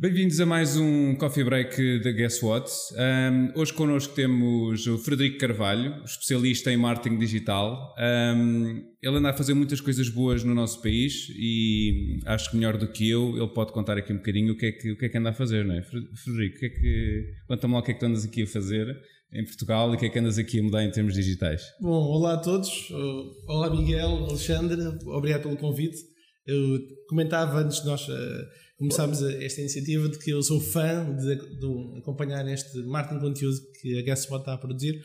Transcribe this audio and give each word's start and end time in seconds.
Bem-vindos 0.00 0.38
a 0.38 0.46
mais 0.46 0.76
um 0.76 1.16
Coffee 1.16 1.42
Break 1.42 1.98
da 2.04 2.12
Guess 2.12 2.40
What. 2.40 2.70
Um, 2.92 3.58
hoje 3.58 3.72
connosco 3.72 4.14
temos 4.14 4.86
o 4.86 4.96
Frederico 4.96 5.38
Carvalho, 5.38 6.04
especialista 6.04 6.70
em 6.70 6.76
marketing 6.76 7.18
digital. 7.18 7.96
Um, 7.98 8.80
ele 9.02 9.16
anda 9.16 9.30
a 9.30 9.32
fazer 9.32 9.54
muitas 9.54 9.80
coisas 9.80 10.08
boas 10.08 10.44
no 10.44 10.54
nosso 10.54 10.80
país 10.82 11.26
e 11.36 12.20
acho 12.26 12.48
que 12.48 12.56
melhor 12.56 12.76
do 12.76 12.86
que 12.86 13.10
eu, 13.10 13.36
ele 13.36 13.48
pode 13.48 13.72
contar 13.72 13.98
aqui 13.98 14.12
um 14.12 14.18
bocadinho 14.18 14.52
o 14.52 14.56
que 14.56 14.66
é 14.66 14.70
que, 14.70 14.92
o 14.92 14.96
que, 14.96 15.06
é 15.06 15.08
que 15.08 15.18
anda 15.18 15.30
a 15.30 15.32
fazer, 15.32 15.64
não 15.64 15.74
é? 15.74 15.82
Frederico, 15.82 16.64
é 16.64 16.68
que, 16.68 17.32
conta-me 17.48 17.74
lá 17.74 17.80
o 17.80 17.82
que 17.82 17.90
é 17.90 17.94
que 17.94 17.98
tu 17.98 18.06
andas 18.06 18.24
aqui 18.24 18.44
a 18.44 18.46
fazer 18.46 18.96
em 19.32 19.44
Portugal 19.44 19.92
e 19.92 19.96
o 19.96 19.98
que 19.98 20.06
é 20.06 20.08
que 20.10 20.18
andas 20.20 20.38
aqui 20.38 20.60
a 20.60 20.62
mudar 20.62 20.84
em 20.84 20.92
termos 20.92 21.14
digitais? 21.14 21.62
Bom, 21.80 21.90
olá 21.90 22.34
a 22.34 22.38
todos. 22.38 22.88
Olá 23.48 23.68
Miguel, 23.68 24.26
Alexandre, 24.28 24.80
obrigado 25.06 25.42
pelo 25.42 25.56
convite. 25.56 25.96
Eu 26.46 26.78
comentava 27.08 27.58
antes 27.58 27.80
de 27.80 27.86
nós 27.86 28.06
começarmos 28.78 29.20
esta 29.22 29.60
iniciativa 29.60 30.08
de 30.08 30.18
que 30.18 30.30
eu 30.30 30.40
sou 30.42 30.60
fã 30.60 31.04
de, 31.14 31.36
de 31.36 31.98
acompanhar 31.98 32.46
este 32.48 32.78
marketing 32.84 33.20
conteúdo 33.20 33.56
que 33.80 33.98
a 33.98 34.02
GuestBot 34.02 34.40
está 34.40 34.54
a 34.54 34.58
produzir. 34.58 35.02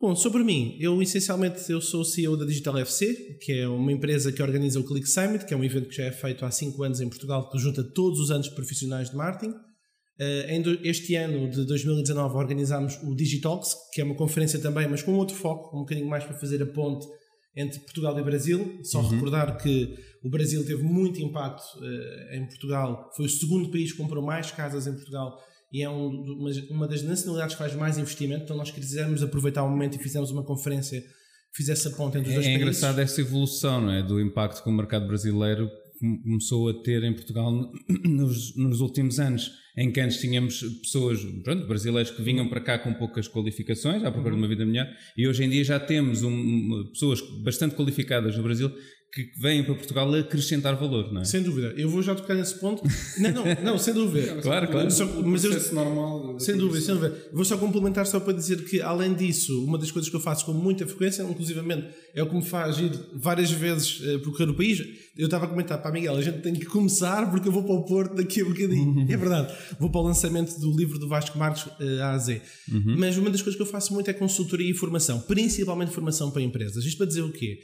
Bom, 0.00 0.16
sobre 0.16 0.42
mim, 0.42 0.76
eu 0.80 1.00
essencialmente 1.00 1.70
eu 1.70 1.80
sou 1.80 2.04
CEO 2.04 2.36
da 2.36 2.44
Digital 2.44 2.78
FC, 2.78 3.38
que 3.40 3.52
é 3.52 3.68
uma 3.68 3.92
empresa 3.92 4.32
que 4.32 4.42
organiza 4.42 4.80
o 4.80 4.84
Click 4.84 5.06
Summit, 5.06 5.44
que 5.44 5.54
é 5.54 5.56
um 5.56 5.62
evento 5.62 5.88
que 5.88 5.96
já 5.96 6.04
é 6.04 6.12
feito 6.12 6.44
há 6.44 6.50
5 6.50 6.82
anos 6.82 7.00
em 7.00 7.08
Portugal, 7.08 7.48
que 7.50 7.58
junta 7.58 7.84
todos 7.84 8.18
os 8.18 8.30
anos 8.30 8.48
profissionais 8.48 9.10
de 9.10 9.16
marketing. 9.16 9.52
Uh, 9.52 10.78
este 10.84 11.14
ano 11.16 11.48
de 11.50 11.64
2019 11.66 12.36
organizámos 12.36 12.96
o 13.02 13.14
Digitalks, 13.14 13.74
que 13.92 14.00
é 14.00 14.04
uma 14.04 14.14
conferência 14.14 14.58
também, 14.58 14.88
mas 14.88 15.02
com 15.02 15.12
outro 15.14 15.36
foco, 15.36 15.76
um 15.76 15.80
bocadinho 15.80 16.08
mais 16.08 16.24
para 16.24 16.34
fazer 16.34 16.62
a 16.62 16.66
ponte 16.66 17.06
entre 17.56 17.80
Portugal 17.80 18.18
e 18.18 18.22
Brasil. 18.22 18.80
Só 18.82 19.00
uhum. 19.00 19.08
recordar 19.08 19.56
que 19.58 19.96
o 20.22 20.28
Brasil 20.28 20.64
teve 20.64 20.82
muito 20.82 21.20
impacto 21.20 21.62
uh, 21.78 22.34
em 22.34 22.46
Portugal, 22.46 23.10
foi 23.14 23.26
o 23.26 23.28
segundo 23.28 23.70
país 23.70 23.92
que 23.92 23.98
comprou 23.98 24.24
mais 24.24 24.50
casas 24.50 24.86
em 24.86 24.92
Portugal 24.92 25.38
e 25.74 25.82
é 25.82 25.90
um, 25.90 26.08
uma, 26.08 26.50
uma, 26.70 26.88
das 26.88 27.02
nacionalidades 27.02 27.56
que 27.56 27.62
faz 27.62 27.74
mais 27.74 27.98
investimento. 27.98 28.44
Então, 28.44 28.56
nós 28.56 28.70
quisemos 28.70 29.22
aproveitar 29.22 29.64
o 29.64 29.68
momento 29.68 29.96
e 29.96 29.98
fizemos 29.98 30.30
uma 30.30 30.44
conferência 30.44 31.00
que 31.00 31.56
fizesse 31.56 31.88
a 31.88 31.90
ponte 31.90 32.16
entre 32.16 32.30
os 32.30 32.32
é, 32.32 32.34
dois 32.36 32.46
é 32.46 32.50
países. 32.50 32.60
É 32.60 32.62
engraçado 32.62 32.98
essa 33.00 33.20
evolução, 33.20 33.80
não 33.80 33.90
é? 33.90 34.00
Do 34.00 34.20
impacto 34.20 34.62
que 34.62 34.68
o 34.68 34.72
mercado 34.72 35.06
brasileiro 35.06 35.68
começou 36.22 36.68
a 36.68 36.74
ter 36.82 37.02
em 37.02 37.12
Portugal 37.12 37.52
nos, 38.04 38.56
nos, 38.56 38.80
últimos 38.80 39.18
anos, 39.18 39.50
em 39.76 39.90
que 39.90 40.00
antes 40.00 40.20
tínhamos 40.20 40.60
pessoas, 40.82 41.24
pronto, 41.42 41.66
brasileiros 41.66 42.10
que 42.10 42.22
vinham 42.22 42.48
para 42.48 42.60
cá 42.60 42.78
com 42.78 42.92
poucas 42.94 43.28
qualificações, 43.28 44.04
à 44.04 44.10
procura 44.10 44.34
de 44.34 44.40
uma 44.40 44.48
vida 44.48 44.64
melhor, 44.64 44.86
e 45.16 45.26
hoje 45.26 45.44
em 45.44 45.50
dia 45.50 45.64
já 45.64 45.80
temos 45.80 46.22
um, 46.22 46.90
pessoas 46.92 47.20
bastante 47.42 47.74
qualificadas 47.74 48.36
no 48.36 48.42
Brasil 48.42 48.70
que 49.14 49.30
vêm 49.40 49.62
para 49.62 49.76
Portugal 49.76 50.12
acrescentar 50.12 50.74
valor, 50.74 51.12
não 51.12 51.20
é? 51.20 51.24
Sem 51.24 51.40
dúvida. 51.40 51.72
Eu 51.76 51.88
vou 51.88 52.02
já 52.02 52.16
tocar 52.16 52.34
nesse 52.34 52.58
ponto. 52.58 52.82
Não, 53.18 53.30
não, 53.30 53.44
não 53.62 53.78
sem 53.78 53.94
dúvida. 53.94 54.34
claro, 54.42 54.66
claro. 54.66 54.90
Só, 54.90 55.06
mas 55.22 55.44
eu, 55.44 55.72
normal. 55.72 56.40
Sem 56.40 56.56
dúvida, 56.56 56.84
sem 56.84 56.94
dúvida. 56.96 57.28
Vou 57.32 57.44
só 57.44 57.56
complementar 57.56 58.06
só 58.08 58.18
para 58.18 58.32
dizer 58.32 58.64
que, 58.64 58.80
além 58.82 59.14
disso, 59.14 59.64
uma 59.64 59.78
das 59.78 59.92
coisas 59.92 60.10
que 60.10 60.16
eu 60.16 60.20
faço 60.20 60.44
com 60.44 60.52
muita 60.52 60.84
frequência, 60.84 61.22
inclusivamente, 61.22 61.86
é 62.12 62.24
o 62.24 62.28
que 62.28 62.34
me 62.34 62.44
faz 62.44 62.78
ir 62.78 62.90
várias 63.14 63.52
vezes 63.52 64.00
uh, 64.00 64.18
percorrer 64.18 64.50
o 64.50 64.54
país. 64.54 64.80
Eu 65.16 65.26
estava 65.26 65.44
a 65.44 65.48
comentar 65.48 65.80
para 65.80 65.90
a 65.90 65.92
Miguel, 65.92 66.16
a 66.16 66.22
gente 66.22 66.40
tem 66.40 66.52
que 66.52 66.66
começar 66.66 67.30
porque 67.30 67.46
eu 67.46 67.52
vou 67.52 67.62
para 67.62 67.74
o 67.74 67.84
Porto 67.84 68.16
daqui 68.16 68.40
a 68.40 68.44
um 68.44 68.48
bocadinho. 68.48 69.06
é 69.08 69.16
verdade. 69.16 69.54
Vou 69.78 69.90
para 69.90 70.00
o 70.00 70.04
lançamento 70.04 70.58
do 70.58 70.76
livro 70.76 70.98
do 70.98 71.06
Vasco 71.06 71.38
Marques 71.38 71.66
uh, 71.66 72.02
A 72.02 72.10
a 72.14 72.18
Z. 72.18 72.42
Uhum. 72.72 72.96
Mas 72.98 73.16
uma 73.16 73.30
das 73.30 73.42
coisas 73.42 73.56
que 73.56 73.62
eu 73.62 73.70
faço 73.70 73.94
muito 73.94 74.10
é 74.10 74.12
consultoria 74.12 74.68
e 74.68 74.74
formação, 74.74 75.20
principalmente 75.20 75.92
formação 75.92 76.32
para 76.32 76.42
empresas. 76.42 76.84
Isto 76.84 76.98
para 76.98 77.06
dizer 77.06 77.22
o 77.22 77.30
quê? 77.30 77.60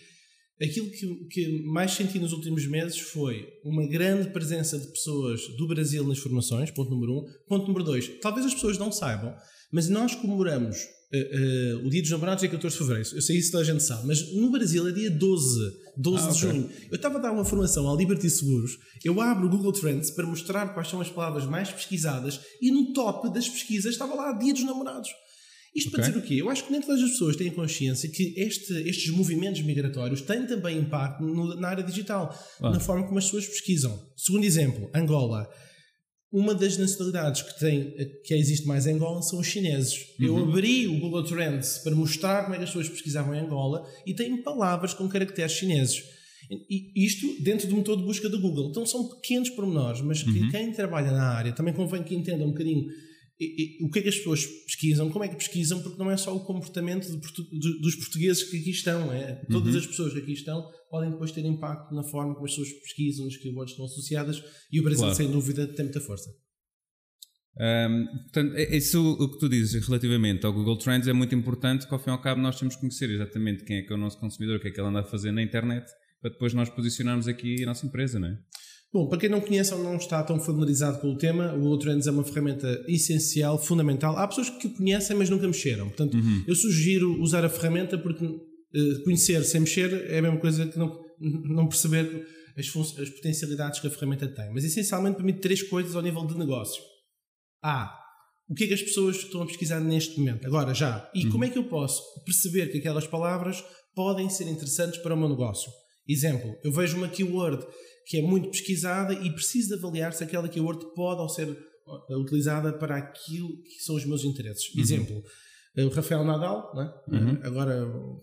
Aquilo 0.62 0.90
que, 0.90 1.14
que, 1.30 1.62
mais 1.62 1.92
senti 1.92 2.18
nos 2.18 2.32
últimos 2.32 2.66
meses 2.66 2.98
foi 2.98 3.48
uma 3.64 3.86
grande 3.86 4.28
presença 4.28 4.78
de 4.78 4.88
pessoas 4.88 5.48
do 5.56 5.66
Brasil 5.66 6.06
nas 6.06 6.18
formações, 6.18 6.70
ponto 6.70 6.90
número 6.90 7.18
um. 7.18 7.26
Ponto 7.48 7.66
número 7.66 7.82
dois, 7.82 8.08
talvez 8.20 8.44
as 8.44 8.52
pessoas 8.52 8.76
não 8.76 8.92
saibam, 8.92 9.34
mas 9.72 9.88
nós 9.88 10.14
comemoramos 10.14 10.76
uh, 11.12 11.78
uh, 11.78 11.86
o 11.86 11.88
Dia 11.88 12.02
dos 12.02 12.10
Namorados 12.10 12.44
é 12.44 12.48
14 12.48 12.76
de 12.76 12.78
Fevereiro, 12.78 13.08
eu 13.14 13.22
sei 13.22 13.38
isso 13.38 13.50
toda 13.52 13.62
a 13.62 13.66
gente 13.66 13.82
sabe, 13.82 14.06
mas 14.06 14.32
no 14.34 14.50
Brasil 14.50 14.86
é 14.86 14.92
dia 14.92 15.10
12, 15.10 15.72
12 15.96 16.16
ah, 16.24 16.30
de 16.30 16.36
okay. 16.36 16.50
junho. 16.50 16.70
Eu 16.90 16.96
estava 16.96 17.18
a 17.18 17.22
dar 17.22 17.32
uma 17.32 17.44
formação 17.44 17.88
ao 17.88 17.96
Liberty 17.96 18.28
Seguros, 18.28 18.78
eu 19.02 19.18
abro 19.20 19.46
o 19.46 19.50
Google 19.50 19.72
Trends 19.72 20.10
para 20.10 20.26
mostrar 20.26 20.74
quais 20.74 20.88
são 20.88 21.00
as 21.00 21.08
palavras 21.08 21.46
mais 21.46 21.70
pesquisadas 21.70 22.38
e 22.60 22.70
no 22.70 22.92
top 22.92 23.32
das 23.32 23.48
pesquisas 23.48 23.92
estava 23.92 24.14
lá 24.14 24.32
Dia 24.32 24.52
dos 24.52 24.64
Namorados. 24.64 25.08
Isto 25.74 25.88
okay. 25.88 26.00
para 26.00 26.08
dizer 26.08 26.18
o 26.18 26.22
quê? 26.22 26.34
Eu 26.40 26.50
acho 26.50 26.64
que 26.64 26.72
nem 26.72 26.80
todas 26.80 27.00
as 27.00 27.10
pessoas 27.10 27.36
têm 27.36 27.50
consciência 27.50 28.08
que 28.10 28.34
este, 28.36 28.72
estes 28.88 29.10
movimentos 29.10 29.62
migratórios 29.62 30.20
têm 30.20 30.46
também 30.46 30.78
impacto 30.78 31.22
no, 31.22 31.54
na 31.54 31.68
área 31.68 31.84
digital, 31.84 32.36
ah. 32.60 32.70
na 32.70 32.80
forma 32.80 33.06
como 33.06 33.18
as 33.18 33.24
pessoas 33.24 33.46
pesquisam. 33.46 33.98
Segundo 34.16 34.44
exemplo, 34.44 34.90
Angola. 34.94 35.48
Uma 36.32 36.54
das 36.54 36.76
nacionalidades 36.76 37.42
que, 37.42 37.58
tem, 37.58 37.92
que 38.24 38.34
existe 38.34 38.64
mais 38.64 38.86
em 38.86 38.94
Angola 38.94 39.20
são 39.20 39.40
os 39.40 39.46
chineses. 39.48 39.94
Uhum. 40.20 40.26
Eu 40.26 40.38
abri 40.38 40.86
o 40.86 41.00
Google 41.00 41.24
Trends 41.24 41.78
para 41.78 41.94
mostrar 41.94 42.42
como 42.42 42.54
é 42.54 42.58
que 42.58 42.64
as 42.64 42.70
pessoas 42.70 42.88
pesquisavam 42.88 43.34
em 43.34 43.40
Angola 43.40 43.84
e 44.06 44.14
tem 44.14 44.40
palavras 44.40 44.94
com 44.94 45.08
caracteres 45.08 45.52
chineses. 45.52 46.00
E 46.68 47.04
isto 47.04 47.42
dentro 47.42 47.68
do 47.68 47.76
motor 47.76 47.96
de 47.96 48.04
busca 48.04 48.28
do 48.28 48.40
Google. 48.40 48.70
Então 48.70 48.86
são 48.86 49.08
pequenos 49.08 49.50
pormenores, 49.50 50.00
mas 50.02 50.22
que 50.22 50.38
uhum. 50.38 50.50
quem 50.50 50.72
trabalha 50.72 51.10
na 51.10 51.30
área 51.30 51.52
também 51.52 51.74
convém 51.74 52.02
que 52.02 52.14
entenda 52.14 52.44
um 52.44 52.50
bocadinho 52.50 52.86
e, 53.40 53.78
e, 53.80 53.84
o 53.84 53.90
que 53.90 54.00
é 54.00 54.02
que 54.02 54.08
as 54.10 54.16
pessoas 54.16 54.44
pesquisam, 54.44 55.08
como 55.10 55.24
é 55.24 55.28
que 55.28 55.36
pesquisam, 55.36 55.82
porque 55.82 55.98
não 55.98 56.10
é 56.10 56.16
só 56.16 56.36
o 56.36 56.40
comportamento 56.40 57.08
de, 57.08 57.58
de, 57.58 57.80
dos 57.80 57.94
portugueses 57.94 58.42
que 58.42 58.58
aqui 58.58 58.70
estão, 58.70 59.10
é 59.12 59.42
todas 59.50 59.74
uhum. 59.74 59.80
as 59.80 59.86
pessoas 59.86 60.12
que 60.12 60.18
aqui 60.18 60.32
estão 60.32 60.70
podem 60.90 61.10
depois 61.10 61.32
ter 61.32 61.44
impacto 61.46 61.94
na 61.94 62.02
forma 62.02 62.34
como 62.34 62.44
as 62.44 62.52
pessoas 62.52 62.70
pesquisam, 62.82 63.26
os 63.26 63.36
keywords 63.38 63.72
estão 63.72 63.86
associadas 63.86 64.42
e 64.70 64.78
o 64.78 64.82
Brasil, 64.82 65.04
claro. 65.04 65.14
sem 65.14 65.30
dúvida, 65.30 65.66
tem 65.66 65.86
muita 65.86 66.00
força. 66.00 66.30
Um, 67.56 68.06
portanto, 68.24 68.54
é, 68.56 68.76
isso 68.76 69.00
o 69.00 69.32
que 69.32 69.38
tu 69.38 69.48
dizes 69.48 69.86
relativamente 69.86 70.44
ao 70.44 70.52
Google 70.52 70.76
Trends 70.78 71.08
é 71.08 71.12
muito 71.12 71.34
importante, 71.34 71.86
que 71.86 71.94
ao 71.94 71.98
fim 71.98 72.10
e 72.10 72.12
ao 72.12 72.20
cabo 72.20 72.40
nós 72.40 72.58
temos 72.58 72.74
que 72.74 72.80
conhecer 72.80 73.10
exatamente 73.10 73.64
quem 73.64 73.78
é 73.78 73.82
que 73.82 73.92
é 73.92 73.96
o 73.96 73.98
nosso 73.98 74.18
consumidor, 74.18 74.56
o 74.56 74.60
que 74.60 74.68
é 74.68 74.70
que 74.70 74.80
ele 74.80 74.88
anda 74.88 75.00
a 75.00 75.04
fazer 75.04 75.32
na 75.32 75.42
internet, 75.42 75.90
para 76.20 76.30
depois 76.30 76.52
nós 76.52 76.68
posicionarmos 76.68 77.26
aqui 77.26 77.62
a 77.62 77.66
nossa 77.66 77.86
empresa, 77.86 78.18
não 78.18 78.28
é? 78.28 78.38
Bom, 78.92 79.08
para 79.08 79.18
quem 79.18 79.28
não 79.28 79.40
conhece 79.40 79.72
ou 79.72 79.82
não 79.82 79.96
está 79.96 80.20
tão 80.22 80.40
familiarizado 80.40 80.98
com 80.98 81.12
o 81.12 81.16
tema, 81.16 81.54
o 81.54 81.78
Trends 81.78 82.08
é 82.08 82.10
uma 82.10 82.24
ferramenta 82.24 82.84
essencial, 82.88 83.56
fundamental. 83.56 84.16
Há 84.16 84.26
pessoas 84.26 84.50
que 84.50 84.68
conhecem, 84.68 85.16
mas 85.16 85.30
nunca 85.30 85.46
mexeram. 85.46 85.86
Portanto, 85.86 86.14
uhum. 86.14 86.44
eu 86.46 86.54
sugiro 86.56 87.20
usar 87.22 87.44
a 87.44 87.48
ferramenta 87.48 87.96
porque 87.96 88.24
uh, 88.24 89.04
conhecer 89.04 89.44
sem 89.44 89.60
mexer 89.60 90.10
é 90.10 90.18
a 90.18 90.22
mesma 90.22 90.40
coisa 90.40 90.66
que 90.66 90.76
não, 90.76 91.00
não 91.20 91.68
perceber 91.68 92.26
as, 92.58 92.66
as 92.98 93.10
potencialidades 93.10 93.78
que 93.78 93.86
a 93.86 93.90
ferramenta 93.90 94.26
tem. 94.26 94.52
Mas 94.52 94.64
essencialmente 94.64 95.16
permite 95.16 95.38
três 95.38 95.62
coisas 95.62 95.94
ao 95.94 96.02
nível 96.02 96.26
de 96.26 96.36
negócio. 96.36 96.82
A. 97.62 97.96
O 98.48 98.54
que 98.54 98.64
é 98.64 98.66
que 98.66 98.74
as 98.74 98.82
pessoas 98.82 99.14
estão 99.14 99.42
a 99.42 99.46
pesquisar 99.46 99.78
neste 99.78 100.18
momento? 100.18 100.44
Agora, 100.44 100.74
já. 100.74 101.08
E 101.14 101.26
uhum. 101.26 101.30
como 101.30 101.44
é 101.44 101.48
que 101.48 101.58
eu 101.58 101.64
posso 101.68 102.02
perceber 102.24 102.66
que 102.72 102.78
aquelas 102.78 103.06
palavras 103.06 103.62
podem 103.94 104.28
ser 104.28 104.48
interessantes 104.48 105.00
para 105.00 105.14
o 105.14 105.16
meu 105.16 105.28
negócio? 105.28 105.70
Exemplo, 106.12 106.56
eu 106.64 106.72
vejo 106.72 106.96
uma 106.96 107.08
keyword 107.08 107.64
que 108.06 108.18
é 108.18 108.22
muito 108.22 108.50
pesquisada 108.50 109.14
e 109.14 109.32
preciso 109.32 109.68
de 109.68 109.74
avaliar 109.74 110.12
se 110.12 110.24
aquela 110.24 110.48
keyword 110.48 110.84
pode 110.94 111.20
ou 111.20 111.28
ser 111.28 111.48
uh, 111.48 112.18
utilizada 112.20 112.72
para 112.72 112.96
aquilo 112.96 113.48
que 113.62 113.80
são 113.80 113.94
os 113.94 114.04
meus 114.04 114.24
interesses. 114.24 114.74
Uhum. 114.74 114.80
Exemplo, 114.80 115.24
uh, 115.78 115.86
o 115.86 115.90
Rafael 115.90 116.24
Nadal, 116.24 116.72
é? 116.76 117.14
uhum. 117.14 117.34
Uh, 117.34 117.40
agora 117.44 118.20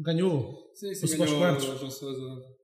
ganhou 0.00 0.54
sim, 0.74 0.94
sim, 0.94 1.16
ganhou 1.16 1.38
quartos. 1.38 1.66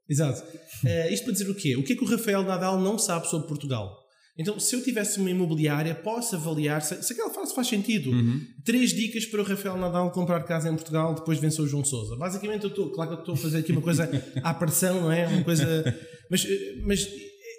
Exato. 0.09 0.43
uh, 0.43 1.13
isto 1.13 1.25
para 1.25 1.33
dizer 1.33 1.51
o 1.51 1.55
quê? 1.55 1.77
O 1.77 1.85
que 1.85 1.93
é 1.93 1.97
que 1.97 2.05
o 2.05 2.09
Rafael 2.09 2.43
Nadal 2.43 2.81
não 2.81 2.99
sabe 2.99 3.29
sobre 3.29 3.49
Portugal? 3.49 4.06
Então, 4.39 4.61
se 4.61 4.77
eu 4.77 4.83
tivesse 4.83 5.19
uma 5.19 5.31
imobiliária, 5.31 5.95
posso 5.95 6.37
avaliar 6.37 6.83
se, 6.83 7.03
se 7.03 7.13
aquela 7.13 7.31
frase 7.31 7.55
faz 7.55 7.69
sentido. 7.69 8.11
Uhum. 8.11 8.41
Três 8.65 8.93
dicas 8.93 9.25
para 9.25 9.41
o 9.41 9.45
Rafael 9.45 9.79
Nadal 9.79 10.11
comprar 10.11 10.43
casa 10.45 10.69
em 10.69 10.75
Portugal 10.75 11.15
depois 11.15 11.39
de 11.39 11.43
vencer 11.43 11.65
o 11.65 11.67
João 11.67 11.85
Sousa. 11.85 12.17
Basicamente, 12.17 12.65
eu 12.65 12.71
estou, 12.71 12.91
claro 12.91 13.11
que 13.11 13.17
eu 13.17 13.21
estou 13.21 13.35
a 13.35 13.39
fazer 13.39 13.59
aqui 13.59 13.73
uma 13.73 13.81
coisa 13.81 14.11
à 14.43 14.53
pressão, 14.53 15.01
não 15.01 15.13
é? 15.13 15.27
Uma 15.27 15.45
coisa. 15.45 15.97
Mas, 16.31 16.47
mas 16.85 17.09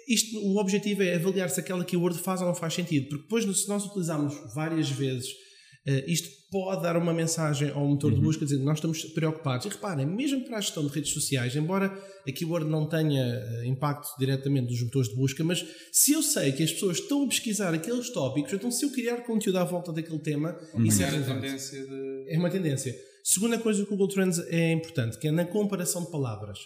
isto, 0.08 0.38
o 0.38 0.58
objetivo 0.58 1.02
é 1.02 1.16
avaliar 1.16 1.50
se 1.50 1.58
aquela 1.58 1.84
keyword 1.84 2.18
faz 2.18 2.40
ou 2.40 2.46
não 2.46 2.54
faz 2.54 2.74
sentido. 2.74 3.08
Porque 3.08 3.22
depois, 3.22 3.60
se 3.60 3.68
nós 3.68 3.84
utilizarmos 3.84 4.34
várias 4.54 4.88
vezes 4.88 5.47
Uh, 5.88 6.04
isto 6.06 6.28
pode 6.50 6.82
dar 6.82 6.96
uma 6.98 7.14
mensagem 7.14 7.70
ao 7.70 7.86
motor 7.86 8.10
uhum. 8.10 8.18
de 8.18 8.24
busca 8.24 8.44
dizendo 8.44 8.60
que 8.60 8.66
nós 8.66 8.76
estamos 8.76 9.04
preocupados. 9.04 9.64
E 9.64 9.68
reparem, 9.70 10.04
mesmo 10.04 10.44
para 10.44 10.58
a 10.58 10.60
gestão 10.60 10.86
de 10.86 10.92
redes 10.92 11.12
sociais, 11.12 11.56
embora 11.56 11.86
a 12.26 12.32
keyword 12.32 12.68
não 12.68 12.86
tenha 12.86 13.24
uh, 13.24 13.64
impacto 13.64 14.08
diretamente 14.18 14.66
dos 14.66 14.82
motores 14.82 15.08
de 15.08 15.16
busca, 15.16 15.42
mas 15.42 15.64
se 15.92 16.12
eu 16.12 16.22
sei 16.22 16.52
que 16.52 16.62
as 16.62 16.72
pessoas 16.72 16.98
estão 16.98 17.24
a 17.24 17.28
pesquisar 17.28 17.72
aqueles 17.72 18.10
tópicos, 18.10 18.52
então 18.52 18.70
se 18.70 18.84
eu 18.84 18.92
criar 18.92 19.24
conteúdo 19.24 19.56
à 19.56 19.64
volta 19.64 19.90
daquele 19.90 20.18
tema, 20.18 20.58
uhum. 20.74 20.84
isso 20.84 21.02
é, 21.02 21.10
tendência 21.10 21.86
de... 21.86 22.24
é 22.28 22.38
uma 22.38 22.50
tendência. 22.50 22.94
Segunda 23.24 23.58
coisa 23.58 23.84
que 23.84 23.88
o 23.88 23.96
Google 23.96 24.08
Trends 24.08 24.38
é 24.48 24.72
importante, 24.72 25.18
que 25.18 25.28
é 25.28 25.30
na 25.30 25.46
comparação 25.46 26.04
de 26.04 26.10
palavras. 26.10 26.58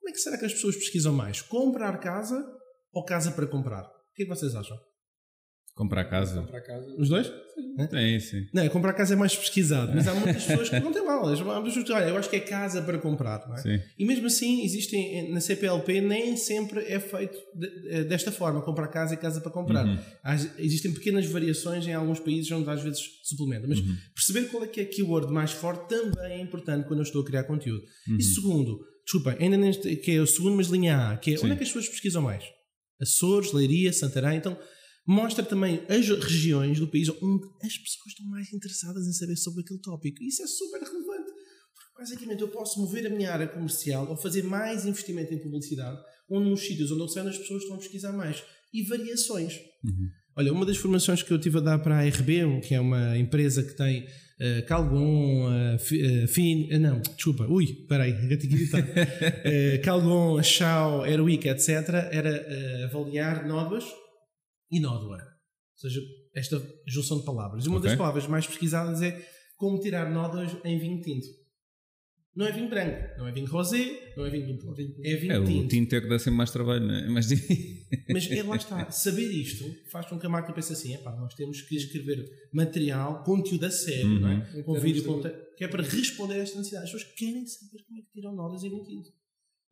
Como 0.00 0.10
é 0.10 0.12
que 0.12 0.18
será 0.18 0.38
que 0.38 0.44
as 0.44 0.52
pessoas 0.52 0.76
pesquisam 0.76 1.12
mais? 1.12 1.40
Comprar 1.42 1.98
casa 1.98 2.42
ou 2.92 3.04
casa 3.04 3.32
para 3.32 3.46
comprar? 3.46 3.84
O 3.84 4.14
que 4.14 4.22
é 4.22 4.26
que 4.26 4.30
vocês 4.30 4.54
acham? 4.54 4.76
Comprar 5.76 6.04
casa. 6.06 6.40
Comprar 6.40 6.62
casa. 6.62 6.94
Os 6.96 7.10
dois? 7.10 7.26
Sim, 7.26 8.20
sim. 8.20 8.46
Não, 8.54 8.66
comprar 8.70 8.94
casa 8.94 9.12
é 9.12 9.16
mais 9.16 9.36
pesquisado, 9.36 9.92
mas 9.94 10.08
há 10.08 10.14
muitas 10.16 10.42
pessoas 10.42 10.70
que 10.70 10.80
não 10.80 10.90
têm 10.90 11.04
mal. 11.04 11.22
Há 11.28 11.36
muitas 11.36 11.64
pessoas 11.64 11.84
que 11.84 11.92
olha, 11.92 12.04
eu 12.08 12.16
acho 12.16 12.30
que 12.30 12.36
é 12.36 12.40
casa 12.40 12.80
para 12.80 12.96
comprar, 12.96 13.46
não 13.46 13.54
é? 13.54 13.58
Sim. 13.58 13.78
E 13.98 14.06
mesmo 14.06 14.26
assim, 14.26 14.64
existem 14.64 15.30
na 15.30 15.38
CPLP 15.38 16.00
nem 16.00 16.34
sempre 16.34 16.80
é 16.80 16.98
feito 16.98 17.36
eh, 17.90 18.04
desta 18.04 18.32
forma, 18.32 18.62
comprar 18.62 18.88
casa 18.88 19.12
e 19.12 19.16
casa 19.18 19.38
para 19.42 19.52
comprar. 19.52 19.84
Há- 20.24 20.34
existem 20.58 20.94
pequenas 20.94 21.26
variações 21.26 21.86
em 21.86 21.92
alguns 21.92 22.20
países 22.20 22.50
onde 22.50 22.70
às 22.70 22.82
vezes 22.82 23.02
suplementa, 23.24 23.66
mas 23.68 23.78
perceber 24.14 24.48
qual 24.48 24.64
é 24.64 24.68
que 24.68 24.80
é 24.80 24.84
a 24.84 24.86
keyword 24.86 25.30
mais 25.30 25.52
forte 25.52 25.90
também 25.90 26.38
é 26.38 26.40
importante 26.40 26.88
quando 26.88 27.00
eu 27.00 27.04
estou 27.04 27.20
a 27.20 27.24
criar 27.26 27.44
conteúdo. 27.44 27.84
E 28.18 28.22
segundo, 28.22 28.80
desculpa, 29.04 29.36
ainda 29.38 29.58
neste, 29.58 29.94
que 29.96 30.12
é 30.12 30.20
o 30.22 30.26
segundo, 30.26 30.56
mas 30.56 30.68
linha 30.68 31.10
A, 31.10 31.16
que 31.18 31.34
é 31.34 31.38
onde 31.38 31.52
é 31.52 31.56
que 31.56 31.64
as 31.64 31.68
pessoas 31.68 31.86
pesquisam 31.90 32.22
mais? 32.22 32.42
Açores, 32.98 33.52
Leiria, 33.52 33.92
Santarém, 33.92 34.38
então 34.38 34.56
mostra 35.06 35.44
também 35.44 35.82
as 35.88 36.08
regiões 36.08 36.80
do 36.80 36.88
país 36.88 37.08
onde 37.08 37.46
as 37.62 37.78
pessoas 37.78 38.08
estão 38.08 38.26
mais 38.26 38.52
interessadas 38.52 39.06
em 39.06 39.12
saber 39.12 39.36
sobre 39.36 39.60
aquele 39.60 39.80
tópico. 39.80 40.22
Isso 40.22 40.42
é 40.42 40.46
super 40.46 40.80
relevante. 40.80 41.30
Porque 41.74 41.98
basicamente 41.98 42.40
eu 42.40 42.48
posso 42.48 42.80
mover 42.80 43.06
a 43.06 43.10
minha 43.10 43.32
área 43.32 43.46
comercial 43.46 44.08
ou 44.08 44.16
fazer 44.16 44.42
mais 44.42 44.84
investimento 44.84 45.32
em 45.32 45.38
publicidade, 45.38 45.98
onde 46.28 46.50
nos 46.50 46.60
sítios 46.60 46.90
onde 46.90 47.02
eu 47.02 47.08
sei 47.08 47.22
as 47.22 47.38
pessoas 47.38 47.62
estão 47.62 47.76
a 47.76 47.78
pesquisar 47.78 48.12
mais. 48.12 48.42
E 48.74 48.82
variações. 48.82 49.54
Olha, 50.36 50.52
uma 50.52 50.66
das 50.66 50.76
formações 50.76 51.22
que 51.22 51.32
eu 51.32 51.38
tive 51.38 51.58
a 51.58 51.60
dar 51.60 51.78
para 51.78 51.98
a 51.98 52.08
RB, 52.08 52.60
que 52.60 52.74
é 52.74 52.80
uma 52.80 53.16
empresa 53.16 53.62
que 53.62 53.74
tem 53.74 54.06
eh, 54.38 54.62
Calgon, 54.62 55.50
eh, 55.50 56.26
Fin, 56.26 56.68
eh, 56.70 56.78
não, 56.78 57.00
desculpa, 57.00 57.46
ui, 57.46 57.86
peraí, 57.88 58.10
eu 58.10 58.38
tenho 58.38 58.40
que 58.40 58.62
editar. 58.62 58.84
Eh, 59.44 59.78
Calgon, 59.78 60.42
Chao, 60.42 61.04
Airwick, 61.04 61.48
etc., 61.48 61.88
era 62.10 62.28
eh, 62.28 62.84
avaliar 62.84 63.46
nódoas 63.46 63.84
e 64.70 64.80
nódoa. 64.80 65.18
Ou 65.18 65.78
seja, 65.78 66.00
esta 66.34 66.62
junção 66.86 67.18
de 67.18 67.24
palavras. 67.24 67.64
E 67.64 67.68
uma 67.68 67.78
Ok. 67.78 67.88
das 67.90 67.98
palavras 67.98 68.26
mais 68.26 68.46
pesquisadas 68.46 69.02
é 69.02 69.26
como 69.56 69.78
tirar 69.80 70.10
nódoas 70.10 70.56
em 70.64 70.78
vinho 70.78 71.00
tinto. 71.02 71.26
Não 72.34 72.44
é 72.46 72.52
vinho 72.52 72.68
branco, 72.68 73.18
não 73.18 73.26
é 73.26 73.32
vinho 73.32 73.46
rosé, 73.46 74.12
não 74.14 74.26
é 74.26 74.30
vinho 74.30 74.46
do 74.54 74.58
Porto. 74.62 74.78
É 75.02 75.16
vinho 75.16 75.32
É, 75.32 75.38
o 75.38 75.44
tinto. 75.46 75.68
tinto 75.68 75.94
é 75.94 76.00
que 76.02 76.06
dá 76.08 76.18
sempre 76.18 76.36
mais 76.36 76.50
trabalho, 76.50 76.86
não 76.86 76.94
é? 76.94 77.08
Mas 77.08 77.28
Mas 78.12 78.30
é, 78.30 78.42
lá 78.42 78.56
está, 78.56 78.90
saber 78.92 79.30
isto 79.30 79.64
faz 79.90 80.04
com 80.06 80.18
que 80.18 80.26
a 80.26 80.28
marca 80.28 80.52
pense 80.52 80.70
assim: 80.70 80.94
epá, 80.94 81.16
nós 81.16 81.32
temos 81.34 81.62
que 81.62 81.76
escrever 81.76 82.28
material, 82.52 83.24
conteúdo 83.24 83.64
a 83.64 83.70
sério, 83.70 84.06
Uhum. 84.10 84.20
não 84.20 84.30
é? 84.32 84.40
com 84.62 84.72
termos 84.74 84.82
vídeo, 84.82 85.22
te- 85.22 85.56
que 85.56 85.64
é 85.64 85.68
para 85.68 85.82
responder 85.82 86.34
a 86.34 86.38
esta 86.38 86.58
necessidade. 86.58 86.84
As 86.86 86.92
pessoas 86.92 87.14
querem 87.14 87.46
saber 87.46 87.82
como 87.86 87.98
é 87.98 88.02
que 88.02 88.10
tiram 88.12 88.34
notas 88.34 88.62
em 88.64 88.70
mentindo. 88.70 89.08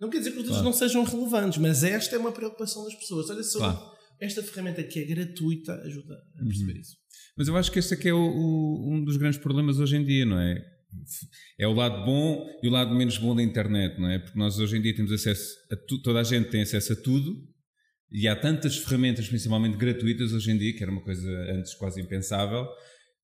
Não 0.00 0.08
quer 0.08 0.18
dizer 0.18 0.30
que 0.30 0.36
os 0.38 0.44
outros 0.44 0.56
Claro. 0.62 0.64
não 0.64 0.72
sejam 0.72 1.04
relevantes, 1.04 1.58
mas 1.58 1.84
esta 1.84 2.16
é 2.16 2.18
uma 2.18 2.32
preocupação 2.32 2.84
das 2.84 2.94
pessoas. 2.94 3.28
Olha 3.28 3.42
só, 3.42 3.58
Claro. 3.58 3.93
Uhum. 4.20 4.26
esta 4.26 4.42
ferramenta 4.42 4.82
que 4.82 4.98
é 5.00 5.04
gratuita 5.04 5.74
ajuda 5.82 6.14
a 6.40 6.44
perceber 6.44 6.78
isso. 6.80 6.96
Mas 7.36 7.48
eu 7.48 7.56
acho 7.56 7.70
que 7.72 7.78
esse 7.78 7.94
é 7.94 7.96
que 7.96 8.08
é 8.08 8.14
o- 8.14 8.18
o- 8.18 8.94
um 8.94 9.04
dos 9.04 9.16
grandes 9.16 9.38
problemas 9.38 9.78
hoje 9.78 9.96
em 9.96 10.04
dia, 10.04 10.24
não 10.24 10.38
é? 10.38 10.62
É 11.58 11.66
o 11.66 11.72
lado 11.72 12.04
bom 12.04 12.46
e 12.62 12.68
o 12.68 12.70
lado 12.70 12.94
menos 12.94 13.18
bom 13.18 13.34
da 13.34 13.42
internet, 13.42 14.00
não 14.00 14.08
é? 14.08 14.18
Porque 14.20 14.38
nós 14.38 14.58
hoje 14.60 14.76
em 14.76 14.80
dia 14.82 14.94
temos 14.94 15.10
acesso 15.10 15.52
a 15.72 15.76
tu, 15.76 16.00
toda 16.02 16.20
a 16.20 16.22
gente 16.22 16.50
tem 16.50 16.62
acesso 16.62 16.92
a 16.92 16.96
tudo 16.96 17.34
e 18.12 18.28
há 18.28 18.36
tantas 18.36 18.76
ferramentas, 18.78 19.26
principalmente 19.28 19.76
gratuitas 19.76 20.32
hoje 20.32 20.52
em 20.52 20.56
dia, 20.58 20.72
que 20.76 20.82
era 20.82 20.92
uma 20.92 21.02
coisa 21.02 21.28
antes 21.52 21.74
quase 21.74 22.00
impensável, 22.00 22.64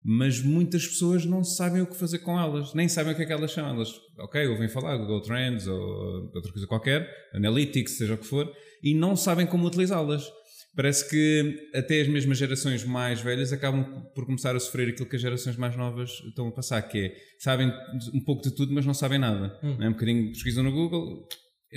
mas 0.02 0.42
muitas 0.42 0.84
pessoas 0.86 1.24
não 1.24 1.44
sabem 1.44 1.80
o 1.82 1.86
que 1.86 1.94
fazer 1.96 2.18
com 2.20 2.36
elas, 2.40 2.74
nem 2.74 2.88
sabem 2.88 3.12
o 3.12 3.16
que 3.16 3.22
é 3.22 3.26
que 3.26 3.32
elas 3.32 3.52
são. 3.52 3.68
Elas, 3.68 3.90
ok, 4.18 4.46
ouvem 4.48 4.68
falar 4.68 4.96
Google 4.96 5.22
Trends 5.22 5.68
ou 5.68 5.78
outra 6.34 6.50
coisa 6.50 6.66
qualquer, 6.66 7.08
Analytics, 7.34 7.98
seja 7.98 8.14
o 8.14 8.18
que 8.18 8.26
for, 8.26 8.50
e 8.82 8.94
não 8.94 9.14
sabem 9.14 9.46
como 9.46 9.66
utilizá-las. 9.66 10.24
Parece 10.74 11.08
que 11.10 11.68
até 11.74 12.00
as 12.00 12.08
mesmas 12.08 12.38
gerações 12.38 12.84
mais 12.84 13.20
velhas 13.20 13.52
acabam 13.52 13.84
por 14.14 14.24
começar 14.24 14.54
a 14.54 14.60
sofrer 14.60 14.90
aquilo 14.90 15.08
que 15.08 15.16
as 15.16 15.22
gerações 15.22 15.56
mais 15.56 15.76
novas 15.76 16.10
estão 16.28 16.46
a 16.46 16.52
passar, 16.52 16.80
que 16.82 16.98
é 16.98 17.16
sabem 17.38 17.72
um 18.14 18.20
pouco 18.20 18.42
de 18.42 18.52
tudo, 18.52 18.72
mas 18.72 18.86
não 18.86 18.94
sabem 18.94 19.18
nada. 19.18 19.58
Não 19.62 19.82
é? 19.82 19.88
Um 19.88 19.92
bocadinho 19.92 20.30
pesquisam 20.32 20.62
no 20.62 20.70
Google, 20.70 21.26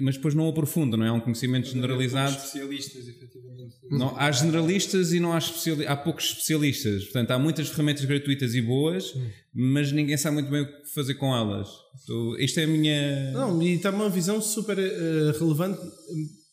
mas 0.02 0.16
depois 0.16 0.34
não 0.34 0.48
aprofundam, 0.48 0.98
não 0.98 1.06
é? 1.06 1.10
É 1.10 1.12
um 1.12 1.20
conhecimento 1.20 1.68
generalizado. 1.68 2.36
Especialistas, 2.36 3.08
efetivamente. 3.08 3.76
Não, 3.92 4.18
há 4.18 4.32
generalistas 4.32 5.14
e 5.14 5.20
não 5.20 5.34
há, 5.34 5.38
especiali 5.38 5.86
há 5.86 5.96
poucos 5.96 6.26
especialistas. 6.26 7.04
Portanto, 7.04 7.32
há 7.32 7.40
muitas 7.40 7.70
ferramentas 7.70 8.04
gratuitas 8.06 8.56
e 8.56 8.62
boas, 8.62 9.14
mas 9.54 9.92
ninguém 9.92 10.18
sabe 10.18 10.36
muito 10.36 10.50
bem 10.50 10.62
o 10.62 10.66
que 10.66 10.94
fazer 10.94 11.14
com 11.16 11.36
elas. 11.36 11.68
Então, 12.04 12.38
isto 12.40 12.60
é 12.60 12.64
a 12.64 12.68
minha. 12.68 13.32
Não, 13.34 13.62
e 13.62 13.74
está 13.74 13.92
uma 13.92 14.10
visão 14.10 14.42
super 14.42 14.80
eh, 14.80 15.32
relevante, 15.40 15.80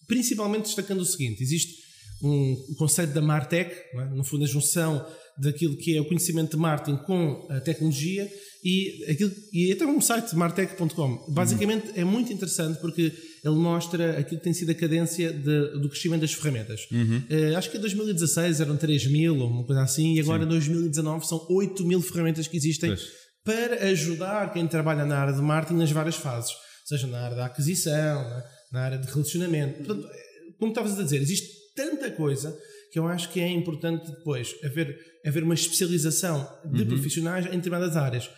principalmente 0.07 0.65
destacando 0.65 1.01
o 1.01 1.07
seguinte: 1.07 1.43
existe 1.43 1.90
um 2.23 2.75
conceito 2.79 3.13
da 3.13 3.23
Martech, 3.23 3.75
não 3.95 4.03
é? 4.03 4.05
no 4.11 4.25
fundo, 4.25 4.45
a 4.45 4.47
junção 4.49 5.05
daquilo 5.39 5.77
que 5.77 5.97
é 5.97 6.01
o 6.01 6.05
conhecimento 6.05 6.51
de 6.51 6.57
marketing 6.59 6.99
com 7.05 7.47
a 7.51 7.61
tecnologia 7.61 8.31
e, 8.63 9.05
aquilo, 9.11 9.33
e 9.55 9.73
até 9.73 9.87
um 9.87 9.99
site, 10.01 10.37
martech.com. 10.37 11.33
Basicamente 11.33 11.93
é 11.99 12.05
muito 12.05 12.31
interessante 12.31 12.79
porque 12.79 13.11
ele 13.43 13.55
mostra 13.55 14.19
aquilo 14.19 14.39
que 14.39 14.45
tem 14.45 14.53
sido 14.53 14.71
a 14.71 14.75
cadência 14.75 15.33
de- 15.33 15.81
do 15.81 15.89
crescimento 15.89 16.21
das 16.21 16.35
ferramentas. 16.35 16.83
Eh, 17.31 17.55
acho 17.55 17.71
que 17.71 17.79
em 17.79 17.81
2016 17.81 18.61
eram 18.61 18.77
3 18.77 19.07
mil 19.07 19.39
ou 19.39 19.49
uma 19.49 19.65
coisa 19.65 19.81
assim, 19.83 20.17
e 20.17 20.21
agora 20.21 20.45
em 20.45 20.49
2019 20.49 21.27
são 21.27 21.47
8 21.49 21.87
mil 21.87 22.03
ferramentas 22.03 22.47
que 22.47 22.59
existem 22.59 22.91
Pois. 22.91 23.03
para 23.43 23.87
ajudar 23.87 24.53
quem 24.53 24.67
trabalha 24.69 25.07
na 25.07 25.17
área 25.19 25.33
de 25.33 25.41
marketing 25.41 25.79
nas 25.79 25.91
várias 25.91 26.17
fases, 26.17 26.51
seja 26.85 27.07
na 27.07 27.19
área 27.19 27.37
da 27.37 27.47
aquisição, 27.47 28.23
na, 28.23 28.45
na 28.73 28.81
área 28.83 28.99
de 28.99 29.07
relacionamento. 29.11 29.79
Portanto, 29.85 30.07
eh, 30.07 30.53
como 30.59 30.71
estavas 30.73 30.99
a 31.01 31.03
dizer, 31.03 31.23
existe 31.23 31.49
tanta 31.75 32.11
coisa 32.11 32.57
que 32.93 32.99
eu 32.99 33.07
acho 33.07 33.31
que 33.31 33.41
é 33.41 33.49
importante 33.49 34.11
depois 34.11 34.55
haver, 34.65 34.99
haver 35.25 35.45
uma 35.45 35.55
especialização 35.55 36.49
de 36.73 36.85
profissionais 36.85 37.47
em 37.47 37.51
determinadas 37.51 37.97
áreas. 37.97 38.29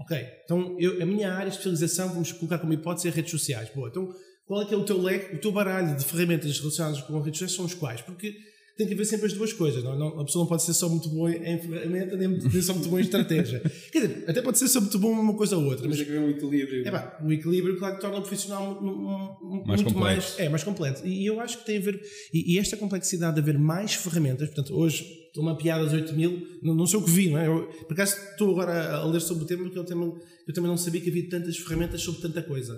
Ok, 0.00 0.26
então 0.44 0.76
eu, 0.78 1.02
a 1.02 1.06
minha 1.06 1.32
área 1.32 1.50
de 1.50 1.56
especialização, 1.56 2.08
vamos 2.10 2.32
colocar 2.32 2.58
como 2.58 2.72
hipótese, 2.72 3.08
é 3.08 3.10
redes 3.10 3.30
sociais. 3.30 3.70
Boa, 3.74 3.88
então 3.88 4.14
qual 4.46 4.62
é 4.62 4.66
que 4.66 4.74
é 4.74 4.76
o 4.76 4.84
teu 4.84 5.00
leque, 5.00 5.36
o 5.36 5.40
teu 5.40 5.50
baralho 5.52 5.96
de 5.96 6.04
ferramentas 6.04 6.58
relacionadas 6.58 7.00
com 7.02 7.18
redes 7.20 7.38
sociais 7.38 7.56
são 7.56 7.64
os 7.64 7.74
quais? 7.74 8.02
Porque 8.02 8.36
tem 8.76 8.86
que 8.86 8.94
haver 8.94 9.04
sempre 9.04 9.26
as 9.26 9.32
duas 9.32 9.52
coisas. 9.52 9.82
Não, 9.84 9.96
não, 9.98 10.20
a 10.20 10.24
pessoa 10.24 10.42
não 10.44 10.48
pode 10.48 10.62
ser 10.64 10.74
só 10.74 10.88
muito 10.88 11.08
boa 11.08 11.30
em 11.30 11.60
ferramenta, 11.60 12.16
nem, 12.16 12.28
nem 12.28 12.62
só 12.62 12.72
muito 12.74 12.88
boa 12.88 13.00
em 13.00 13.04
estratégia. 13.04 13.60
Quer 13.92 14.06
dizer, 14.08 14.24
até 14.28 14.42
pode 14.42 14.58
ser 14.58 14.66
só 14.68 14.80
muito 14.80 14.98
bom 14.98 15.10
uma 15.12 15.34
coisa 15.36 15.56
ou 15.56 15.64
outra, 15.64 15.86
Mas 15.88 15.96
mas 15.96 15.98
tem 15.98 16.06
que 16.06 16.12
haver 16.16 16.26
um 16.26 16.30
equilíbrio. 16.30 16.86
é 16.86 16.90
pá, 16.90 17.18
o 17.24 17.32
equilíbrio, 17.32 17.78
claro, 17.78 17.94
que 17.96 18.00
torna 18.00 18.18
o 18.18 18.22
profissional 18.22 18.80
mu- 18.82 18.94
mu- 18.96 19.38
mu- 19.42 19.64
Mais 19.66 19.80
muito 19.82 19.94
completo. 19.94 20.20
mais, 20.22 20.38
é, 20.38 20.48
mais 20.48 20.64
completo. 20.64 21.06
E 21.06 21.24
eu 21.24 21.40
acho 21.40 21.58
que 21.58 21.66
tem 21.66 21.78
a 21.78 21.80
ver, 21.80 22.00
e, 22.32 22.54
e 22.54 22.58
esta 22.58 22.76
complexidade 22.76 23.34
de 23.34 23.40
haver 23.40 23.58
mais 23.58 23.94
ferramentas, 23.94 24.48
portanto, 24.48 24.74
hoje 24.76 25.04
estou 25.28 25.42
uma 25.42 25.56
piada 25.56 25.84
às 25.84 25.92
8 25.92 26.12
mil, 26.14 26.42
não, 26.62 26.74
não 26.74 26.86
sei 26.86 26.98
o 26.98 27.04
que 27.04 27.10
vi, 27.10 27.30
não 27.30 27.38
é? 27.38 27.46
Eu, 27.46 27.66
por 27.86 27.92
acaso 27.92 28.16
estou 28.32 28.50
agora 28.50 28.96
a 28.96 29.04
ler 29.06 29.20
sobre 29.20 29.44
o 29.44 29.46
tema, 29.46 29.62
porque 29.64 29.78
é 29.78 29.82
um 29.82 29.84
tema 29.84 30.12
que 30.44 30.50
eu 30.50 30.54
também 30.54 30.68
não 30.70 30.76
sabia 30.76 31.00
que 31.00 31.10
havia 31.10 31.28
tantas 31.28 31.56
ferramentas 31.58 32.00
sobre 32.02 32.20
tanta 32.20 32.42
coisa. 32.42 32.72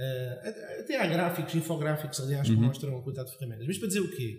Eh, 0.00 0.38
até- 0.44 0.80
até 0.80 0.96
há 1.00 1.06
gráficos, 1.06 1.54
infográficos, 1.54 2.20
aliás, 2.20 2.46
que 2.48 2.54
mostram 2.54 2.96
a 2.98 3.02
quantidade 3.02 3.30
de 3.30 3.36
ferramentas. 3.38 3.66
Mas 3.66 3.78
para 3.78 3.88
dizer 3.88 4.00
o 4.00 4.08
quê? 4.10 4.38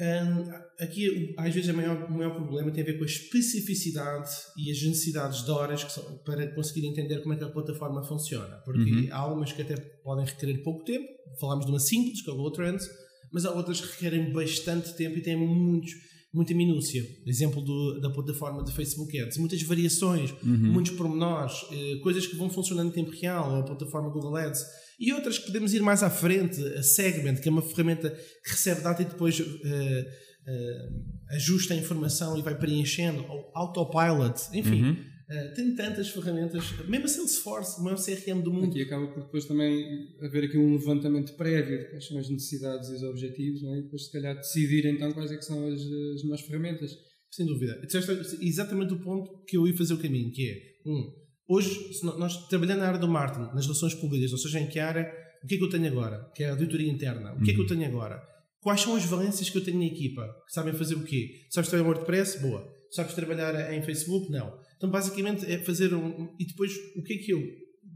Hum, 0.00 0.48
aqui, 0.78 1.34
às 1.36 1.52
vezes, 1.52 1.68
o 1.70 1.74
maior, 1.76 2.04
o 2.08 2.12
maior 2.12 2.34
problema 2.34 2.70
tem 2.70 2.82
a 2.82 2.86
ver 2.86 2.98
com 2.98 3.02
a 3.02 3.06
especificidade 3.06 4.30
e 4.56 4.70
as 4.70 4.80
necessidades 4.82 5.44
de 5.44 5.50
horas 5.50 5.82
que 5.82 5.92
são, 5.92 6.04
para 6.24 6.46
conseguir 6.54 6.86
entender 6.86 7.20
como 7.20 7.34
é 7.34 7.36
que 7.36 7.44
a 7.44 7.48
plataforma 7.48 8.02
funciona. 8.04 8.56
Porque 8.64 8.90
há 9.10 9.16
algumas 9.18 9.52
que 9.52 9.62
até 9.62 9.76
podem 10.04 10.24
requerer 10.24 10.62
pouco 10.62 10.84
tempo. 10.84 11.06
Falámos 11.40 11.66
de 11.66 11.72
uma 11.72 11.80
simples, 11.80 12.22
que 12.22 12.30
é 12.30 12.32
o 12.32 12.36
Google 12.36 12.52
Trends, 12.52 12.86
mas 13.32 13.44
há 13.44 13.50
outras 13.52 13.80
que 13.80 13.88
requerem 13.92 14.32
bastante 14.32 14.94
tempo 14.94 15.18
e 15.18 15.20
têm 15.22 15.36
muitos, 15.36 15.90
muita 16.32 16.54
minúcia. 16.54 17.02
Exemplo 17.26 17.60
do- 17.62 18.00
da 18.00 18.10
plataforma 18.10 18.62
de 18.64 18.72
Facebook 18.72 19.18
Ads. 19.18 19.36
Muitas 19.38 19.60
variações, 19.62 20.32
muitos 20.72 20.92
pormenores, 20.92 21.54
eh, 21.72 21.96
coisas 22.02 22.26
que 22.26 22.36
vão 22.36 22.48
funcionando 22.48 22.90
em 22.90 22.92
tempo 22.92 23.10
real, 23.10 23.50
ou 23.50 23.56
a 23.60 23.64
plataforma 23.64 24.10
Google 24.10 24.36
Ads. 24.36 24.62
E 24.98 25.12
outras 25.12 25.38
que 25.38 25.46
podemos 25.46 25.72
ir 25.74 25.80
mais 25.80 26.02
à 26.02 26.10
frente, 26.10 26.60
a 26.74 26.82
Segment, 26.82 27.36
que 27.36 27.48
é 27.48 27.52
uma 27.52 27.62
ferramenta 27.62 28.10
que 28.10 28.50
recebe 28.50 28.80
data 28.80 29.02
e 29.02 29.04
depois 29.04 29.40
eh, 29.40 30.06
eh, 30.46 30.88
ajusta 31.30 31.72
a 31.74 31.76
informação 31.76 32.36
e 32.36 32.42
vai 32.42 32.58
preenchendo, 32.58 33.24
ou 33.28 33.52
Autopilot, 33.54 34.34
enfim. 34.52 34.96
eh, 35.30 35.48
tem 35.54 35.74
tantas 35.76 36.08
ferramentas, 36.08 36.64
mesmo 36.88 37.04
a 37.04 37.08
Salesforce, 37.08 37.80
o 37.80 37.84
maior 37.84 37.98
CRM 37.98 38.40
do 38.42 38.52
mundo. 38.52 38.70
Aqui 38.70 38.82
acaba 38.82 39.06
por 39.08 39.22
depois 39.22 39.44
também 39.44 39.84
haver 40.20 40.44
aqui 40.44 40.58
um 40.58 40.72
levantamento 40.72 41.36
prévio 41.36 41.78
de 41.78 41.90
quais 41.90 42.06
são 42.06 42.18
as 42.18 42.28
necessidades 42.28 42.88
e 42.88 42.94
os 42.94 43.02
objetivos, 43.04 43.62
não 43.62 43.74
é? 43.74 43.78
e 43.78 43.82
depois 43.82 44.06
se 44.06 44.12
calhar 44.12 44.34
decidir 44.34 44.84
então 44.86 45.12
quais 45.12 45.30
é 45.30 45.36
que 45.36 45.44
são 45.44 45.64
as, 45.68 45.80
as 45.80 46.22
melhores 46.22 46.44
ferramentas. 46.44 46.90
Sem 47.30 47.44
dúvida. 47.46 47.78
Disseste 47.84 48.38
exatamente 48.40 48.94
o 48.94 49.00
ponto 49.00 49.44
que 49.46 49.56
eu 49.56 49.68
ia 49.68 49.76
fazer 49.76 49.92
o 49.94 49.98
caminho, 49.98 50.32
que 50.32 50.48
é, 50.48 50.90
um, 50.90 51.12
hoje, 51.48 51.90
nós 52.02 52.46
trabalhando 52.48 52.80
na 52.80 52.88
área 52.88 52.98
do 52.98 53.08
marketing, 53.08 53.54
nas 53.54 53.64
relações 53.64 53.94
públicas, 53.94 54.30
ou 54.32 54.38
seja, 54.38 54.60
em 54.60 54.68
que 54.68 54.78
área, 54.78 55.10
o 55.42 55.46
que 55.46 55.54
é 55.54 55.58
que 55.58 55.64
eu 55.64 55.70
tenho 55.70 55.86
agora? 55.86 56.30
Que 56.34 56.44
é 56.44 56.48
a 56.48 56.50
auditoria 56.50 56.90
interna. 56.90 57.32
O 57.34 57.42
que 57.42 57.50
é 57.50 57.54
que 57.54 57.60
eu 57.60 57.66
tenho 57.66 57.86
agora? 57.86 58.22
Quais 58.60 58.80
são 58.80 58.94
as 58.96 59.04
valências 59.04 59.48
que 59.48 59.56
eu 59.56 59.64
tenho 59.64 59.78
na 59.78 59.86
equipa? 59.86 60.26
Que 60.46 60.52
sabem 60.52 60.74
fazer 60.74 60.94
o 60.94 61.04
quê? 61.04 61.46
Sabes 61.50 61.70
trabalhar 61.70 61.88
em 61.88 61.92
WordPress? 61.94 62.40
Boa. 62.40 62.68
Sabes 62.90 63.14
trabalhar 63.14 63.72
em 63.72 63.82
Facebook? 63.82 64.30
Não. 64.30 64.58
Então, 64.76 64.90
basicamente, 64.90 65.50
é 65.50 65.58
fazer 65.58 65.94
um... 65.94 66.34
E 66.38 66.46
depois, 66.46 66.72
o 66.96 67.02
que 67.02 67.14
é 67.14 67.18
que 67.18 67.32
eu 67.32 67.42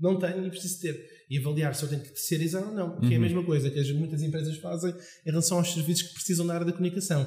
não 0.00 0.18
tenho 0.18 0.46
e 0.46 0.50
preciso 0.50 0.80
ter? 0.80 1.04
E 1.28 1.38
avaliar 1.38 1.74
se 1.74 1.82
eu 1.82 1.88
tenho 1.88 2.02
que 2.02 2.08
terceirizar 2.08 2.66
ou 2.66 2.74
não. 2.74 3.00
Que 3.00 3.14
é 3.14 3.16
a 3.16 3.20
mesma 3.20 3.44
coisa 3.44 3.70
que 3.70 3.78
as, 3.78 3.90
muitas 3.92 4.22
empresas 4.22 4.56
fazem 4.58 4.90
em 4.90 5.30
relação 5.30 5.58
aos 5.58 5.72
serviços 5.72 6.08
que 6.08 6.14
precisam 6.14 6.46
na 6.46 6.54
área 6.54 6.66
da 6.66 6.72
comunicação. 6.72 7.26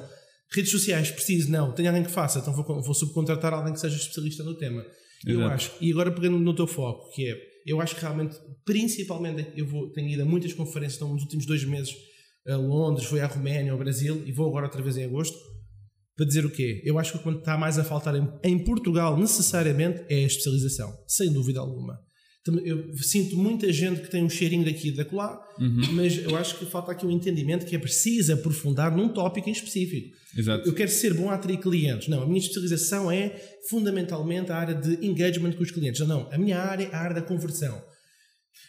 Redes 0.50 0.70
sociais, 0.70 1.10
preciso, 1.10 1.50
não. 1.50 1.72
Tenho 1.72 1.88
alguém 1.88 2.04
que 2.04 2.10
faça, 2.10 2.38
então 2.38 2.54
vou, 2.54 2.64
vou 2.82 2.94
subcontratar 2.94 3.52
alguém 3.52 3.72
que 3.72 3.80
seja 3.80 3.96
especialista 3.96 4.44
no 4.44 4.56
tema. 4.56 4.84
Eu 5.24 5.40
Exato. 5.40 5.54
acho, 5.54 5.72
e 5.80 5.90
agora 5.92 6.10
pegando 6.10 6.38
no 6.38 6.54
teu 6.54 6.66
foco, 6.66 7.10
que 7.12 7.30
é, 7.30 7.36
eu 7.66 7.80
acho 7.80 7.94
que 7.94 8.00
realmente, 8.00 8.36
principalmente, 8.64 9.46
eu 9.56 9.66
vou, 9.66 9.90
tenho 9.92 10.08
ido 10.08 10.22
a 10.22 10.24
muitas 10.24 10.52
conferências, 10.52 10.96
então, 10.96 11.12
nos 11.12 11.22
últimos 11.22 11.46
dois 11.46 11.64
meses, 11.64 11.94
a 12.46 12.56
Londres, 12.56 13.06
fui 13.06 13.20
à 13.20 13.26
Roménia, 13.26 13.72
ao 13.72 13.78
Brasil, 13.78 14.22
e 14.26 14.32
vou 14.32 14.48
agora 14.48 14.66
outra 14.66 14.82
vez 14.82 14.96
em 14.96 15.04
agosto, 15.04 15.36
para 16.16 16.26
dizer 16.26 16.46
o 16.46 16.50
quê? 16.50 16.82
Eu 16.84 16.98
acho 16.98 17.12
que 17.12 17.18
quando 17.18 17.38
está 17.38 17.58
mais 17.58 17.78
a 17.78 17.84
faltar 17.84 18.14
em, 18.14 18.28
em 18.42 18.58
Portugal, 18.64 19.18
necessariamente, 19.18 20.04
é 20.08 20.16
a 20.16 20.26
especialização, 20.26 20.96
sem 21.06 21.32
dúvida 21.32 21.60
alguma. 21.60 22.00
Eu 22.64 22.96
sinto 22.98 23.36
muita 23.36 23.72
gente 23.72 24.00
que 24.02 24.10
tem 24.10 24.22
um 24.24 24.28
cheirinho 24.28 24.64
daqui 24.64 24.88
e 24.88 24.92
da 24.92 25.04
colar, 25.04 25.38
mas 25.92 26.18
eu 26.18 26.36
acho 26.36 26.58
que 26.58 26.66
falta 26.66 26.92
aqui 26.92 27.04
um 27.06 27.10
entendimento 27.10 27.66
que 27.66 27.74
é 27.74 27.78
preciso 27.78 28.32
aprofundar 28.32 28.94
num 28.96 29.08
tópico 29.08 29.48
em 29.48 29.52
específico. 29.52 30.14
Exato. 30.36 30.68
Eu 30.68 30.74
quero 30.74 30.90
ser 30.90 31.14
bom 31.14 31.30
a 31.30 31.34
atrair 31.34 31.58
clientes. 31.58 32.08
Não, 32.08 32.22
a 32.22 32.26
minha 32.26 32.38
especialização 32.38 33.10
é 33.10 33.34
fundamentalmente 33.70 34.52
a 34.52 34.56
área 34.56 34.74
de 34.74 35.04
engagement 35.06 35.52
com 35.52 35.62
os 35.62 35.70
clientes. 35.70 36.06
Não, 36.06 36.28
a 36.32 36.38
minha 36.38 36.58
área 36.58 36.84
é 36.84 36.94
a 36.94 36.98
área 37.00 37.14
da 37.16 37.22
conversão. 37.22 37.82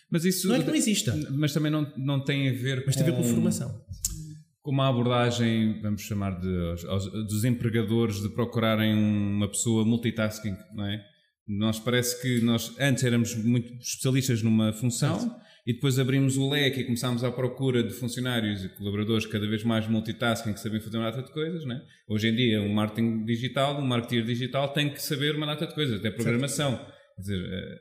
Mas 0.10 0.24
isso 0.26 0.48
Não 0.48 0.56
é 0.56 0.60
que 0.60 0.68
não 0.68 0.76
exista, 0.76 1.16
mas 1.32 1.54
também 1.54 1.72
não, 1.72 1.86
não 1.98 2.24
tem 2.24 2.50
a 2.50 2.54
ver 2.54 2.84
mas 2.86 2.96
com, 2.96 3.04
tem 3.04 3.12
a 3.14 3.16
ver 3.16 3.22
com 3.22 3.30
formação. 3.30 3.82
com 4.62 4.72
uma 4.72 4.88
abordagem, 4.90 5.82
vamos 5.82 6.02
chamar 6.02 6.40
de 6.40 6.48
aos- 6.72 6.86
aos- 6.86 7.12
dos 7.28 7.44
empregadores 7.44 8.22
de 8.22 8.30
procurarem 8.30 8.94
uma 8.96 9.50
pessoa 9.50 9.84
multitasking, 9.86 10.56
não 10.74 10.86
é? 10.86 11.02
Nós 11.48 11.80
parece 11.80 12.22
que 12.22 12.42
nós 12.42 12.76
antes 12.80 13.04
éramos 13.04 13.34
muito 13.36 13.74
especialistas 13.82 14.42
numa 14.42 14.74
função 14.74 15.40
e 15.66 15.74
depois 15.74 16.00
abrimos 16.00 16.38
o 16.38 16.50
leque 16.50 16.82
e 16.82 16.84
começámos 16.84 17.24
à 17.24 17.32
procura 17.32 17.84
de 17.84 17.94
funcionários 17.94 18.64
e 18.64 18.70
colaboradores 18.70 19.26
cada 19.26 19.48
vez 19.48 19.64
mais 19.64 19.88
multitasking 19.88 20.54
que 20.54 20.60
sabem 20.60 20.80
fazer 20.80 20.98
uma 20.98 21.12
data 21.12 21.24
de 21.24 21.32
coisas, 21.32 21.66
não 21.66 21.76
é? 21.76 21.82
Hoje 22.08 22.30
em 22.30 22.36
dia, 22.36 22.62
um 22.62 22.74
marketing 22.74 23.26
digital, 23.26 23.78
um 23.78 23.86
marketeer 23.86 24.24
digital 24.26 24.74
tem 24.74 24.90
que 24.90 25.02
saber 25.02 25.36
uma 25.36 25.46
data 25.46 25.68
de 25.68 25.74
coisas, 25.74 26.00
até 26.00 26.10
programação. 26.10 26.78
Quer 27.16 27.22
dizer, 27.22 27.46
eh, 27.52 27.80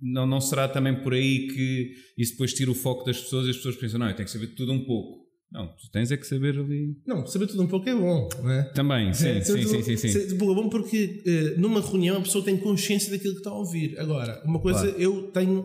não, 0.00 0.26
não 0.26 0.40
será 0.40 0.68
também 0.68 0.94
por 1.02 1.14
aí 1.14 1.46
que 1.48 1.92
isso 2.18 2.32
depois 2.32 2.52
tira 2.52 2.70
o 2.70 2.74
foco 2.74 3.04
das 3.04 3.20
pessoas 3.20 3.46
e 3.46 3.50
as 3.50 3.56
pessoas 3.56 3.76
pensam, 3.76 3.98
não, 4.00 4.08
eu 4.08 4.14
tenho 4.14 4.26
que 4.26 4.32
saber 4.32 4.48
tudo 4.48 4.72
um 4.72 4.84
pouco. 4.84 5.23
Não, 5.54 5.68
tu 5.68 5.88
tens 5.92 6.10
é 6.10 6.16
que 6.16 6.26
saber 6.26 6.58
ali. 6.58 6.96
Não, 7.06 7.24
saber 7.26 7.46
tudo 7.46 7.62
um 7.62 7.68
pouco 7.68 7.88
é 7.88 7.94
bom, 7.94 8.28
não 8.42 8.50
é? 8.50 8.64
Também, 8.72 9.14
sim, 9.14 9.28
É, 9.28 9.40
sim, 9.40 9.52
saber 9.52 9.66
sim, 9.68 9.82
sim, 9.84 9.96
sim. 9.96 10.08
saber 10.08 10.26
tudo 10.26 10.50
é 10.50 10.54
bom 10.56 10.68
porque 10.68 11.22
eh, 11.24 11.54
numa 11.56 11.80
reunião 11.80 12.16
a 12.16 12.20
pessoa 12.20 12.44
tem 12.44 12.56
consciência 12.56 13.08
daquilo 13.12 13.34
que 13.34 13.38
está 13.38 13.50
a 13.50 13.58
ouvir. 13.58 13.96
Agora, 14.00 14.42
uma 14.44 14.60
coisa 14.60 14.80
Claro. 14.88 15.00
eu 15.00 15.30
tenho 15.30 15.64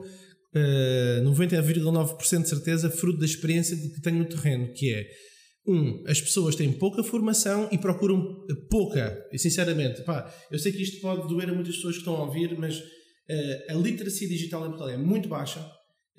eh, 0.54 1.22
99,9% 1.26 2.42
de 2.44 2.50
certeza, 2.50 2.90
fruto 2.92 3.18
da 3.18 3.26
experiência 3.26 3.76
de 3.76 3.90
que 3.92 4.00
tenho 4.02 4.20
no 4.20 4.26
terreno, 4.26 4.72
que 4.76 4.94
é 4.94 5.08
um, 5.68 6.04
as 6.08 6.22
pessoas 6.22 6.56
têm 6.56 6.72
pouca 6.72 7.04
formação 7.04 7.68
e 7.72 7.78
procuram 7.80 8.46
eh, 8.50 8.54
pouca. 8.70 9.18
E 9.34 9.40
sinceramente, 9.40 10.04
pá, 10.04 10.32
eu 10.52 10.60
sei 10.60 10.72
que 10.72 10.84
isto 10.84 11.02
pode 11.02 11.28
doer 11.28 11.50
a 11.50 11.54
muitas 11.54 11.76
pessoas 11.76 11.96
que 11.96 12.02
estão 12.02 12.16
a 12.16 12.26
ouvir, 12.26 12.56
mas 12.60 12.80
eh, 13.28 13.68
a 13.72 13.74
literacia 13.74 14.28
digital 14.28 14.62
em 14.66 14.70
Portugal 14.70 14.90
é 14.90 14.98
muito 14.98 15.28
baixa. 15.28 15.66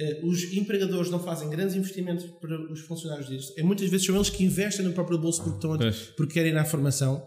Eh, 0.02 0.21
os 0.25 0.45
empregadores 0.54 1.11
não 1.11 1.19
fazem 1.23 1.50
grandes 1.50 1.75
investimentos 1.76 2.25
para 2.40 2.73
os 2.73 2.80
funcionários 2.80 3.28
disto. 3.28 3.52
É, 3.59 3.62
muitas 3.62 3.88
vezes 3.90 4.07
são 4.07 4.14
eles 4.14 4.30
que 4.30 4.42
investem 4.42 4.85
no 4.87 4.92
próprio 4.95 5.19
bolso 5.19 5.42
porque, 5.42 5.57
estão 5.57 5.75
a- 5.75 5.78
porque 6.16 6.33
querem 6.35 6.52
ir 6.52 6.57
à 6.57 6.64
formação. 6.64 7.23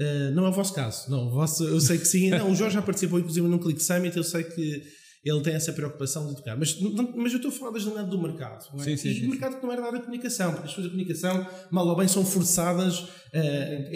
Eh, 0.00 0.30
não 0.30 0.46
é 0.46 0.48
o 0.48 0.52
vosso 0.52 0.72
caso. 0.72 1.10
Não, 1.10 1.26
o 1.26 1.30
vosso, 1.30 1.62
eu 1.64 1.78
sei 1.80 1.98
que 1.98 2.06
sim. 2.08 2.30
Não, 2.30 2.50
o 2.50 2.54
Jorge 2.54 2.74
já 2.74 2.82
participou 2.82 3.18
inclusive 3.18 3.46
num 3.46 3.58
Click 3.58 3.80
Summit. 3.82 4.16
Eu 4.16 4.24
sei 4.24 4.42
que 4.42 4.82
ele 5.24 5.40
tem 5.42 5.54
essa 5.54 5.72
preocupação 5.72 6.26
de 6.26 6.32
educar. 6.32 6.56
Mas, 6.56 6.80
não- 6.80 7.12
mas 7.16 7.32
eu 7.32 7.36
estou 7.36 7.50
a 7.50 7.54
falar 7.54 7.70
da 7.72 7.78
janela 7.78 8.04
do 8.04 8.20
mercado. 8.20 8.66
Não 8.74 8.80
é? 8.80 8.84
Sim, 8.84 8.96
sim, 8.96 9.08
e 9.10 9.14
sim, 9.20 9.26
o 9.26 9.30
mercado 9.30 9.56
que 9.58 9.62
não 9.64 9.72
era 9.72 9.80
da 9.82 9.86
área 9.88 9.98
da 9.98 10.04
comunicação. 10.04 10.52
Porque 10.52 10.64
as 10.66 10.70
pessoas 10.70 10.86
da 10.86 10.90
comunicação, 10.92 11.46
mal 11.70 11.86
ou 11.86 11.96
bem, 11.96 12.08
são 12.08 12.24
forçadas 12.24 13.06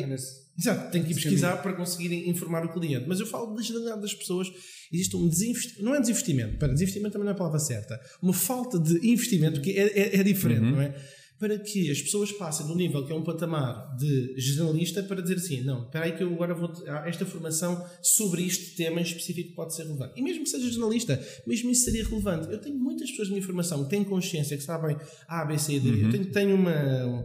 nesse- 0.06 0.47
Exato, 0.58 0.90
tem 0.90 1.04
que 1.04 1.12
ir 1.12 1.14
pesquisar 1.14 1.58
para 1.58 1.72
conseguirem 1.72 2.28
informar 2.28 2.64
o 2.64 2.72
cliente. 2.72 3.04
Mas 3.06 3.20
eu 3.20 3.26
falo 3.26 3.54
da 3.54 3.62
generalidade 3.62 4.02
das 4.02 4.12
pessoas. 4.12 4.48
Existe 4.92 5.16
um 5.16 5.28
desinvestimento. 5.28 5.84
Não 5.84 5.94
é 5.94 6.00
desinvestimento, 6.00 6.58
para 6.58 6.68
desinvestimento 6.68 7.12
também 7.12 7.26
não 7.26 7.32
é 7.32 7.34
a 7.34 7.38
palavra 7.38 7.60
certa. 7.60 8.00
Uma 8.20 8.32
falta 8.32 8.76
de 8.78 8.94
investimento 9.08 9.60
que 9.60 9.70
é, 9.70 9.86
é, 9.86 10.16
é 10.16 10.22
diferente, 10.24 10.62
não 10.62 10.80
é? 10.80 10.94
Para 11.38 11.56
que 11.56 11.88
as 11.88 12.02
pessoas 12.02 12.32
passem 12.32 12.66
do 12.66 12.74
nível 12.74 13.06
que 13.06 13.12
é 13.12 13.14
um 13.14 13.22
patamar 13.22 13.94
de 13.96 14.34
generalista 14.36 15.00
para 15.04 15.22
dizer 15.22 15.36
assim: 15.36 15.62
não, 15.62 15.84
espera 15.84 16.06
aí 16.06 16.16
que 16.16 16.24
eu 16.24 16.34
agora 16.34 16.52
vou. 16.52 16.72
Esta 17.06 17.24
formação 17.24 17.86
sobre 18.02 18.44
este 18.44 18.74
tema 18.74 18.98
em 18.98 19.04
específico 19.04 19.54
pode 19.54 19.76
ser 19.76 19.84
relevante. 19.84 20.14
E 20.16 20.22
mesmo 20.22 20.42
que 20.42 20.50
seja 20.50 20.68
generalista, 20.68 21.24
mesmo 21.46 21.70
isso 21.70 21.84
seria 21.84 22.02
relevante. 22.02 22.50
Eu 22.50 22.60
tenho 22.60 22.76
muitas 22.76 23.08
pessoas 23.10 23.28
na 23.28 23.34
minha 23.34 23.46
formação 23.46 23.84
que 23.84 23.90
têm 23.90 24.02
consciência, 24.02 24.56
que 24.56 24.64
sabem 24.64 24.96
A, 25.28 25.44
B, 25.44 25.56
C 25.56 25.74
e 25.74 25.80
D. 25.80 26.06
Eu 26.06 26.10
tenho, 26.10 26.32
tenho 26.32 26.56
uma 26.56 27.24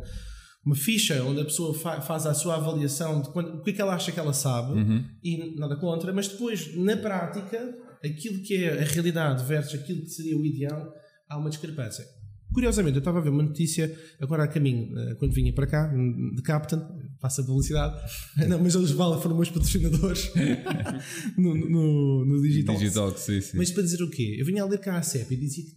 uma 0.66 0.76
ficha 0.76 1.24
onde 1.24 1.42
a 1.42 1.46
pessoa 1.46 1.74
fa- 1.74 2.02
faz 2.02 2.26
a 2.26 2.34
sua 2.34 2.56
avaliação 2.56 3.22
de 3.22 3.30
quando- 3.32 3.56
o 3.58 3.62
que 3.64 3.72
é 3.72 3.74
que 3.74 3.82
ela 3.82 3.94
acha 3.94 4.12
que 4.12 4.20
ela 4.20 4.34
sabe 4.34 4.80
e 5.24 5.56
nada 5.60 5.76
contra, 5.76 6.14
mas 6.14 6.28
depois, 6.28 6.76
na 6.78 6.96
prática, 6.98 7.76
aquilo 8.04 8.42
que 8.42 8.56
é 8.56 8.82
a 8.82 8.86
realidade 8.86 9.44
versus 9.46 9.80
aquilo 9.80 10.02
que 10.02 10.10
seria 10.10 10.38
o 10.38 10.46
ideal, 10.46 10.94
há 11.30 11.38
uma 11.38 11.50
discrepância. 11.50 12.06
Curiosamente, 12.54 12.96
eu 12.96 13.00
estava 13.00 13.18
a 13.18 13.22
ver 13.22 13.30
uma 13.30 13.42
notícia 13.42 13.92
agora 14.22 14.44
a 14.44 14.48
caminho, 14.48 14.96
eh, 14.98 15.16
quando 15.16 15.34
vinha 15.34 15.52
para 15.52 15.66
cá, 15.66 15.88
de 16.36 16.42
Captain, 16.44 16.80
passa 17.20 17.42
a 17.42 17.46
publicidade, 17.46 18.00
não, 18.48 18.62
mas 18.62 18.76
eles 18.76 18.92
valem, 18.92 19.20
foram 19.20 19.36
meus 19.36 19.50
patrocinadores 19.50 20.30
no, 21.38 21.56
no, 21.56 22.26
no 22.26 22.42
Digital. 22.42 22.78
Digital, 22.78 23.18
sim, 23.18 23.42
sim. 23.42 23.58
Mas 23.58 23.72
para 23.72 23.82
dizer 23.84 24.04
o 24.04 24.10
quê? 24.10 24.38
Eu 24.40 24.46
vinha 24.46 24.62
a 24.62 24.66
ler 24.68 24.80
cá 24.80 24.98
a 24.98 25.02
CEP 25.02 25.34
e 25.34 25.38
dizia 25.38 25.64
que 25.66 25.72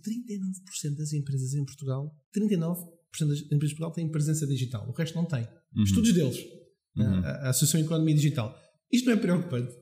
39% 0.91 0.97
das 0.97 1.13
empresas 1.15 1.55
em 1.55 1.65
Portugal, 1.65 2.15
39% 2.37 2.77
das 3.25 3.39
empresas 3.39 3.53
em 3.53 3.59
Portugal 3.77 3.93
têm 3.93 4.11
presença 4.11 4.47
digital, 4.47 4.87
o 4.89 4.93
resto 4.93 5.15
não 5.17 5.25
tem. 5.25 5.47
Estudos 5.85 6.13
deles, 6.13 6.37
a, 6.99 7.03
a 7.47 7.49
Associação 7.51 7.81
Economia 7.81 8.15
Digital. 8.15 8.57
Isto 8.93 9.07
não 9.07 9.13
é 9.15 9.17
preocupante. 9.17 9.73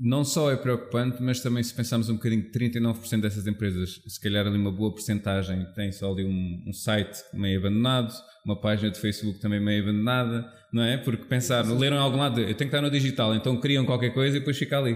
Não 0.00 0.24
só 0.24 0.50
é 0.50 0.56
preocupante, 0.56 1.22
mas 1.22 1.40
também 1.40 1.62
se 1.62 1.74
pensarmos 1.74 2.08
um 2.08 2.14
bocadinho, 2.14 2.50
39% 2.50 3.20
dessas 3.20 3.46
empresas, 3.46 4.00
se 4.06 4.18
calhar 4.20 4.46
ali 4.46 4.56
uma 4.56 4.72
boa 4.72 4.90
porcentagem, 4.90 5.66
tem 5.74 5.92
só 5.92 6.10
ali 6.10 6.24
um, 6.24 6.64
um 6.66 6.72
site 6.72 7.18
meio 7.34 7.58
abandonado, 7.60 8.14
uma 8.44 8.58
página 8.58 8.90
de 8.90 8.98
Facebook 8.98 9.38
também 9.40 9.60
meio 9.60 9.82
abandonada, 9.82 10.50
não 10.72 10.82
é? 10.82 10.96
Porque 10.96 11.24
pensaram, 11.26 11.76
leram 11.76 11.98
em 11.98 12.00
algum 12.00 12.16
lado, 12.16 12.40
eu 12.40 12.46
tenho 12.46 12.56
que 12.56 12.64
estar 12.64 12.80
no 12.80 12.90
digital, 12.90 13.34
então 13.34 13.60
criam 13.60 13.84
qualquer 13.84 14.14
coisa 14.14 14.36
e 14.36 14.40
depois 14.40 14.56
fica 14.56 14.78
ali. 14.78 14.94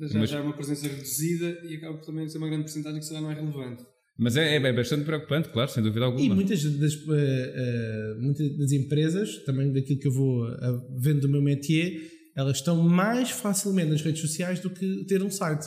Já, 0.00 0.18
Mas- 0.18 0.30
já 0.30 0.38
é 0.38 0.42
uma 0.42 0.52
presença 0.52 0.86
reduzida 0.86 1.60
e 1.64 1.76
acaba 1.76 1.98
também 1.98 2.28
ser 2.28 2.36
uma 2.38 2.48
grande 2.48 2.64
porcentagem 2.64 2.98
que 2.98 3.04
se 3.06 3.12
calhar 3.12 3.22
não 3.22 3.30
é 3.30 3.34
relevante. 3.34 3.82
Mas 4.20 4.36
é, 4.36 4.56
é 4.56 4.72
bastante 4.72 5.04
preocupante, 5.04 5.48
claro, 5.48 5.70
sem 5.70 5.82
dúvida 5.82 6.04
E 6.04 6.04
alguma. 6.04 6.34
muitas 6.34 6.62
das, 6.62 6.92
eh, 6.94 6.98
eh, 7.08 8.14
muitas 8.20 8.56
das 8.58 8.70
empresas, 8.72 9.42
também 9.44 9.72
daquilo 9.72 9.98
que 9.98 10.06
eu 10.08 10.12
vou 10.12 10.46
eh, 10.46 10.80
vendo 10.98 11.22
do 11.22 11.28
meu 11.28 11.40
métier, 11.40 12.02
elas 12.36 12.58
estão 12.58 12.76
mais 12.86 13.30
facilmente 13.30 13.90
nas 13.90 14.02
redes 14.02 14.20
sociais 14.20 14.60
do 14.60 14.68
que 14.70 15.04
ter 15.04 15.22
um 15.22 15.30
site. 15.30 15.66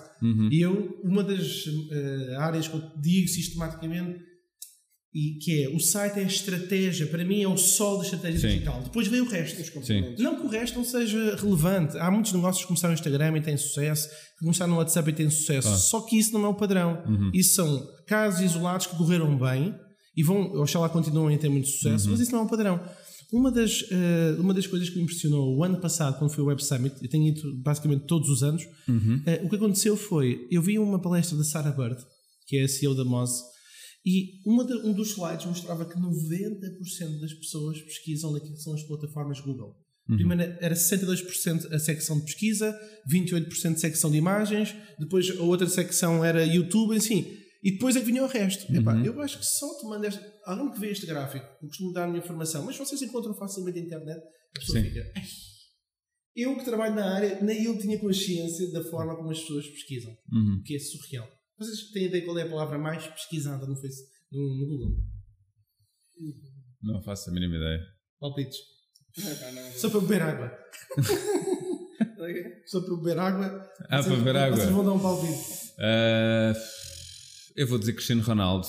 E 0.51 0.61
eu, 0.61 0.99
uma 1.03 1.23
das 1.23 1.65
eh, 1.91 2.35
áreas 2.37 2.67
que 2.67 2.75
eu 2.75 2.81
digo 3.01 3.27
sistematicamente, 3.27 4.19
e 5.13 5.37
que 5.37 5.63
é 5.63 5.69
o 5.69 5.79
site 5.79 6.19
é 6.19 6.23
a 6.23 6.27
estratégia, 6.27 7.05
para 7.05 7.23
mim 7.23 7.43
é 7.43 7.47
o 7.47 7.55
sol 7.55 7.99
da 7.99 8.03
estratégia 8.03 8.39
Sim. 8.39 8.47
digital. 8.47 8.81
Depois 8.81 9.07
vem 9.07 9.21
o 9.21 9.25
resto. 9.25 9.83
Sim. 9.83 10.15
Não 10.17 10.37
que 10.37 10.45
o 10.45 10.49
resto 10.49 10.75
não 10.75 10.83
seja 10.83 11.35
relevante. 11.35 11.97
Há 11.99 12.09
muitos 12.09 12.33
negócios 12.33 12.63
que 12.63 12.67
começaram 12.67 12.93
no 12.93 12.99
Instagram 12.99 13.37
e 13.37 13.41
têm 13.41 13.55
sucesso, 13.55 14.09
que 14.09 14.39
começaram 14.39 14.71
no 14.71 14.79
WhatsApp 14.79 15.09
e 15.11 15.13
têm 15.13 15.29
sucesso. 15.29 15.77
Só 15.77 16.01
que 16.01 16.17
isso 16.17 16.33
não 16.33 16.45
é 16.45 16.47
o 16.47 16.55
padrão. 16.55 17.03
Isso 17.31 17.55
são 17.55 17.87
casos 18.07 18.41
isolados 18.41 18.87
que 18.87 18.95
correram 18.95 19.37
bem 19.37 19.75
e 20.15 20.23
vão, 20.23 20.51
oxalá 20.53 20.89
continuem 20.89 21.35
a 21.35 21.39
ter 21.39 21.49
muito 21.49 21.67
sucesso, 21.67 22.09
mas 22.09 22.19
isso 22.19 22.31
não 22.31 22.39
é 22.39 22.43
o 22.43 22.49
padrão. 22.49 22.79
Uma 23.31 23.49
das, 23.51 23.83
eh, 23.89 24.35
uma 24.37 24.53
das 24.53 24.67
coisas 24.67 24.89
que 24.89 24.95
me 24.95 25.03
impressionou 25.03 25.57
o 25.57 25.63
ano 25.63 25.79
passado, 25.81 26.19
quando 26.19 26.31
foi 26.31 26.43
o 26.43 26.47
Web 26.47 26.63
Summit, 26.63 26.95
eu 27.01 27.09
tenho 27.09 27.29
ido 27.29 27.41
basicamente 27.63 28.05
todos 28.05 28.29
os 28.29 28.43
anos, 28.43 28.63
eh, 29.25 29.41
o 29.43 29.49
que 29.49 29.55
aconteceu 29.55 29.97
foi, 29.97 30.47
eu 30.51 30.61
vi 30.61 30.77
uma 30.77 31.01
palestra 31.01 31.35
da 31.35 31.43
Sarah 31.43 31.71
Bird, 31.71 31.99
que 32.45 32.57
é 32.57 32.63
a 32.65 32.67
CEO 32.67 32.93
da 32.93 33.03
Moz, 33.03 33.31
e 34.05 34.41
da- 34.67 34.85
um 34.87 34.93
dos 34.93 35.11
slides 35.11 35.45
mostrava 35.45 35.85
que 35.85 35.97
90% 35.99 37.19
das 37.21 37.33
pessoas 37.33 37.81
pesquisam 37.81 38.31
naquilo 38.31 38.53
que 38.55 38.61
são 38.61 38.73
as 38.73 38.83
plataformas 38.83 39.39
Google. 39.39 39.75
Primeiro 40.05 40.41
era 40.59 40.75
62% 40.75 41.73
a 41.73 41.79
secção 41.79 42.19
de 42.19 42.25
pesquisa, 42.25 42.77
28% 43.09 43.77
secção 43.79 44.11
de 44.11 44.17
imagens, 44.17 44.75
depois 44.99 45.29
a 45.37 45.41
outra 45.43 45.67
secção 45.67 46.23
era 46.25 46.43
YouTube, 46.45 46.95
assim. 46.97 47.37
E 47.63 47.71
depois 47.71 47.95
é 47.95 48.01
que 48.01 48.05
vinha 48.07 48.21
o 48.21 48.27
resto. 48.27 48.69
Epá, 48.75 48.93
eu 49.05 49.21
acho 49.21 49.39
que 49.39 49.45
só 49.45 49.65
tomando 49.79 50.03
esta. 50.03 50.21
Alguém 50.45 50.69
que 50.73 50.79
vê 50.81 50.91
este 50.91 51.05
gráfico, 51.05 51.45
eu 51.61 51.69
costumo 51.69 51.93
dar 51.93 52.03
a 52.03 52.07
minha 52.07 52.19
informação, 52.19 52.65
mas 52.65 52.75
vocês 52.77 53.01
encontram 53.01 53.33
facilmente 53.33 53.79
na 53.79 53.85
internet, 53.85 54.19
a 54.53 54.59
pessoa 54.59 54.79
Sim. 54.81 54.89
fica. 54.89 55.11
"Ai, 55.15 55.23
Eu 56.35 56.57
que 56.57 56.65
trabalho 56.65 56.95
na 56.95 57.13
área, 57.13 57.39
nem 57.41 57.63
eu 57.63 57.77
tinha 57.77 57.97
consciência 57.99 58.69
da 58.71 58.83
forma 58.89 59.15
como 59.15 59.29
as 59.29 59.39
pessoas 59.39 59.67
pesquisam. 59.67 60.11
Uhum. 60.31 60.57
O 60.59 60.63
que 60.63 60.75
é 60.75 60.79
surreal. 60.79 61.29
Vocês 61.57 61.91
têm 61.91 62.05
ideia 62.05 62.25
qual 62.25 62.37
é 62.37 62.43
a 62.43 62.49
palavra 62.49 62.77
mais 62.77 63.05
pesquisada 63.07 63.65
no, 63.65 63.75
face, 63.75 64.03
no, 64.31 64.55
no 64.57 64.67
Google? 64.67 64.97
Não 66.81 67.01
faço 67.01 67.29
a 67.29 67.33
mínima 67.33 67.55
ideia. 67.55 67.81
Palpites. 68.19 68.57
Não, 69.17 69.35
pá, 69.35 69.51
não. 69.51 69.71
Só 69.73 69.89
para 69.89 69.99
beber 70.01 70.21
água. 70.21 70.57
Só 72.65 72.81
para 72.81 72.95
beber 72.95 73.19
água. 73.19 73.69
Ah, 73.89 74.01
para 74.01 74.15
beber 74.15 74.35
água. 74.35 74.57
Vocês 74.57 74.69
vão 74.69 74.85
dar 74.85 74.93
um 74.93 74.99
palpite. 74.99 75.73
Ah, 75.79 76.53
eu 77.55 77.67
vou 77.67 77.77
dizer 77.77 77.93
Cristiano 77.93 78.21
Ronaldo. 78.21 78.67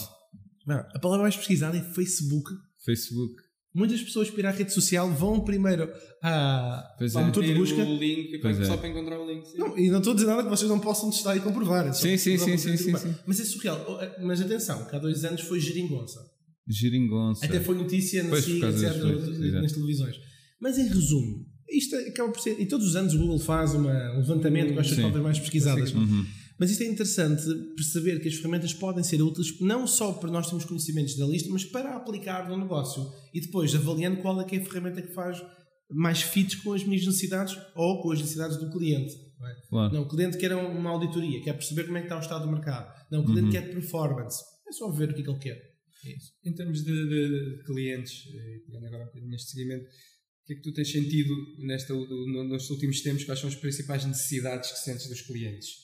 Não, 0.67 0.79
a 0.79 0.99
palavra 0.99 1.23
mais 1.23 1.37
pesquisada 1.37 1.77
é 1.77 1.83
Facebook. 1.83 2.51
Facebook. 2.85 3.35
Muitas 3.75 4.01
pessoas 4.03 4.31
para 4.31 4.41
ir 4.41 4.47
à 4.47 4.51
rede 4.53 4.73
social 4.73 5.11
vão 5.11 5.41
primeiro 5.41 5.91
à, 6.23 6.95
Pois 6.97 7.17
ao 7.17 7.23
é. 7.23 7.27
motor 7.27 7.43
de 7.43 7.49
Ter 7.53 7.59
busca. 7.59 7.83
o 7.83 7.97
link 7.97 8.39
Pois 8.39 8.61
é. 8.61 8.65
só 8.67 8.77
para 8.77 8.89
encontrar 8.89 9.19
o 9.19 9.29
link. 9.29 9.45
sim. 9.47 9.59
Não, 9.59 9.77
e 9.77 9.91
não 9.91 9.99
estou 9.99 10.13
a 10.13 10.15
dizer 10.15 10.29
nada 10.29 10.45
que 10.45 10.49
vocês 10.49 10.71
não 10.71 10.79
possam 10.79 11.11
testar 11.11 11.37
e 11.37 11.41
comprovar. 11.41 11.89
é 11.89 11.93
Sim, 11.93 12.17
sim, 12.17 12.39
sim, 12.39 12.57
sim, 12.57 12.77
sim, 12.77 12.97
sim. 12.97 13.15
Mas 13.27 13.41
é 13.41 13.45
surreal. 13.45 13.85
Oh, 13.89 14.01
eh, 14.01 14.17
Mas 14.23 14.41
atenção, 14.41 14.85
que 14.85 14.95
há 14.95 14.99
dois 15.01 15.25
anos 15.25 15.41
foi 15.41 15.59
geringonça. 15.59 16.21
Geringonça. 16.69 17.45
Até 17.45 17.61
foi 17.61 17.77
notícia 17.77 18.23
na 18.23 18.31
Pois, 18.31 18.49
etc., 18.49 19.53
nas 19.61 19.73
televisões. 19.73 20.17
Mas 20.61 20.79
em 20.79 20.87
resumo, 20.89 21.45
isto 21.69 21.97
acaba 21.97 22.31
por 22.33 22.41
ser. 22.41 22.59
E 22.61 22.67
todos 22.67 22.87
os 22.87 22.97
anos 22.97 23.13
o 23.15 23.19
Google 23.19 23.39
faz 23.39 23.75
uma, 23.75 23.93
um 24.15 24.19
levantamento 24.19 24.73
com 24.73 24.81
estas 24.81 24.97
palavras 24.97 25.23
mais 25.23 25.39
pesquisadas. 25.41 25.93
Uhum. 25.93 26.25
Mas 26.59 26.71
isto 26.71 26.83
é 26.83 26.87
interessante 26.87 27.43
perceber 27.77 28.21
que 28.21 28.29
as 28.29 28.35
ferramentas 28.35 28.73
podem 28.73 29.03
ser 29.03 29.21
úteis 29.21 29.59
não 29.61 29.87
só 29.87 30.13
para 30.13 30.31
nós 30.31 30.47
termos 30.47 30.65
conhecimentos 30.65 31.17
da 31.17 31.27
lista, 31.27 31.49
mas 31.51 31.65
para 31.65 31.97
aplicar 31.97 32.49
no 32.49 32.57
negócio. 32.57 33.03
E 33.33 33.41
depois 33.41 33.75
avaliando 33.75 34.21
qual 34.23 34.41
é 34.41 34.45
que 34.45 34.57
é 34.57 34.59
a 34.61 34.65
ferramenta 34.65 35.03
que 35.03 35.13
faz 35.13 35.43
mais 35.91 36.23
fit 36.23 36.57
com 36.63 36.73
as 36.73 36.85
minhas 36.85 37.05
necessidades 37.05 37.57
ou 37.75 38.01
com 38.03 38.13
as 38.13 38.19
necessidades 38.21 38.57
do 38.59 38.71
cliente. 38.71 39.15
não 39.39 39.49
é? 39.49 39.55
Claro. 39.69 39.95
Não, 39.95 40.03
o 40.03 40.09
cliente 40.09 40.39
quer 40.39 40.55
uma 40.55 40.91
auditoria, 40.91 41.43
quer 41.43 41.53
perceber 41.55 41.85
como 41.85 41.97
é 41.99 42.01
que 42.01 42.07
está 42.07 42.17
o 42.17 42.21
estado 42.21 42.47
do 42.47 42.51
mercado. 42.53 42.93
Não, 43.11 43.21
o 43.21 43.25
cliente 43.25 43.51
quer 43.51 43.71
performance. 43.73 44.43
É 44.67 44.73
só 44.73 44.91
ver 44.91 45.11
o 45.11 45.15
que 45.15 45.21
é 45.21 45.25
que 45.25 45.31
ele 45.31 45.39
quer. 45.39 45.75
É 46.07 46.17
isso. 46.17 46.33
Em 46.45 46.53
termos 46.55 46.85
de, 46.85 46.93
de- 47.09 47.57
de 47.59 47.65
clientes, 47.65 48.25
eh, 48.35 48.59
pegando 48.67 48.87
agora 48.87 49.03
um 49.03 49.07
bocadinho 49.07 49.31
neste 49.31 49.51
seguimento, 49.51 49.85
o 49.85 50.47
que 50.47 50.53
é 50.53 50.57
que 50.57 50.63
tu 50.63 50.73
tens 50.73 50.91
sentido 50.91 51.35
nesta, 51.61 51.93
no- 51.95 52.45
nestes 52.49 52.71
últimos 52.71 53.01
tempos? 53.03 53.25
Quais 53.25 53.41
são 53.41 53.49
as 53.49 53.55
principais 53.57 54.05
necessidades 54.05 54.71
que 54.73 54.79
sentes 54.81 55.09
dos 55.09 55.23
clientes? 55.23 55.84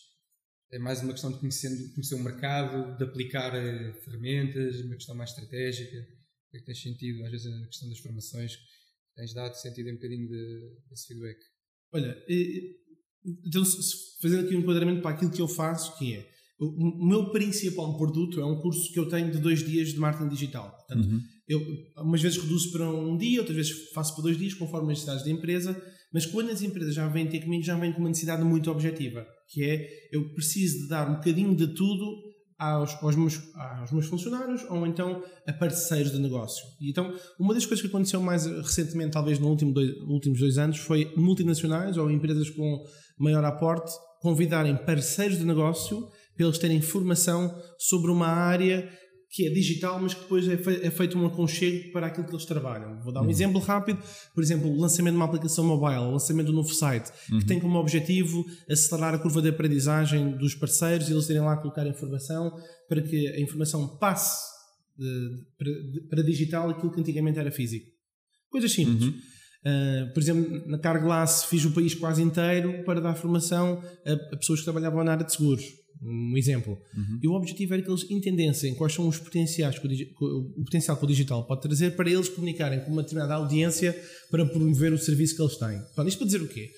É 0.73 0.79
mais 0.79 1.03
uma 1.03 1.13
questão 1.13 1.33
de 1.33 1.39
conhecer, 1.39 1.69
conhecer 1.95 2.15
o 2.15 2.23
mercado, 2.23 2.97
de 2.97 3.05
aplicar 3.05 3.55
eh, 3.57 3.93
ferramentas, 4.05 4.81
uma 4.83 4.95
questão 4.95 5.17
mais 5.17 5.31
estratégica? 5.31 5.97
O 5.99 6.51
que 6.51 6.57
é 6.57 6.61
que 6.61 6.67
tens 6.67 6.81
sentido? 6.83 7.25
Às 7.25 7.31
vezes 7.33 7.47
a 7.47 7.67
questão 7.67 7.89
das 7.89 7.99
formações, 7.99 8.57
tens 9.17 9.35
dado 9.35 9.55
sentido 9.55 9.91
um 9.91 9.95
bocadinho 9.95 10.29
de, 10.29 10.77
desse 10.89 11.09
feedback? 11.09 11.39
Olha, 11.93 12.17
eh, 12.29 12.61
então, 13.47 13.65
se- 13.65 13.83
se 13.83 13.97
fazendo 14.23 14.47
aqui 14.47 14.55
um 14.55 14.61
enquadramento 14.61 15.03
para 15.03 15.11
aquilo 15.11 15.33
que 15.33 15.43
eu 15.43 15.49
faço, 15.49 15.99
que 15.99 16.15
é 16.15 16.31
o 16.63 17.07
meu 17.09 17.33
principal 17.33 17.97
produto 17.97 18.39
é 18.39 18.45
um 18.45 18.61
curso 18.61 18.93
que 18.93 18.99
eu 19.01 19.09
tenho 19.09 19.31
de 19.33 19.39
dois 19.39 19.65
dias 19.65 19.89
de 19.95 19.99
marketing 19.99 20.29
digital. 20.29 20.71
Portanto, 20.77 21.09
eu 21.49 21.59
umas 21.97 22.21
vezes 22.21 22.37
reduzo 22.39 22.71
para 22.71 22.89
um 22.89 23.17
dia, 23.17 23.41
outras 23.41 23.57
vezes 23.57 23.91
faço 23.93 24.15
para 24.15 24.25
dois 24.25 24.37
dias, 24.39 24.53
conforme 24.55 24.93
as 24.93 24.99
necessidades 24.99 25.25
da 25.25 25.31
empresa. 25.31 25.73
Mas 26.13 26.27
quando 26.27 26.51
as 26.51 26.63
empresas 26.63 26.95
já 26.95 27.07
vêm 27.07 27.27
ter 27.27 27.41
comigo, 27.41 27.63
já 27.63 27.77
vêm 27.77 27.93
com 27.93 28.01
uma 28.01 28.09
necessidade 28.09 28.43
muito 28.43 28.71
objetiva, 28.71 29.27
que 29.49 29.65
é 29.65 29.89
eu 30.13 30.33
preciso 30.35 30.83
de 30.83 30.89
dar 30.89 31.09
um 31.09 31.15
bocadinho 31.15 31.55
de 31.55 31.69
tudo 31.69 32.31
aos, 32.59 32.95
aos, 33.03 33.17
meus, 33.17 33.41
aos 33.55 33.91
meus 33.91 34.07
funcionários 34.07 34.63
ou 34.69 34.87
então 34.87 35.23
a 35.47 35.53
parceiros 35.53 36.13
de 36.13 36.19
negócio. 36.19 36.63
E 36.81 36.91
então, 36.91 37.15
uma 37.39 37.55
das 37.55 37.65
coisas 37.65 37.81
que 37.81 37.89
aconteceu 37.89 38.21
mais 38.21 38.45
recentemente, 38.45 39.13
talvez 39.13 39.39
nos 39.39 39.49
último 39.49 39.73
dois, 39.73 39.91
últimos 40.09 40.41
dois 40.41 40.59
anos, 40.59 40.79
foi 40.79 41.11
multinacionais 41.17 41.97
ou 41.97 42.11
empresas 42.11 42.51
com 42.51 42.85
maior 43.19 43.45
aporte 43.45 43.91
convidarem 44.21 44.77
parceiros 44.77 45.39
de 45.39 45.45
negócio 45.45 46.07
para 46.37 46.47
eles 46.47 46.59
terem 46.59 46.83
formação 46.83 47.55
sobre 47.79 48.11
uma 48.11 48.29
área 48.29 48.91
que 49.33 49.47
é 49.47 49.51
digital, 49.51 50.01
mas 50.01 50.13
que 50.13 50.23
depois 50.23 50.49
é, 50.49 50.57
fe- 50.57 50.81
é 50.83 50.91
feito 50.91 51.17
um 51.17 51.25
aconchego 51.25 51.93
para 51.93 52.09
aquilo 52.09 52.27
que 52.27 52.33
eles 52.35 52.45
trabalham. 52.45 53.01
Vou 53.01 53.13
dar 53.13 53.23
um 53.23 53.31
exemplo 53.31 53.61
rápido, 53.61 54.03
por 54.35 54.43
exemplo, 54.43 54.69
o 54.69 54.81
lançamento 54.81 55.13
de 55.13 55.17
uma 55.19 55.25
aplicação 55.27 55.65
mobile, 55.65 56.01
o 56.01 56.11
lançamento 56.11 56.47
de 56.47 56.53
um 56.53 56.57
novo 56.57 56.75
site, 56.75 57.11
que 57.39 57.47
tem 57.47 57.61
como 57.61 57.79
objetivo 57.79 58.45
acelerar 58.69 59.15
a 59.15 59.19
curva 59.19 59.41
de 59.41 59.49
aprendizagem 59.49 60.37
dos 60.37 60.55
parceiros 60.57 61.09
e 61.09 61.13
eles 61.13 61.29
irem 61.29 61.43
lá 61.43 61.57
colocar 61.57 61.87
informação 61.87 62.53
para 62.89 63.01
que 63.03 63.29
a 63.29 63.41
informação 63.41 63.97
passe 63.99 64.51
de- 64.99 65.45
para, 65.57 65.71
de- 65.71 66.01
para 66.09 66.23
digital 66.25 66.69
aquilo 66.71 66.93
que 66.93 67.01
antigamente 67.01 67.39
era 67.39 67.53
físico. 67.53 67.87
Coisas 68.51 68.73
simples. 68.73 69.15
Uh, 69.63 70.13
por 70.15 70.21
exemplo, 70.23 70.67
na 70.69 70.79
Carglass 70.79 71.45
fiz 71.45 71.65
o 71.67 71.73
país 71.73 71.95
quase 71.95 72.23
inteiro 72.23 72.83
para 72.85 72.99
dar 73.01 73.15
formação 73.15 73.83
a, 74.07 74.13
a 74.35 74.37
pessoas 74.39 74.61
que 74.61 74.65
trabalhavam 74.65 75.05
na 75.05 75.13
área 75.13 75.25
de 75.27 75.33
seguros. 75.33 75.63
Um 76.03 76.35
exemplo. 76.35 76.79
E 77.23 77.29
o 77.29 77.33
objetivo 77.33 77.75
era 77.75 77.83
que 77.83 77.91
eles 77.91 78.11
entendessem 78.11 78.75
quais 78.75 78.95
são 78.95 79.07
os 79.07 79.19
potenciais 79.19 79.79
que 79.79 79.87
o, 79.87 79.91
o- 80.61 80.65
potencial 80.65 80.97
que 80.97 81.05
o 81.05 81.07
digital 81.07 81.47
pode 81.47 81.61
trazer 81.61 81.95
para 81.95 82.09
eles 82.09 82.27
comunicarem 82.31 82.81
com 82.81 82.91
uma 82.91 83.03
determinada 83.03 83.35
audiência 83.35 83.95
para 84.31 84.47
promover 84.47 84.95
o 84.95 84.99
serviço 84.99 85.37
que 85.37 85.43
eles 85.43 85.57
têm. 85.57 85.79
Pronto, 85.95 86.09
isto 86.09 86.17
para 86.19 86.27
dizer 86.27 86.41
o 86.41 86.49
quê? 86.49 86.71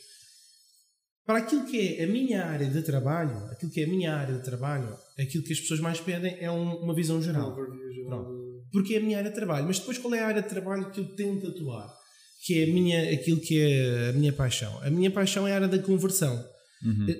Para 1.25 1.39
aquilo 1.39 1.65
que 1.67 1.79
é 1.99 2.03
a 2.03 2.07
minha 2.09 2.45
área 2.45 2.69
de 2.69 2.83
trabalho, 2.83 3.37
aquilo 3.53 3.71
que 3.71 3.81
é 3.81 3.85
a 3.85 3.89
minha 3.89 4.13
área 4.13 4.35
de 4.37 4.43
trabalho, 4.43 4.93
aquilo 5.17 5.45
que 5.45 5.53
as 5.53 5.61
pessoas 5.61 5.79
mais 5.79 6.01
pedem 6.01 6.37
é 6.41 6.51
um- 6.51 6.79
uma 6.83 6.95
visão 6.95 7.23
geral. 7.23 7.55
Geral 7.95 8.25
do- 8.25 8.65
Porque 8.73 8.95
é 8.95 8.99
a 8.99 9.01
minha 9.01 9.19
área 9.19 9.31
de 9.31 9.37
trabalho. 9.37 9.67
Mas 9.67 9.79
depois 9.79 9.99
qual 9.99 10.13
é 10.15 10.21
a 10.21 10.27
área 10.27 10.43
de 10.43 10.49
trabalho 10.49 10.91
que 10.91 10.99
eu 10.99 11.15
tento 11.15 11.47
atuar? 11.47 11.89
Que 12.45 12.63
é 12.63 12.67
minha, 12.67 13.13
aquilo 13.13 13.41
que 13.41 13.61
é 13.61 14.11
a 14.11 14.13
minha 14.13 14.33
paixão. 14.33 14.79
A 14.83 14.91
minha 14.91 15.11
paixão 15.11 15.47
é 15.47 15.53
a 15.53 15.55
área 15.55 15.69
da 15.69 15.79
conversão. 15.79 16.45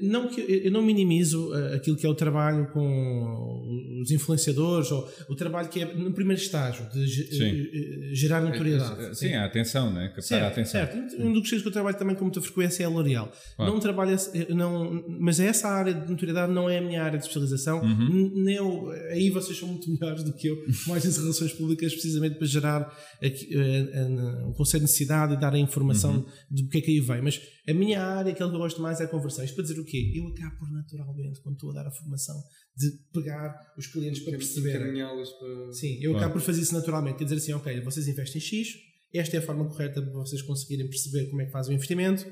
Não 0.03 0.29
que 0.29 0.41
eu, 0.41 0.71
não 0.73 0.83
minimizo 0.83 1.51
uh, 1.51 1.75
aquilo 1.77 1.97
que 1.97 2.05
é 2.05 2.09
o 2.09 2.15
trabalho 2.15 2.67
com 2.73 4.01
os 4.03 4.11
influenciadores 4.11 4.91
ou 4.91 5.09
o 5.29 5.37
trabalho 5.37 5.69
que 5.69 5.81
é 5.81 5.95
no 5.95 6.13
primeiro 6.13 6.41
estágio 6.41 6.89
de 6.91 7.07
Sim. 7.07 7.45
eh, 7.45 8.11
eh, 8.11 8.15
gerar 8.15 8.41
notoriedade. 8.41 9.17
Sim, 9.17 9.35
a 9.35 9.45
atenção, 9.45 9.93
né? 9.93 10.09
Captar 10.09 10.21
a 10.21 10.23
Certo, 10.23 10.53
atenção. 10.53 10.81
certo. 10.81 11.23
Um 11.23 11.33
dos 11.33 11.49
que 11.49 11.57
eu 11.69 11.73
trabalho 11.73 11.97
também 11.97 12.17
com 12.17 12.25
muita 12.25 12.41
frequência 12.41 12.83
é 12.83 12.87
a 12.87 12.89
L'Oréal. 12.89 13.31
Claro. 13.57 13.73
Não 13.73 13.79
trabalho, 13.81 14.17
não, 14.51 15.05
mas 15.21 15.39
essa 15.39 15.69
área 15.69 15.95
de 15.95 16.11
notoriedade 16.11 16.53
não 16.53 16.69
é 16.69 16.79
a 16.79 16.83
minha 16.83 17.03
área 17.03 17.19
de 17.19 17.25
especialização. 17.25 17.81
Uhum. 17.83 18.33
Nem 18.45 18.57
eu, 18.57 18.91
aí 19.11 19.31
vocês 19.31 19.57
são 19.59 19.69
muito 19.69 19.89
melhores 19.93 20.25
do 20.25 20.33
que 20.33 20.49
eu, 20.49 20.57
mais 20.87 21.05
nas 21.05 21.17
relações 21.19 21.53
públicas, 21.53 21.93
precisamente 21.93 22.37
para 22.37 22.47
gerar 22.47 22.93
eh, 23.23 23.29
eh, 23.51 24.45
o 24.47 24.53
conceito 24.55 24.83
de 24.85 24.91
necessidade 24.91 25.35
e 25.35 25.41
dar 25.41 25.55
a 25.55 25.59
informação 25.59 26.13
Uhum. 26.17 26.25
do 26.51 26.69
que 26.69 26.79
é 26.79 26.81
que 26.81 26.91
aí 26.91 27.01
vem. 27.01 27.23
Mas 27.23 27.41
a 27.69 27.73
minha 27.73 28.03
área, 28.03 28.33
aquilo 28.33 28.49
que 28.49 28.55
eu 28.57 28.59
gosto 28.59 28.83
mais 28.83 29.01
é 29.01 29.05
a 29.05 29.09
conversão. 29.09 29.45
Isto 29.53 29.57
para 29.57 29.63
dizer 29.65 29.81
o 29.81 29.85
quê? 29.85 30.13
Eu 30.15 30.27
acabo 30.29 30.59
por 30.59 30.71
naturalmente, 30.73 31.41
quando 31.41 31.55
estou 31.57 31.71
a 31.71 31.75
dar 31.75 31.87
a 31.87 31.91
formação, 31.91 32.43
de 32.77 32.91
pegar 33.13 33.55
os 33.77 33.87
clientes 33.87 34.21
para 34.23 34.33
perceberem. 34.39 34.81
encaminhá-los 34.83 35.31
para. 35.33 35.73
Sim, 35.73 35.95
eu 36.01 36.11
Claro. 36.13 36.17
acabo 36.19 36.33
por 36.33 36.41
fazer 36.41 36.63
isso 36.63 36.75
naturalmente. 36.75 37.17
Quer 37.19 37.25
dizer 37.25 37.37
assim, 37.37 37.53
ok, 37.53 37.81
vocês 37.83 38.09
investem 38.09 38.41
X, 38.41 38.69
esta 39.15 39.37
é 39.37 39.39
a 39.39 39.43
forma 39.43 39.67
correta 39.69 40.01
para 40.01 40.13
vocês 40.13 40.41
conseguirem 40.43 40.89
perceber 40.89 41.27
como 41.29 41.43
é 41.43 41.47
que 41.47 41.53
fazem 41.53 41.75
o 41.75 41.77
investimento. 41.77 42.27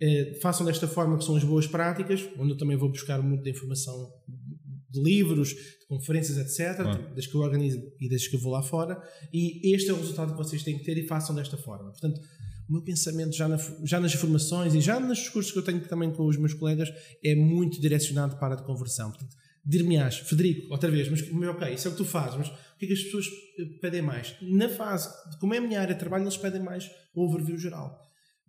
Eh, 0.00 0.38
façam 0.42 0.64
desta 0.66 0.86
forma 0.86 1.16
que 1.18 1.24
são 1.24 1.36
as 1.36 1.42
boas 1.44 1.66
práticas, 1.66 2.28
onde 2.38 2.52
eu 2.52 2.56
também 2.56 2.76
vou 2.76 2.88
buscar 2.90 3.20
muita 3.22 3.48
informação 3.48 4.12
de 4.90 5.02
livros, 5.02 5.48
de 5.50 5.86
conferências, 5.88 6.38
etc., 6.38 6.76
Claro. 6.82 7.14
das 7.14 7.26
que 7.26 7.34
eu 7.34 7.40
organizo 7.40 7.82
e 8.00 8.08
das 8.08 8.26
que 8.28 8.36
eu 8.36 8.40
vou 8.40 8.52
lá 8.52 8.62
fora, 8.62 9.02
e 9.32 9.74
este 9.74 9.90
é 9.90 9.92
o 9.92 9.96
resultado 9.96 10.32
que 10.32 10.38
vocês 10.38 10.62
têm 10.62 10.78
que 10.78 10.84
ter 10.84 10.96
e 10.98 11.06
façam 11.06 11.34
desta 11.34 11.56
forma. 11.56 11.90
Portanto, 11.90 12.20
o 12.68 12.72
meu 12.72 12.82
pensamento 12.82 13.34
já, 13.34 13.48
na- 13.48 13.58
já 13.84 14.00
nas 14.00 14.12
formações 14.14 14.74
e 14.74 14.80
já 14.80 14.98
nos 14.98 15.28
cursos 15.28 15.52
que 15.52 15.58
eu 15.58 15.62
tenho 15.62 15.80
também 15.88 16.10
com 16.12 16.24
os 16.26 16.36
meus 16.36 16.54
colegas 16.54 16.88
é 17.24 17.34
muito 17.34 17.80
direcionado 17.80 18.36
dir-me-ás, 19.66 20.18
Federico, 20.18 20.72
outra 20.72 20.88
vez, 20.90 21.08
mas 21.08 21.20
ok, 21.22 21.74
isso 21.74 21.88
é 21.88 21.90
o 21.90 21.92
que 21.94 21.98
tu 21.98 22.04
fazes, 22.04 22.36
mas 22.38 22.48
o 22.48 22.78
que 22.78 22.84
é 22.84 22.88
que 22.88 22.94
as 22.94 23.02
pessoas 23.02 23.26
eh, 23.58 23.64
pedem 23.80 24.00
mais? 24.00 24.36
Na 24.42 24.68
fase, 24.68 25.08
como 25.40 25.54
é 25.54 25.58
a 25.58 25.60
minha 25.60 25.80
área 25.80 25.92
de 25.94 25.98
trabalho, 25.98 26.22
eles 26.22 26.36
pedem 26.36 26.62
mais 26.62 26.88
o 27.14 27.24
overview 27.24 27.58
geral. 27.58 27.98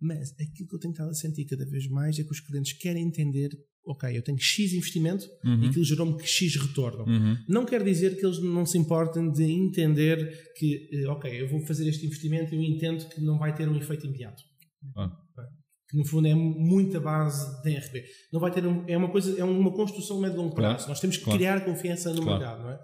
Mas 0.00 0.30
aquilo 0.34 0.68
que 0.68 0.74
eu 0.76 0.78
tenho 0.78 0.92
estado 0.92 1.10
a 1.10 1.14
sentir 1.14 1.44
cada 1.46 1.66
vez 1.66 1.88
mais 1.88 2.16
é 2.20 2.22
que 2.22 2.30
os 2.30 2.38
clientes 2.38 2.72
querem 2.74 3.04
entender, 3.04 3.50
ok, 3.88 4.16
eu 4.16 4.22
tenho 4.22 4.38
X 4.38 4.72
investimento 4.72 5.24
e 5.62 5.66
aquilo 5.68 5.84
gerou-me 5.84 6.22
X 6.22 6.54
retorno. 6.56 7.04
Uhum. 7.06 7.36
Não 7.48 7.64
quer 7.64 7.82
dizer 7.82 8.16
que 8.18 8.24
eles 8.26 8.38
não 8.42 8.64
se 8.66 8.76
importem 8.78 9.30
de 9.32 9.44
entender 9.44 10.52
que, 10.56 10.88
eh, 10.92 11.08
ok, 11.08 11.40
eu 11.40 11.48
vou 11.48 11.60
fazer 11.66 11.88
este 11.88 12.04
investimento 12.06 12.54
e 12.54 12.58
eu 12.58 12.62
entendo 12.62 13.08
que 13.08 13.20
não 13.20 13.38
vai 13.38 13.54
ter 13.54 13.68
um 13.68 13.76
efeito 13.76 14.06
imediato. 14.06 14.42
Ah. 14.96 15.10
Que 15.90 15.96
no 15.96 16.04
fundo 16.04 16.28
é 16.28 16.34
muita 16.34 17.00
base 17.00 17.62
da 17.64 17.70
RB. 17.70 18.04
Não 18.30 18.38
vai 18.40 18.50
ter 18.50 18.66
um- 18.66 18.84
é 18.86 18.94
uma 18.96 19.10
coisa, 19.10 19.40
é 19.40 19.42
uma 19.42 19.72
construção 19.72 20.18
a 20.18 20.20
médio 20.20 20.36
e 20.36 20.38
longo 20.38 20.54
prazo. 20.54 20.76
Claro, 20.76 20.88
Nós 20.90 21.00
temos 21.00 21.16
que 21.16 21.24
claro. 21.24 21.38
criar 21.38 21.64
confiança 21.64 22.12
no 22.12 22.20
Claro. 22.22 22.38
mercado, 22.38 22.62
não 22.62 22.70
é? 22.72 22.78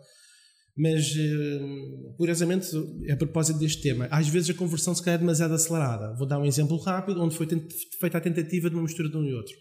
Mas, 0.77 1.15
eh, 1.17 1.61
curiosamente, 2.17 2.67
a 3.11 3.17
propósito 3.17 3.59
deste 3.61 3.83
tema, 3.83 4.09
às 4.11 4.27
vezes 4.29 4.51
a 4.51 4.55
conversão 4.55 4.95
se 4.95 5.03
calhar 5.03 5.19
é 5.19 5.21
demasiado 5.21 5.53
acelerada. 5.55 6.17
Vou 6.17 6.27
dar 6.27 6.39
um 6.41 6.47
exemplo 6.47 6.77
rápido, 6.79 7.23
onde 7.23 7.37
foi 7.37 7.47
feita 8.01 8.19
a 8.19 8.21
tentativa 8.21 8.69
de 8.71 8.75
uma 8.75 8.83
mistura 8.83 9.09
de 9.09 9.17
um 9.17 9.25
e 9.25 9.33
outro. 9.35 9.55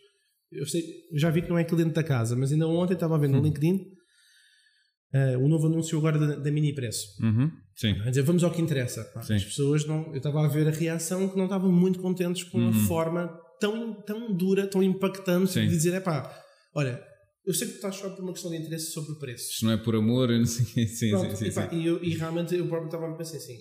Eu, 0.56 0.66
sei, 0.66 0.84
eu 1.12 1.20
já 1.20 1.30
vi 1.30 1.42
que 1.42 1.50
não 1.50 1.58
é 1.58 1.64
cliente 1.64 1.94
da 1.94 2.04
casa, 2.04 2.36
mas 2.36 2.52
ainda 2.52 2.68
ontem 2.68 2.94
estava 2.94 3.16
a 3.16 3.18
ver 3.18 3.30
no 3.30 3.40
Hum. 3.40 3.44
LinkedIn 3.44 3.86
eh, 5.14 5.38
o 5.38 5.48
novo 5.48 5.68
anúncio 5.68 5.98
agora 5.98 6.18
da, 6.18 6.36
da 6.36 6.52
Mini 6.52 6.74
Preço. 6.74 7.08
Uhum. 7.24 7.52
Sim. 7.76 8.00
A 8.02 8.10
dizer, 8.10 8.24
vamos 8.24 8.44
ao 8.44 8.52
que 8.52 8.62
interessa. 8.62 9.04
Pá, 9.14 9.22
Sim. 9.22 9.36
As 9.36 9.44
pessoas 9.46 9.86
não. 9.86 10.08
Eu 10.12 10.18
estava 10.18 10.44
a 10.44 10.48
ver 10.48 10.68
a 10.68 10.72
reação 10.72 11.30
que 11.30 11.38
não 11.38 11.46
estavam 11.46 11.72
muito 11.72 12.00
contentes 12.00 12.44
com 12.44 12.58
Uhum. 12.60 12.70
a 12.70 12.74
forma 12.88 13.40
tão, 13.60 13.94
tão 14.02 14.34
dura, 14.36 14.68
tão 14.68 14.82
impactante 14.84 15.52
Sim. 15.52 15.62
de 15.62 15.70
dizer: 15.70 15.94
é 15.94 16.00
pá, 16.00 16.36
olha, 16.76 17.04
eu 17.46 17.54
sei 17.54 17.68
que 17.68 17.74
tu 17.74 17.76
estás 17.78 17.96
só 17.96 18.10
por 18.10 18.24
uma 18.24 18.34
questão 18.34 18.50
de 18.52 18.58
interesse 18.58 18.92
sobre 18.92 19.12
o 19.12 19.20
preço. 19.20 19.52
Isto 19.52 19.66
não 19.66 19.72
é 19.74 19.78
por 19.78 19.96
amor, 19.96 20.30
eu 20.32 20.40
não 20.40 20.46
sei. 20.46 20.66
Sim, 20.66 20.88
sim, 20.88 21.10
Pronto, 21.12 21.36
sim, 21.36 21.46
e, 21.46 21.52
pá, 21.52 21.70
sim. 21.70 21.80
e 21.82 21.86
eu- 21.88 22.04
e 22.04 22.10
realmente 22.16 22.56
eu 22.56 22.68
próprio 22.68 22.88
estava 22.88 23.08
a 23.12 23.16
pensar 23.16 23.38
assim: 23.38 23.58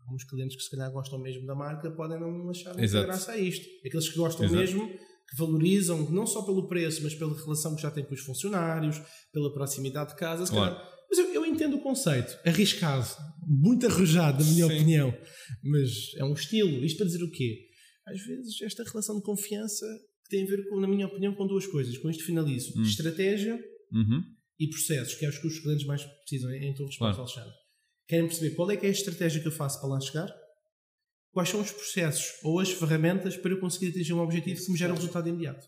há 0.00 0.14
uns 0.14 0.24
clientes 0.24 0.56
que 0.56 0.62
se 0.62 0.70
calhar 0.70 0.90
gostam 0.92 1.18
mesmo 1.18 1.46
da 1.46 1.54
marca 1.54 1.90
podem 1.90 2.20
não 2.20 2.50
achar 2.50 2.74
muita 2.76 3.02
graça 3.02 3.32
a 3.32 3.38
isto. 3.38 3.66
Aqueles 3.86 4.08
que 4.10 4.16
gostam 4.18 4.44
Exato. 4.44 4.60
mesmo, 4.60 4.90
que 5.28 5.36
valorizam 5.36 6.10
não 6.10 6.26
só 6.26 6.42
pelo 6.42 6.68
preço, 6.68 7.02
mas 7.02 7.14
pela 7.14 7.36
relação 7.36 7.74
que 7.74 7.82
já 7.82 7.90
têm 7.90 8.04
com 8.04 8.14
os 8.14 8.20
funcionários, 8.20 9.00
pela 9.32 9.52
proximidade 9.52 10.10
de 10.10 10.16
casa, 10.16 10.46
Claro. 10.46 10.76
Mas 11.08 11.18
eu, 11.18 11.32
eu 11.34 11.46
entendo 11.46 11.76
o 11.76 11.80
conceito, 11.80 12.36
arriscado, 12.44 13.06
muito 13.46 13.86
arrojado, 13.86 14.44
na 14.44 14.50
minha 14.50 14.66
Sim. 14.66 14.74
opinião. 14.74 15.18
Mas 15.62 15.90
é 16.16 16.24
um 16.24 16.32
estilo. 16.32 16.84
Isto 16.84 16.98
para 16.98 17.06
dizer 17.06 17.22
o 17.22 17.30
quê? 17.30 17.68
Às 18.06 18.20
vezes, 18.24 18.62
esta 18.62 18.82
relação 18.84 19.16
de 19.16 19.22
confiança 19.22 19.86
tem 20.28 20.42
a 20.42 20.46
ver, 20.46 20.68
com, 20.68 20.80
na 20.80 20.88
minha 20.88 21.06
opinião, 21.06 21.34
com 21.34 21.46
duas 21.46 21.66
coisas. 21.66 21.96
Com 21.98 22.10
isto 22.10 22.24
finalizo. 22.24 22.72
Hum. 22.76 22.82
Estratégia 22.82 23.54
uhum. 23.92 24.22
e 24.58 24.68
processos, 24.68 25.14
que 25.14 25.24
é 25.24 25.28
os 25.28 25.38
que 25.38 25.46
os 25.46 25.60
clientes 25.60 25.86
mais 25.86 26.02
precisam 26.04 26.52
em 26.52 26.74
tua 26.74 26.86
resposta, 26.86 27.14
claro. 27.14 27.20
Alexandre. 27.20 27.66
Querem 28.08 28.26
perceber 28.26 28.54
qual 28.54 28.70
é 28.70 28.76
que 28.76 28.86
é 28.86 28.88
a 28.88 28.92
estratégia 28.92 29.40
que 29.40 29.48
eu 29.48 29.52
faço 29.52 29.80
para 29.80 29.88
lá 29.88 30.00
chegar? 30.00 30.28
Quais 31.36 31.50
são 31.50 31.60
os 31.60 31.70
processos 31.70 32.32
ou 32.42 32.60
as 32.60 32.72
ferramentas 32.72 33.36
para 33.36 33.50
eu 33.50 33.60
conseguir 33.60 33.88
atingir 33.88 34.14
um 34.14 34.20
objetivo 34.20 34.58
que 34.58 34.72
me 34.72 34.78
gera 34.78 34.94
um 34.94 34.96
resultado 34.96 35.28
imediato? 35.28 35.66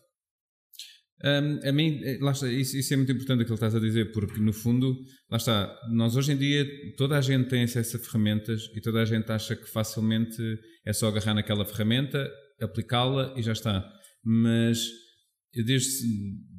Um, 1.23 1.69
a 1.69 1.71
mim, 1.71 2.01
eh, 2.03 2.17
lá 2.19 2.31
está, 2.31 2.51
isso, 2.51 2.75
isso, 2.75 2.91
é 2.91 2.97
muito 2.97 3.11
importante 3.11 3.43
aquilo 3.43 3.55
que 3.55 3.65
estás 3.65 3.75
a 3.75 3.79
dizer, 3.79 4.11
porque 4.11 4.39
no 4.39 4.51
fundo, 4.51 4.97
lá 5.29 5.37
está, 5.37 5.79
nós 5.91 6.15
hoje 6.15 6.31
em 6.31 6.37
dia, 6.37 6.65
toda 6.97 7.19
a 7.19 7.21
gente 7.21 7.49
tem 7.49 7.61
acesso 7.61 7.97
a 7.97 7.99
ferramentas 7.99 8.63
e 8.75 8.81
toda 8.81 8.99
a 8.99 9.05
gente 9.05 9.31
acha 9.31 9.55
que 9.55 9.69
facilmente 9.69 10.41
é 10.83 10.91
só 10.91 11.07
agarrar 11.07 11.35
naquela 11.35 11.63
ferramenta, 11.63 12.27
aplicá-la 12.59 13.35
e 13.37 13.43
já 13.43 13.51
está. 13.51 13.87
Mas 14.23 14.87
eu 15.53 15.63
desde, 15.63 16.03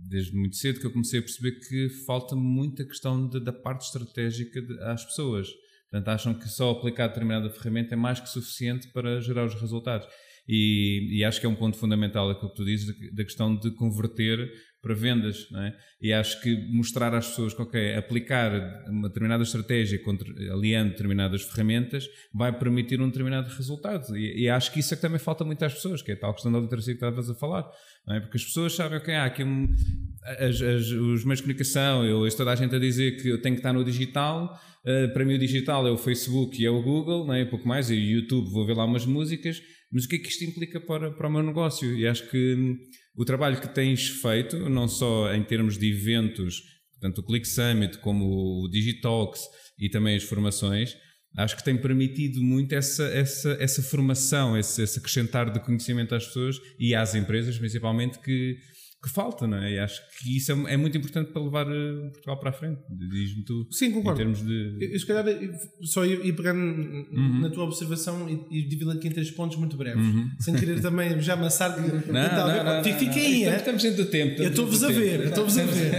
desde 0.09 0.37
muito 0.37 0.55
cedo 0.55 0.79
que 0.79 0.87
eu 0.87 0.93
comecei 0.93 1.19
a 1.19 1.23
perceber 1.23 1.59
que 1.67 1.89
falta 2.07 2.37
muita 2.37 2.85
questão 2.85 3.29
de, 3.29 3.43
da 3.43 3.53
parte 3.53 3.87
estratégica 3.87 4.63
de, 4.63 4.81
às 4.85 5.05
pessoas. 5.05 5.49
Portanto, 5.91 6.09
acham 6.09 6.35
que 6.35 6.49
só 6.49 6.71
aplicar 6.71 7.09
determinada 7.09 7.51
ferramenta 7.51 7.95
é 7.95 7.97
mais 7.97 8.21
que 8.21 8.29
suficiente 8.29 8.89
para 8.93 9.21
gerar 9.21 9.45
os 9.45 9.55
resultados. 9.61 10.07
E, 10.49 11.19
e, 11.19 11.25
acho 11.25 11.41
que 11.41 11.47
é 11.47 11.49
um 11.49 11.55
ponto 11.55 11.77
fundamental 11.77 12.31
aquilo 12.31 12.51
que 12.51 12.57
tu 12.57 12.65
dizes 12.65 12.95
da 13.13 13.25
questão 13.25 13.57
de 13.57 13.71
converter 13.73 14.51
para 14.83 14.95
vendas, 14.95 15.47
é? 15.55 15.75
E 16.01 16.13
acho 16.13 16.41
que 16.41 16.57
mostrar 16.73 17.15
às 17.15 17.29
pessoas 17.29 17.53
que, 17.53 17.61
ok, 17.61 17.95
aplicar 17.95 18.51
uma 18.89 19.09
determinada 19.09 19.43
estratégia 19.43 20.03
contra, 20.03 20.27
aliando 20.51 20.91
determinadas 20.91 21.43
ferramentas 21.43 22.09
vai 22.33 22.57
permitir 22.59 23.01
um 23.01 23.07
determinado 23.07 23.51
resultado. 23.55 24.17
E, 24.17 24.45
e, 24.45 24.49
acho 24.49 24.73
que 24.73 24.81
isso 24.81 24.95
é 24.95 24.97
que 24.97 25.03
também 25.03 25.19
falta 25.19 25.45
muito 25.45 25.63
às 25.63 25.75
pessoas, 25.75 26.01
que 26.01 26.13
é 26.13 26.15
a 26.15 26.19
tal 26.19 26.33
questão 26.33 26.51
da 26.51 26.59
literacia 26.59 26.95
que 26.95 27.05
estavas 27.05 27.29
a 27.29 27.35
falar, 27.35 27.71
é? 28.09 28.21
Porque 28.21 28.39
as 28.39 28.45
pessoas 28.45 28.75
sabem, 28.75 28.99
ok, 28.99 29.15
há 29.15 29.27
aqui 29.27 29.45
um, 29.45 29.69
as, 30.39 30.61
as, 30.63 30.87
os 30.91 31.25
meios 31.25 31.39
de 31.39 31.43
comunicação, 31.43 32.05
eu 32.05 32.19
ouço 32.19 32.37
toda 32.37 32.53
a 32.53 32.57
gente 32.57 32.75
a 32.75 32.79
dizer 32.79 33.21
que 33.21 33.29
eu 33.29 33.41
tenho 33.41 33.55
que 33.55 33.61
estar 33.61 33.73
no 33.73 33.85
digital, 33.85 34.59
uh, 34.85 35.13
para 35.13 35.25
mim 35.27 35.35
o 35.35 35.39
digital 35.39 35.87
é 35.87 35.91
o 35.91 35.99
Facebook 35.99 36.61
e 36.61 36.65
é 36.65 36.71
o 36.71 36.83
Google, 36.83 37.27
não 37.27 37.35
é? 37.35 37.45
pouco 37.45 37.69
mais, 37.69 37.91
e 37.91 37.95
o 37.95 37.97
YouTube, 37.97 38.51
vou 38.51 38.67
ver 38.67 38.75
lá 38.75 38.87
umas 38.87 39.05
músicas, 39.05 39.61
mas 39.93 40.05
o 40.05 40.09
que 40.09 40.17
é 40.17 40.19
que 40.19 40.29
isto 40.29 40.45
implica 40.45 40.81
para, 40.81 41.11
para 41.11 41.29
o 41.29 41.33
meu 41.33 41.43
negócio? 41.43 41.97
E 41.97 42.07
acho 42.07 42.29
que 42.31 42.55
hum, 42.55 42.79
o 43.15 43.25
trabalho 43.25 43.61
que 43.61 43.69
tens 43.69 44.09
feito, 44.09 44.69
não 44.69 44.89
só 44.89 45.33
em 45.35 45.43
termos 45.43 45.79
de 45.79 45.91
eventos, 45.91 46.63
tanto 47.01 47.21
o 47.21 47.25
Click 47.25 47.47
Summit 47.47 47.99
como 47.99 48.65
o 48.65 48.69
Digitalks 48.69 49.43
e 49.79 49.89
também 49.89 50.17
as 50.17 50.23
formações, 50.23 50.97
acho 51.37 51.57
que 51.57 51.65
tem 51.65 51.77
permitido 51.77 52.43
muito 52.43 52.75
essa, 52.75 53.05
essa, 53.05 53.57
essa 53.61 53.83
formação, 53.83 54.57
esse, 54.57 54.83
esse 54.83 54.99
acrescentar 54.99 55.51
de 55.51 55.61
conhecimento 55.61 56.15
às 56.15 56.27
pessoas 56.27 56.61
e 56.79 56.95
às 56.95 57.15
empresas, 57.15 57.59
principalmente, 57.59 58.19
que 58.19 58.59
que 59.03 59.09
falta, 59.09 59.47
não 59.47 59.57
é? 59.57 59.73
E 59.73 59.79
acho 59.79 60.01
que 60.19 60.37
isso 60.37 60.53
é, 60.53 60.75
é 60.75 60.77
muito 60.77 60.97
importante 60.97 61.33
para 61.33 61.43
levar 61.43 61.67
uh, 61.67 62.11
Portugal 62.11 62.39
para 62.39 62.51
a 62.51 62.53
frente. 62.53 62.81
Diz-me 62.91 63.45
tu. 63.45 63.67
Sim, 63.71 63.93
concordo. 63.93 64.21
Em 64.21 64.25
termos 64.25 64.45
de. 64.47 64.93
Eu, 64.93 64.99
se 64.99 65.07
calhar, 65.07 65.25
só 65.83 66.05
ia 66.05 66.35
pegar 66.35 66.55
uhum. 66.55 67.41
na 67.41 67.49
tua 67.49 67.65
observação 67.65 68.29
e, 68.29 68.61
e 68.61 68.91
aqui 68.91 69.09
em 69.09 69.13
três 69.13 69.31
pontos 69.31 69.57
muito 69.57 69.77
breves, 69.77 70.05
uhum. 70.05 70.31
sem 70.39 70.55
querer 70.55 70.81
também 70.83 71.21
já 71.21 71.33
amassar. 71.33 71.81
Não, 71.81 71.89
não, 71.89 72.65
não, 72.65 72.85
Fiquem 72.85 73.09
aí, 73.09 73.45
é? 73.45 73.57
Estamos 73.57 73.83
dentro 73.83 74.05
do 74.05 74.11
tempo. 74.11 74.43
Eu 74.43 74.51
estou-vos 74.51 74.85
a 74.85 74.89
ver, 74.89 75.21
eu 75.21 75.29
estou-vos 75.29 75.59
a 75.59 75.65
ver. 75.65 75.95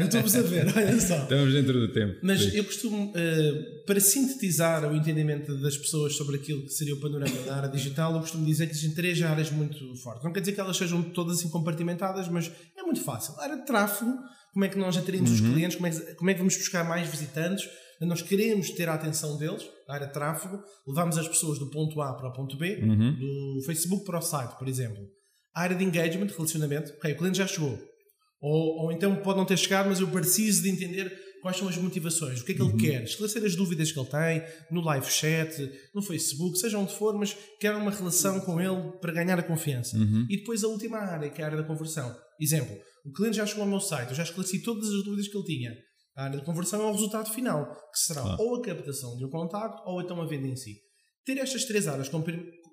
Eu 0.00 0.06
estou-vos 0.06 0.36
a 0.36 0.42
ver, 0.42 0.66
olha 0.76 1.00
só. 1.00 1.22
Estamos 1.22 1.52
dentro 1.52 1.80
do 1.80 1.92
tempo. 1.92 2.18
Mas 2.22 2.40
Sim. 2.40 2.56
eu 2.56 2.64
costumo, 2.64 3.10
uh, 3.10 3.84
para 3.86 4.00
sintetizar 4.00 4.90
o 4.90 4.96
entendimento 4.96 5.56
das 5.60 5.76
pessoas 5.76 6.16
sobre 6.16 6.36
aquilo 6.36 6.62
que 6.62 6.72
seria 6.72 6.94
o 6.94 7.00
panorama 7.00 7.36
da 7.46 7.56
área 7.56 7.68
digital, 7.68 8.14
eu 8.14 8.20
costumo 8.20 8.44
dizer 8.44 8.66
que 8.66 8.72
existem 8.72 8.92
três 8.94 9.20
áreas 9.22 9.50
muito 9.50 9.94
fortes. 9.96 10.24
Não 10.24 10.32
quer 10.32 10.40
dizer 10.40 10.52
que 10.52 10.60
elas 10.60 10.76
sejam 10.76 11.02
todas 11.02 11.38
assim 11.38 11.48
compartimentadas, 11.48 12.28
mas 12.32 12.50
é 12.76 12.82
muito 12.82 13.02
fácil. 13.02 13.34
Era 13.40 13.56
de 13.56 13.66
tráfego, 13.66 14.12
como 14.52 14.64
é 14.64 14.68
que 14.68 14.78
nós 14.78 14.96
atraímos 14.96 15.30
uhum. 15.30 15.36
os 15.36 15.52
clientes, 15.54 15.76
como 15.76 15.86
é, 15.86 15.90
que, 15.90 16.14
como 16.14 16.30
é 16.30 16.34
que 16.34 16.38
vamos 16.38 16.56
buscar 16.56 16.84
mais 16.84 17.08
visitantes. 17.08 17.68
Nós 18.00 18.20
queremos 18.20 18.70
ter 18.70 18.88
a 18.88 18.94
atenção 18.94 19.38
deles, 19.38 19.62
a 19.88 19.94
área 19.94 20.08
de 20.08 20.12
tráfego, 20.12 20.60
levamos 20.86 21.16
as 21.16 21.28
pessoas 21.28 21.58
do 21.58 21.70
ponto 21.70 22.00
A 22.00 22.12
para 22.14 22.28
o 22.28 22.32
ponto 22.32 22.56
B, 22.56 22.80
uhum. 22.82 23.14
do 23.14 23.62
Facebook 23.64 24.04
para 24.04 24.18
o 24.18 24.22
site, 24.22 24.58
por 24.58 24.66
exemplo. 24.66 25.00
A 25.54 25.62
área 25.62 25.76
de 25.76 25.84
engagement, 25.84 26.26
relacionamento, 26.26 26.92
ok, 26.94 27.12
o 27.12 27.16
cliente 27.16 27.38
já 27.38 27.46
chegou. 27.46 27.78
Ou, 28.40 28.84
ou 28.84 28.92
então 28.92 29.14
pode 29.16 29.38
não 29.38 29.44
ter 29.44 29.56
chegado, 29.56 29.88
mas 29.88 30.00
eu 30.00 30.08
preciso 30.08 30.64
de 30.64 30.70
entender 30.70 31.16
quais 31.42 31.56
são 31.56 31.68
as 31.68 31.76
motivações, 31.76 32.40
o 32.40 32.44
que 32.44 32.52
é 32.52 32.54
que 32.54 32.62
uhum. 32.62 32.70
ele 32.70 32.78
quer, 32.78 33.02
esclarecer 33.02 33.44
as 33.44 33.56
dúvidas 33.56 33.90
que 33.90 33.98
ele 33.98 34.08
tem 34.08 34.42
no 34.70 34.80
live 34.80 35.06
chat, 35.10 35.70
no 35.92 36.00
Facebook, 36.00 36.56
seja 36.56 36.78
onde 36.78 36.94
for, 36.94 37.18
mas 37.18 37.36
quer 37.60 37.74
uma 37.74 37.90
relação 37.90 38.40
com 38.40 38.60
ele 38.60 38.92
para 39.00 39.12
ganhar 39.12 39.38
a 39.38 39.42
confiança. 39.42 39.96
Uhum. 39.96 40.24
E 40.30 40.38
depois 40.38 40.62
a 40.62 40.68
última 40.68 40.98
área, 40.98 41.28
que 41.28 41.42
é 41.42 41.44
a 41.44 41.48
área 41.48 41.58
da 41.58 41.66
conversão. 41.66 42.16
Exemplo, 42.40 42.74
o 43.04 43.12
cliente 43.12 43.36
já 43.36 43.44
chegou 43.44 43.64
ao 43.64 43.68
meu 43.68 43.80
site, 43.80 44.10
eu 44.10 44.14
já 44.14 44.22
esclareci 44.22 44.62
todas 44.62 44.88
as 44.88 45.02
dúvidas 45.02 45.28
que 45.28 45.36
ele 45.36 45.44
tinha. 45.44 45.76
A 46.16 46.24
área 46.24 46.38
de 46.38 46.44
conversão 46.44 46.80
é 46.80 46.84
o 46.84 46.92
resultado 46.92 47.30
final, 47.30 47.66
que 47.90 47.98
será 47.98 48.22
ah. 48.22 48.36
ou 48.38 48.56
a 48.56 48.62
captação 48.62 49.16
de 49.16 49.24
um 49.24 49.30
contacto 49.30 49.82
ou 49.86 50.00
então 50.00 50.20
a 50.20 50.26
venda 50.26 50.46
em 50.46 50.56
si. 50.56 50.76
Ter 51.24 51.38
estas 51.38 51.64
três 51.64 51.88
áreas 51.88 52.08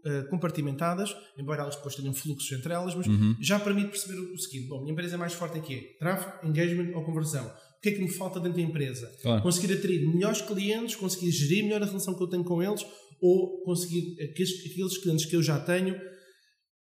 eh, 0.06 0.24
compartimentadas, 0.30 1.16
embora 1.38 1.62
elas 1.62 1.76
depois 1.76 1.96
tenham 1.96 2.14
fluxos 2.14 2.52
entre 2.52 2.74
elas, 2.74 2.96
mas 2.96 3.06
uhum. 3.06 3.36
já 3.40 3.60
permite 3.60 3.90
perceber 3.90 4.20
o 4.20 4.38
seguinte: 4.38 4.68
bom, 4.68 4.80
minha 4.82 4.94
empresa 4.94 5.16
é 5.16 5.18
mais 5.18 5.34
forte 5.34 5.58
em 5.58 5.62
quê? 5.62 5.98
Tráfego, 6.00 6.48
engagement 6.48 6.96
ou 6.96 7.04
conversão? 7.04 7.52
O 7.80 7.82
que 7.82 7.90
é 7.90 7.92
que 7.94 8.02
me 8.02 8.10
falta 8.10 8.42
dentro 8.42 8.58
da 8.58 8.64
empresa? 8.64 9.10
Claro. 9.22 9.42
Conseguir 9.42 9.74
atrair 9.74 10.06
melhores 10.06 10.42
clientes, 10.42 10.98
conseguir 10.98 11.32
gerir 11.32 11.64
melhor 11.64 11.82
a 11.82 11.86
relação 11.86 12.14
que 12.14 12.22
eu 12.22 12.28
tenho 12.28 12.44
com 12.44 12.62
eles 12.62 12.86
ou 13.22 13.64
conseguir 13.64 14.22
aqueles, 14.22 14.52
aqueles 14.66 14.98
clientes 14.98 15.26
que 15.26 15.36
eu 15.36 15.42
já 15.42 15.58
tenho 15.62 15.96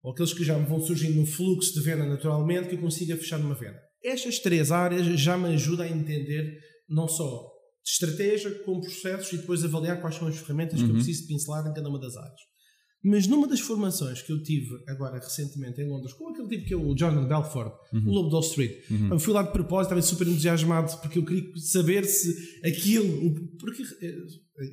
ou 0.01 0.13
aqueles 0.13 0.33
que 0.33 0.43
já 0.43 0.57
me 0.57 0.65
vão 0.65 0.79
surgindo 0.79 1.15
no 1.19 1.25
fluxo 1.25 1.73
de 1.73 1.81
venda 1.81 2.05
naturalmente 2.05 2.69
que 2.69 2.75
eu 2.75 2.79
consiga 2.79 3.17
fechar 3.17 3.39
numa 3.39 3.55
venda. 3.55 3.77
Estas 4.01 4.39
três 4.39 4.71
áreas 4.71 5.05
já 5.19 5.37
me 5.37 5.49
ajudam 5.49 5.85
a 5.85 5.89
entender 5.89 6.59
não 6.87 7.09
só 7.09 7.51
de 7.83 7.91
estratégia, 7.91 8.51
como 8.63 8.81
processos 8.81 9.33
e 9.33 9.37
depois 9.37 9.65
avaliar 9.65 9.99
quais 9.99 10.15
são 10.15 10.27
as 10.27 10.37
ferramentas 10.37 10.79
uhum. 10.79 10.85
que 10.85 10.91
eu 10.91 10.95
uhum. 10.95 11.03
preciso 11.03 11.27
pincelar 11.27 11.67
em 11.67 11.73
cada 11.73 11.89
uma 11.89 11.99
das 11.99 12.15
áreas. 12.15 12.39
Mas 13.07 13.27
numa 13.27 13.47
das 13.47 13.59
formações 13.59 14.23
que 14.23 14.31
eu 14.31 14.41
tive 14.41 14.81
agora 14.87 15.19
recentemente 15.19 15.79
em 15.79 15.87
Londres, 15.87 16.11
com 16.13 16.29
aquele 16.29 16.47
tipo 16.47 16.65
que 16.65 16.73
é 16.73 16.77
o 16.77 16.97
Jordan 16.97 17.27
Belfort, 17.27 17.71
uhum. 17.93 18.07
o 18.07 18.11
Lobo 18.11 18.29
Wall 18.31 18.41
Street, 18.41 18.79
uhum. 18.89 19.09
eu 19.11 19.19
fui 19.19 19.31
lá 19.31 19.43
de 19.43 19.51
propósito, 19.51 19.93
estava 19.93 20.01
super 20.01 20.27
entusiasmado 20.27 20.97
porque 20.97 21.19
eu 21.19 21.23
queria 21.23 21.43
saber 21.57 22.03
se 22.05 22.59
aquilo. 22.65 23.35
Porque, 23.59 23.83
eh, 24.01 24.15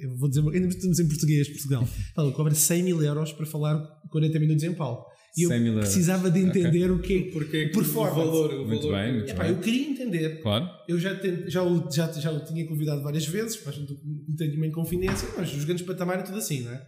eu 0.01 0.16
vou 0.16 0.31
dizer, 0.31 0.40
ainda 0.40 0.66
estamos 0.66 0.99
em 0.99 1.07
português, 1.07 1.47
Portugal. 1.49 1.87
Ela 2.16 2.33
cobra 2.33 2.55
100 2.55 2.83
mil 2.83 3.03
euros 3.03 3.33
para 3.35 3.45
falar 3.45 3.77
40 4.11 4.38
minutos 4.40 4.64
em 4.64 4.73
palco. 4.73 5.12
E 5.37 5.42
eu 5.42 5.51
precisava 5.81 6.31
de 6.31 6.40
entender 6.40 6.90
okay. 6.90 7.29
o 7.29 7.29
que 7.29 7.29
é 7.29 7.33
Porque 7.33 7.66
performance. 7.68 8.18
O 8.18 8.25
valor, 8.25 8.55
o 8.55 8.66
muito 8.66 8.83
valor. 8.83 8.99
bem, 8.99 9.12
muito 9.14 9.31
Epá, 9.31 9.45
bem. 9.45 9.53
Eu 9.53 9.61
queria 9.61 9.88
entender. 9.90 10.42
Claro. 10.42 10.68
Eu 10.88 10.99
já, 10.99 11.14
tente, 11.16 11.51
já, 11.51 11.62
o, 11.62 11.90
já, 11.90 12.11
já 12.12 12.33
o 12.33 12.40
tinha 12.40 12.66
convidado 12.66 13.03
várias 13.03 13.27
vezes, 13.27 13.61
mas 13.64 13.79
não 13.79 14.37
tenho 14.37 14.57
uma 14.57 14.66
inconfidência, 14.66 15.29
mas 15.37 15.55
os 15.55 15.64
grandes 15.64 15.85
patamares 15.85 16.25
é 16.25 16.27
tudo 16.27 16.38
assim, 16.38 16.62
não 16.62 16.73
é? 16.73 16.87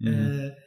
Uhum. 0.00 0.10
Uh, 0.10 0.63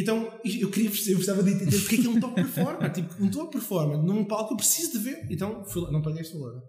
então 0.00 0.40
eu 0.44 0.70
queria 0.70 0.90
eu 1.08 1.16
gostava 1.16 1.42
de 1.42 1.50
entender 1.50 1.78
porque 1.80 1.96
é 1.96 1.98
que 1.98 2.06
é 2.06 2.10
um 2.10 2.20
top 2.20 2.34
performer. 2.34 2.92
tipo, 2.92 3.22
um 3.22 3.30
top 3.30 3.52
performer 3.52 3.98
num 3.98 4.24
palco 4.24 4.54
eu 4.54 4.56
preciso 4.56 4.92
de 4.92 4.98
ver. 4.98 5.26
Então 5.30 5.64
fui 5.64 5.82
lá, 5.82 5.90
não 5.90 6.02
paguei 6.02 6.22
este 6.22 6.32
valor. 6.34 6.62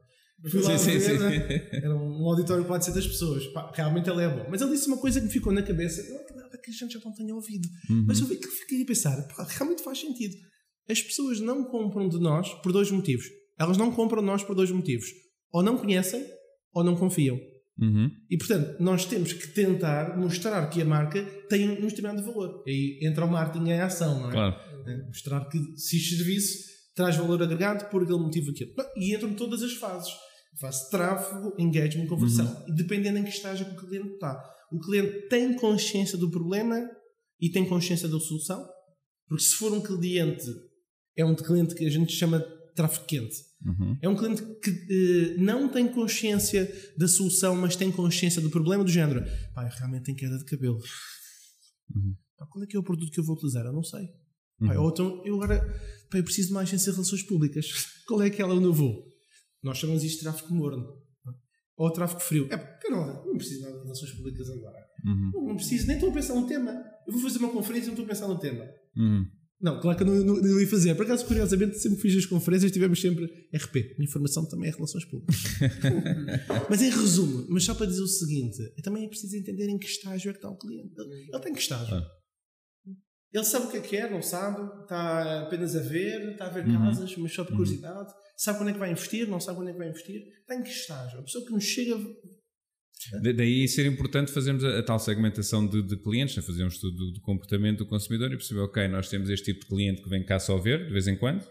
Fui 0.50 0.62
lá 0.62 0.78
sim, 0.78 0.92
ver, 0.92 1.00
sim, 1.00 1.10
sim. 1.12 1.20
Né? 1.20 1.70
Era 1.72 1.96
um 1.96 2.28
auditório 2.28 2.64
para 2.66 2.74
400 2.74 3.08
pessoas. 3.08 3.48
Pá, 3.48 3.72
realmente 3.74 4.10
ele 4.10 4.24
é 4.24 4.28
bom. 4.28 4.46
Mas 4.50 4.62
ele 4.62 4.72
disse 4.72 4.88
uma 4.88 4.98
coisa 4.98 5.22
que 5.22 5.28
me 5.28 5.32
ficou 5.32 5.54
na 5.54 5.64
cabeça. 5.64 6.02
Eu 6.02 6.20
que 6.64 6.72
a 6.72 6.74
gente 6.74 6.94
já 6.94 7.00
não 7.04 7.14
tenha 7.14 7.36
ouvido. 7.36 7.68
Uhum. 7.90 8.06
Mas 8.08 8.20
eu 8.20 8.28
fiquei 8.28 8.82
a 8.82 8.86
pensar, 8.86 9.22
pá, 9.28 9.44
realmente 9.44 9.84
faz 9.84 10.00
sentido. 10.00 10.36
As 10.90 11.02
pessoas 11.02 11.40
não 11.40 11.66
compram 11.66 12.08
de 12.08 12.20
nós 12.20 12.54
por 12.62 12.72
dois 12.72 12.90
motivos. 12.90 13.26
Elas 13.60 13.78
não 13.78 13.92
compram 13.92 14.22
de 14.22 14.28
nós 14.28 14.44
por 14.44 14.56
dois 14.56 14.72
motivos. 14.72 15.08
Ou 15.52 15.62
não 15.62 15.78
conhecem, 15.78 16.26
ou 16.74 16.84
não 16.84 16.96
confiam. 16.96 17.40
Uhum. 17.80 18.12
E 18.30 18.38
portanto, 18.38 18.80
nós 18.80 19.06
temos 19.06 19.34
que 19.34 19.48
tentar 19.48 20.18
mostrar 20.18 20.70
que 20.70 20.82
a 20.82 20.86
marca 20.86 21.24
tem 21.50 21.70
um 21.70 21.88
determinado 21.88 22.24
valor. 22.24 22.64
Aí 22.68 23.00
entra 23.02 23.26
o 23.26 23.32
marketing 23.32 23.70
em 23.70 23.82
ação, 23.82 24.20
não 24.20 24.30
é? 24.30 24.32
Claro. 24.32 24.56
é 24.88 25.08
mostrar 25.08 25.46
que 25.50 25.58
se 25.78 25.98
este 25.98 26.18
serviço 26.18 26.74
traz 26.96 27.16
valor 27.16 27.42
agregado 27.42 27.90
por 27.90 28.04
aquele 28.04 28.20
motivo 28.20 28.52
aquilo. 28.52 28.72
E 28.96 29.16
entram 29.16 29.34
todas 29.34 29.64
as 29.64 29.74
fases. 29.74 30.12
Fase 30.60 30.84
de 30.84 30.92
tráfego, 30.92 31.56
engagement, 31.58 32.06
conversão. 32.08 32.46
Uhum. 32.46 32.66
E 32.70 32.76
dependendo 32.76 33.18
em 33.18 33.24
que 33.24 33.30
estágio 33.30 33.66
que 33.66 33.74
o 33.74 33.88
cliente 33.88 34.14
está. 34.14 34.40
O 34.72 34.80
cliente 34.80 35.28
tem 35.28 35.56
consciência 35.56 36.18
do 36.18 36.30
problema 36.30 36.80
e 37.42 37.50
tem 37.50 37.68
consciência 37.68 38.08
da 38.08 38.20
solução. 38.20 38.64
Porque 39.28 39.44
se 39.44 39.56
for 39.56 39.74
um 39.74 39.82
cliente, 39.82 40.46
é 41.18 41.26
um 41.26 41.36
cliente 41.36 41.74
que 41.74 41.86
a 41.86 41.90
gente 41.90 42.14
chama 42.14 42.40
de 42.40 42.74
tráfego 42.76 43.06
quente 43.06 43.36
Uhum. 43.66 43.98
É 44.02 44.10
um 44.10 44.16
cliente 44.16 44.44
que 44.62 44.70
uh, 44.70 45.42
não 45.42 45.70
tem 45.70 45.88
consciência 45.88 46.70
da 46.98 47.08
solução, 47.08 47.56
mas 47.56 47.76
tem 47.76 47.92
consciência 47.92 48.42
do 48.42 48.50
problema 48.50 48.84
do 48.84 48.92
género. 48.92 49.24
Pai, 49.54 49.70
realmente 49.78 50.04
tem 50.04 50.16
queda 50.16 50.38
de 50.38 50.46
cabelo. 50.46 50.80
Uhum. 51.96 52.16
Pá, 52.38 52.46
qual 52.48 52.64
é 52.64 52.68
que 52.68 52.76
é 52.76 52.80
o 52.80 52.84
produto 52.84 53.12
que 53.12 53.20
eu 53.20 53.24
vou 53.24 53.36
utilizar? 53.36 53.66
Eu 53.66 53.74
não 53.74 53.84
sei. 53.84 54.02
Uhum. 54.60 54.68
Pai, 54.68 54.78
ou 54.78 54.90
então, 54.90 55.22
eu 55.26 55.36
agora 55.36 55.60
pai, 56.12 56.20
eu 56.20 56.24
preciso 56.24 56.50
de 56.50 56.54
mais 56.54 56.70
agência 56.70 56.92
de 56.92 56.98
relações 56.98 57.24
públicas. 57.24 57.66
qual 58.08 58.22
é 58.22 58.28
aquela 58.28 58.54
onde 58.54 58.66
eu 58.66 58.74
vou? 58.74 59.06
Nós 59.62 59.78
chamamos 59.78 60.04
isto 60.04 60.18
de 60.18 60.24
tráfego 60.24 60.54
morno. 60.54 61.02
ou 61.78 61.92
tráfego 61.92 62.20
frio. 62.20 62.48
É, 62.52 62.58
porque 62.58 62.90
não, 62.90 63.26
não 63.26 63.38
preciso 63.38 63.62
nada 63.62 63.78
de 63.78 63.84
relações 63.84 64.12
públicas 64.12 64.50
agora. 64.50 64.78
Uhum. 65.06 65.32
Não, 65.34 65.48
não, 65.48 65.56
preciso, 65.56 65.88
nem 65.88 65.96
estou 65.96 66.10
a 66.10 66.14
pensar 66.14 66.36
no 66.36 66.48
tema. 66.48 66.72
Eu 67.08 67.14
vou 67.14 67.22
fazer 67.22 67.40
uma 67.40 67.50
conferência 67.50 67.86
e 67.86 67.88
não 67.88 67.94
estou 67.94 68.06
a 68.06 68.10
pensar 68.10 68.28
no 68.28 68.38
tema. 68.38 68.66
Não, 69.64 69.80
claro 69.80 69.98
que 69.98 70.04
eu 70.04 70.08
não, 70.08 70.16
não, 70.26 70.42
não, 70.42 70.60
ia 70.60 70.68
fazer. 70.68 70.94
Por 70.94 71.06
acaso, 71.06 71.26
curiosamente, 71.26 71.80
sempre 71.80 71.98
fiz 72.02 72.18
as 72.18 72.26
conferências, 72.26 72.70
tivemos 72.70 73.00
sempre 73.00 73.24
RP. 73.54 73.96
Informação 73.98 74.46
também 74.46 74.70
é 74.70 74.74
relações 74.74 75.06
públicas. 75.06 75.38
mas 76.70 76.82
em 76.82 76.90
resumo, 76.90 77.48
mas 77.48 77.64
só 77.64 77.74
para 77.74 77.86
dizer 77.86 78.02
o 78.02 78.08
seguinte, 78.08 78.58
também 78.84 79.06
é 79.06 79.08
preciso 79.08 79.38
entender 79.38 79.70
em 79.70 79.80
que 79.80 79.86
estágio 79.86 80.32
é 80.32 80.34
que 80.34 80.40
está 80.40 80.50
o 80.50 80.58
cliente. 80.58 80.94
Ele, 81.00 81.30
ele 81.32 81.40
tem 81.40 81.54
que 81.54 81.62
estágio? 81.62 81.96
Ah. 81.96 82.06
Ele 83.32 83.46
sabe 83.46 83.68
o 83.68 83.72
que 83.72 83.78
é 83.78 83.82
que 83.82 83.96
é, 83.96 84.10
não 84.12 84.22
sabe, 84.22 84.62
está 84.82 85.44
apenas 85.44 85.78
a 85.78 85.80
ver, 85.80 86.34
está 86.34 86.48
a 86.48 86.50
ver 86.50 86.68
uhum. 86.68 86.74
casas, 86.74 87.16
mas 87.16 87.34
só 87.34 87.46
por 87.46 87.54
uhum. 87.54 87.58
curiosidade. 87.60 88.14
Sabe 88.36 88.58
quando 88.58 88.70
é 88.70 88.74
que 88.74 88.80
vai 88.80 88.92
investir, 88.92 89.30
não 89.30 89.40
sabe 89.40 89.60
quando 89.60 89.70
é 89.70 89.72
que 89.72 89.80
vai 89.80 89.90
investir. 89.90 90.22
Está 90.42 90.56
em 90.56 90.62
que 90.62 90.70
estágio? 90.70 91.20
A 91.20 91.24
pessoa 91.24 91.46
que 91.46 91.54
nos 91.54 91.64
chega 91.64 91.98
Daí 93.36 93.68
ser 93.68 93.86
importante 93.86 94.32
fazermos 94.32 94.64
a, 94.64 94.80
a 94.80 94.84
tal 94.84 95.00
segmentação 95.00 95.68
de, 95.68 95.82
de 95.82 95.98
clientes, 95.98 96.36
né? 96.36 96.42
fazer 96.42 96.64
um 96.64 96.68
estudo 96.68 97.12
do 97.12 97.22
comportamento 97.22 97.80
do 97.80 97.86
consumidor 97.86 98.32
e 98.32 98.38
perceber, 98.38 98.62
ok, 98.62 98.88
nós 98.88 99.10
temos 99.10 99.30
este 99.30 99.54
tipo 99.54 99.62
de 99.62 99.68
cliente 99.68 100.02
que 100.02 100.10
vem 100.10 100.24
cá 100.24 100.40
só 100.40 100.58
ver, 100.58 100.86
de 100.86 100.92
vez 100.92 101.08
em 101.08 101.16
quando, 101.16 101.46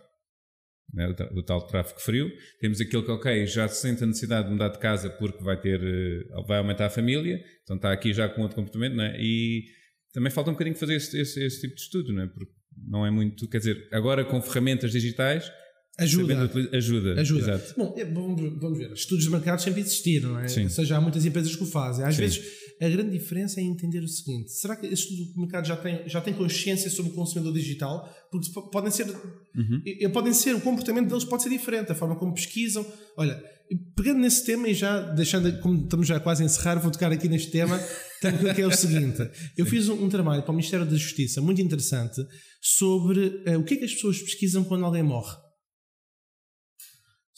né? 0.93 1.09
o, 1.09 1.39
o, 1.39 1.43
tal 1.43 1.67
tráfego 1.67 2.01
frio. 2.01 2.31
Temos 2.61 2.81
aquele 2.81 3.03
que, 3.03 3.11
ok, 3.11 3.47
já 3.47 3.69
se 3.69 3.83
sente 3.83 4.05
a 4.05 4.07
necessidade 4.07 4.47
de 4.47 4.53
mudar 4.53 4.69
de 4.69 4.79
casa 4.79 5.11
porque 5.11 5.43
vai 5.43 5.61
ter, 5.61 5.81
eh, 5.83 6.43
vai 6.47 6.59
aumentar 6.59 6.87
a 6.87 6.91
família, 6.91 7.43
então 7.63 7.77
está 7.77 7.93
aqui 7.93 8.13
já 8.13 8.29
com 8.29 8.43
outro 8.43 8.57
comportamento, 8.57 8.97
né? 8.97 9.17
e 9.19 9.65
também 10.13 10.31
falta 10.31 10.51
um 10.51 10.55
bocadinho 10.55 10.77
fazer 10.77 10.95
esse, 10.95 11.19
esse, 11.19 11.45
esse 11.45 11.61
tipo 11.61 11.75
de 11.75 11.81
estudo, 11.81 12.13
né? 12.13 12.31
porque 12.33 12.53
não 12.89 13.07
é 13.07 13.11
muito, 13.11 13.49
quer 13.49 13.59
dizer, 13.59 13.89
agora 13.93 14.25
com 14.25 14.41
ferramentas 14.41 14.93
digitais 14.93 15.51
Ajuda. 15.99 16.51
Ajuda. 16.73 17.21
Ajuda. 17.21 17.41
Exato. 17.41 17.75
Bom, 17.77 17.95
é, 17.97 18.05
vamos, 18.05 18.79
ver. 18.79 18.93
Estudos 18.93 19.25
de 19.25 19.31
mercado 19.31 19.61
sempre 19.61 19.81
existiram, 19.83 20.33
não 20.33 20.41
é? 20.41 20.49
Sim. 20.49 20.65
Ou 20.65 20.71
seja, 20.71 20.97
há 20.97 21.01
muitas 21.01 21.25
empresas 21.27 21.55
que 21.55 21.63
o 21.63 21.67
fazem. 21.67 22.05
Às 22.05 22.15
Sim. 22.15 22.23
vezes, 22.23 22.43
a 22.81 22.89
grande 22.89 23.11
diferença 23.11 23.61
é 23.61 23.63
entender 23.63 24.01
o 24.01 24.09
seguinte: 24.09 24.51
será 24.53 24.75
que 24.75 24.87
esse 24.87 25.03
estudo 25.03 25.33
de 25.33 25.39
mercado 25.39 25.67
já 25.67 25.77
tem, 25.77 26.09
já 26.09 26.21
tem 26.21 26.33
consciência 26.33 26.91
sobre 26.91 27.13
o 27.13 27.15
consumidor 27.15 27.53
digital? 27.53 28.09
Porque 28.31 28.49
podem 28.73 28.91
ser, 28.91 29.07
uhum. 29.07 30.11
podem 30.13 30.33
ser, 30.33 30.55
o 30.55 30.61
comportamento 30.61 31.09
deles 31.09 31.25
pode 31.25 31.43
ser 31.43 31.51
diferente, 31.51 31.93
a 31.93 31.95
forma 31.95 32.17
como 32.17 32.33
pesquisam. 32.35 32.85
Olha, 33.17 33.43
pegando 33.95 34.21
nesse 34.21 34.45
tema 34.45 34.69
e 34.69 34.75
já 34.75 35.01
deixando, 35.01 35.61
como 35.61 35.83
estamos 35.83 36.07
já 36.07 36.19
quase 36.19 36.43
a 36.43 36.47
encerrar, 36.47 36.77
vou 36.77 36.91
tocar 36.91 37.13
aqui 37.13 37.29
neste 37.29 37.51
tema, 37.51 37.79
que 38.55 38.63
é 38.63 38.67
o 38.67 38.73
seguinte: 38.73 39.31
eu 39.57 39.67
fiz 39.67 39.89
um, 39.89 40.05
um, 40.05 40.09
trabalho 40.09 40.43
para 40.43 40.53
o 40.53 40.55
Ministério 40.55 40.87
da 40.87 40.97
Justiça 40.97 41.41
muito 41.41 41.61
interessante 41.61 42.25
sobre 42.61 43.43
uh, 43.47 43.59
o 43.59 43.65
que 43.65 43.75
é 43.75 43.77
que 43.77 43.85
as 43.85 43.93
pessoas 43.93 44.21
pesquisam 44.21 44.65
quando 44.65 44.85
alguém 44.85 45.03
morre. 45.03 45.37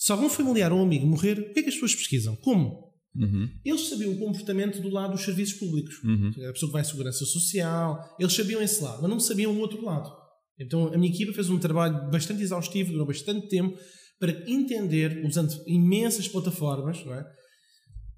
Se 0.05 0.13
algum 0.13 0.29
familiar 0.29 0.71
ou 0.71 0.83
amigo 0.83 1.07
morrer, 1.07 1.39
o 1.39 1.55
que 1.55 1.61
é 1.61 1.63
que 1.63 1.69
as 1.71 1.77
pessoas 1.77 1.95
pesquisam? 1.95 2.37
Como? 2.37 2.93
Uhum. 3.17 3.49
Eles 3.65 3.89
sabiam 3.89 4.13
o 4.13 4.19
comportamento 4.19 4.79
do 4.83 4.91
lado 4.91 5.13
dos 5.13 5.25
serviços 5.25 5.59
públicos. 5.59 5.95
Uhum. 6.05 6.29
A 6.47 6.53
pessoa 6.53 6.69
que 6.69 6.73
vai 6.75 6.83
à 6.83 6.85
segurança 6.85 7.25
social, 7.25 8.15
eles 8.21 8.35
sabiam 8.35 8.61
esse 8.61 8.83
lado, 8.83 9.01
mas 9.01 9.11
não 9.11 9.19
sabiam 9.19 9.51
o 9.51 9.59
outro 9.59 9.83
lado. 9.83 10.15
Então 10.61 10.93
a 10.93 10.99
minha 10.99 11.11
equipa 11.11 11.33
fez 11.33 11.49
um 11.49 11.59
trabalho 11.59 12.11
bastante 12.11 12.43
exaustivo, 12.43 12.93
durou 12.93 13.07
bastante 13.07 13.49
tempo, 13.49 13.79
para 14.21 14.45
entender, 14.47 15.25
usando 15.25 15.55
imensas 15.67 16.29
plataformas, 16.29 17.03
não 17.03 17.15
é? 17.15 17.25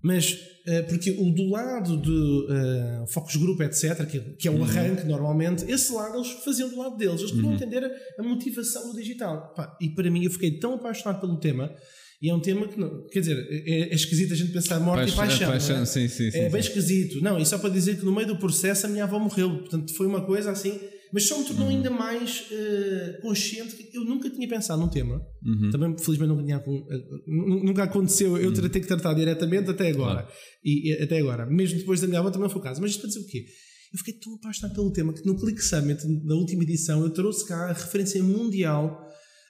Mas, 0.06 0.34
uh, 0.34 0.86
porque 0.88 1.10
o 1.10 1.32
do 1.32 1.50
lado 1.50 1.96
de 1.96 2.10
uh, 2.10 3.06
focus 3.08 3.34
group, 3.34 3.60
etc., 3.60 4.06
que, 4.06 4.20
que 4.20 4.46
é 4.46 4.50
o 4.52 4.54
uhum. 4.54 4.62
arranque 4.62 5.04
normalmente, 5.04 5.68
esse 5.68 5.92
lado 5.92 6.14
eles 6.14 6.30
faziam 6.44 6.68
do 6.68 6.78
lado 6.78 6.96
deles. 6.96 7.18
Eles 7.18 7.32
queriam 7.32 7.48
uhum. 7.48 7.56
entender 7.56 7.82
a, 8.16 8.22
motivação 8.22 8.92
do 8.92 8.96
digital. 8.96 9.52
Pá, 9.56 9.76
e 9.80 9.88
para 9.90 10.08
mim, 10.08 10.22
eu 10.22 10.30
fiquei 10.30 10.60
tão 10.60 10.74
apaixonado 10.74 11.20
pelo 11.20 11.36
tema. 11.40 11.74
E 12.22 12.30
é 12.30 12.34
um 12.34 12.38
tema 12.38 12.68
que, 12.68 12.78
não, 12.78 13.04
quer 13.08 13.18
dizer, 13.18 13.48
é, 13.50 13.90
é 13.90 13.94
esquisito 13.96 14.32
a 14.32 14.36
gente 14.36 14.52
pensar 14.52 14.78
morte 14.78 15.12
e 15.12 15.16
paixão. 15.16 15.50
paixão 15.50 15.82
é? 15.82 15.84
sim, 15.84 16.06
sim, 16.06 16.30
sim, 16.30 16.38
é 16.38 16.48
bem 16.48 16.60
esquisito. 16.60 17.20
Não, 17.20 17.36
e 17.40 17.44
só 17.44 17.58
para 17.58 17.70
dizer 17.70 17.98
que 17.98 18.04
no 18.04 18.14
meio 18.14 18.28
do 18.28 18.38
processo 18.38 18.86
a 18.86 18.88
minha 18.88 19.02
avó 19.02 19.18
morreu. 19.18 19.58
Portanto, 19.58 19.92
foi 19.92 20.06
uma 20.06 20.24
coisa 20.24 20.52
assim 20.52 20.78
mas 21.16 21.26
só 21.26 21.38
me 21.38 21.46
tornou 21.46 21.66
uhum. 21.66 21.76
ainda 21.76 21.88
mais 21.88 22.42
uh, 22.50 23.22
consciente 23.22 23.74
que 23.74 23.96
eu 23.96 24.04
nunca 24.04 24.28
tinha 24.28 24.46
pensado 24.46 24.82
num 24.82 24.88
tema. 24.88 25.18
Uhum. 25.42 25.70
Também, 25.70 25.96
felizmente, 25.96 26.28
nunca, 26.28 26.44
tinha, 26.44 26.58
uh, 26.58 27.64
nunca 27.64 27.84
aconteceu 27.84 28.36
eu 28.36 28.50
uhum. 28.50 28.68
ter 28.68 28.80
que 28.80 28.86
tratar 28.86 29.14
diretamente 29.14 29.70
até 29.70 29.88
agora. 29.88 30.24
Claro. 30.24 30.36
E, 30.62 30.90
e, 30.90 31.02
até 31.02 31.18
agora. 31.18 31.46
Mesmo 31.46 31.78
depois 31.78 32.02
da 32.02 32.06
minha 32.06 32.20
avó 32.20 32.30
também 32.30 32.50
foi 32.50 32.60
o 32.60 32.62
caso. 32.62 32.82
Mas 32.82 32.90
isto 32.90 33.00
para 33.00 33.08
dizer 33.08 33.20
o 33.20 33.26
quê? 33.28 33.46
Eu 33.94 33.98
fiquei 33.98 34.12
tão 34.20 34.34
apaixonado 34.34 34.74
pelo 34.74 34.92
tema 34.92 35.14
que 35.14 35.24
no 35.24 35.40
Click 35.40 35.58
Summit, 35.62 36.06
na 36.06 36.34
última 36.34 36.62
edição, 36.64 37.02
eu 37.02 37.08
trouxe 37.08 37.48
cá 37.48 37.70
a 37.70 37.72
referência 37.72 38.22
mundial 38.22 39.02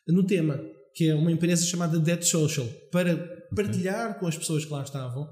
no 0.07 0.25
tema, 0.25 0.61
que 0.95 1.09
é 1.09 1.17
uma 1.17 1.33
empresa 1.33 1.67
chamada 1.67 1.99
Dead 1.99 2.23
Social, 2.23 2.69
para 2.93 3.17
partilhar 3.57 4.11
okay. 4.11 4.21
com 4.21 4.29
as 4.29 4.39
pessoas 4.39 4.65
que 4.65 4.71
lá 4.71 4.85
estavam 4.85 5.27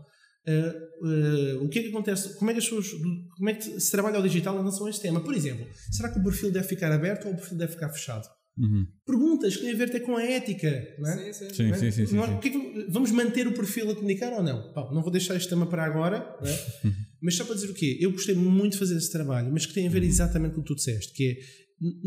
Uh, 0.47 1.59
uh, 1.61 1.65
o 1.65 1.69
que 1.69 1.79
é 1.79 1.83
que 1.83 1.89
acontece? 1.89 2.37
Como 2.39 2.51
é 2.51 2.55
que 2.55 2.59
as 2.59 2.69
pessoas, 2.69 2.91
como 3.37 3.49
é 3.49 3.55
que 3.55 3.81
se 3.81 3.91
trabalha 3.91 4.19
o 4.19 4.23
digital 4.23 4.55
em 4.55 4.59
relação 4.59 4.87
a 4.87 4.91
este 4.91 5.03
tema? 5.03 5.21
Por 5.21 5.35
exemplo, 5.35 5.67
será 5.91 6.11
que 6.11 6.19
o 6.19 6.23
perfil 6.23 6.51
deve 6.51 6.69
ficar 6.69 6.93
aberto 6.93 7.27
ou 7.27 7.33
o 7.33 7.37
perfil 7.37 7.57
deve 7.57 7.73
ficar 7.73 7.89
fechado? 7.89 8.29
Uhum. 8.57 8.87
Perguntas 9.05 9.57
que 9.57 9.63
têm 9.63 9.73
a 9.73 9.77
ver 9.77 9.89
até 9.89 10.01
com 10.01 10.17
a 10.17 10.23
ética, 10.23 10.95
não 10.99 11.11
é? 11.11 11.33
Sim, 11.33 11.33
sim, 11.33 11.55
sim. 11.55 11.71
É? 11.71 11.75
sim, 11.75 11.91
sim, 11.91 12.07
sim, 12.07 12.41
que 12.41 12.87
vamos 12.89 13.11
manter 13.11 13.49
o 13.49 13.53
perfil 13.53 13.91
a 13.91 13.95
comunicar 13.95 14.33
ou 14.33 14.43
não? 14.43 14.73
Pá, 14.73 14.89
não 14.93 15.03
vou 15.03 15.11
deixar 15.11 15.35
este 15.35 15.49
tema 15.49 15.67
para 15.67 15.85
agora, 15.85 16.37
é? 16.43 16.89
mas 17.21 17.35
só 17.35 17.45
para 17.45 17.55
dizer 17.57 17.71
o 17.71 17.75
quê? 17.75 17.99
Eu 18.01 18.13
gostei 18.13 18.35
muito 18.35 18.75
de 18.75 18.79
fazer 18.79 18.97
esse 18.97 19.11
trabalho, 19.11 19.51
mas 19.51 19.67
que 19.67 19.75
tem 19.75 19.89
a 19.89 19.91
ver 19.91 20.03
uhum. 20.03 20.09
exatamente 20.09 20.55
com 20.55 20.61
o 20.61 20.63
que 20.63 20.69
tu 20.69 20.77
disseste, 20.77 21.13
que 21.15 21.31
é 21.31 21.65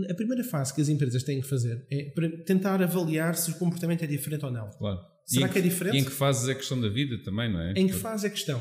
a 0.10 0.14
primeira 0.14 0.44
fase 0.44 0.74
que 0.74 0.82
as 0.82 0.88
empresas 0.88 1.24
têm 1.24 1.42
que 1.42 1.48
fazer 1.48 1.86
é 1.92 2.14
tentar 2.46 2.82
avaliar 2.82 3.36
se 3.36 3.52
o 3.52 3.56
comportamento 3.56 4.04
é 4.04 4.08
diferente 4.08 4.46
ou 4.46 4.52
não. 4.52 4.70
Claro. 4.72 5.00
Será 5.28 5.50
que 5.50 5.60
é 5.60 5.62
diferente? 5.62 5.98
Em 5.98 6.06
que 6.06 6.12
fase 6.12 6.50
é 6.50 6.54
a 6.54 6.56
questão 6.56 6.80
da 6.80 6.88
vida 6.88 7.22
também, 7.22 7.52
não 7.52 7.60
é? 7.60 7.74
Em 7.76 7.88
que 7.88 7.94
fase 7.94 8.26
é 8.26 8.30
a 8.30 8.32
questão? 8.32 8.60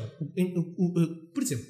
Por 1.33 1.41
exemplo, 1.41 1.65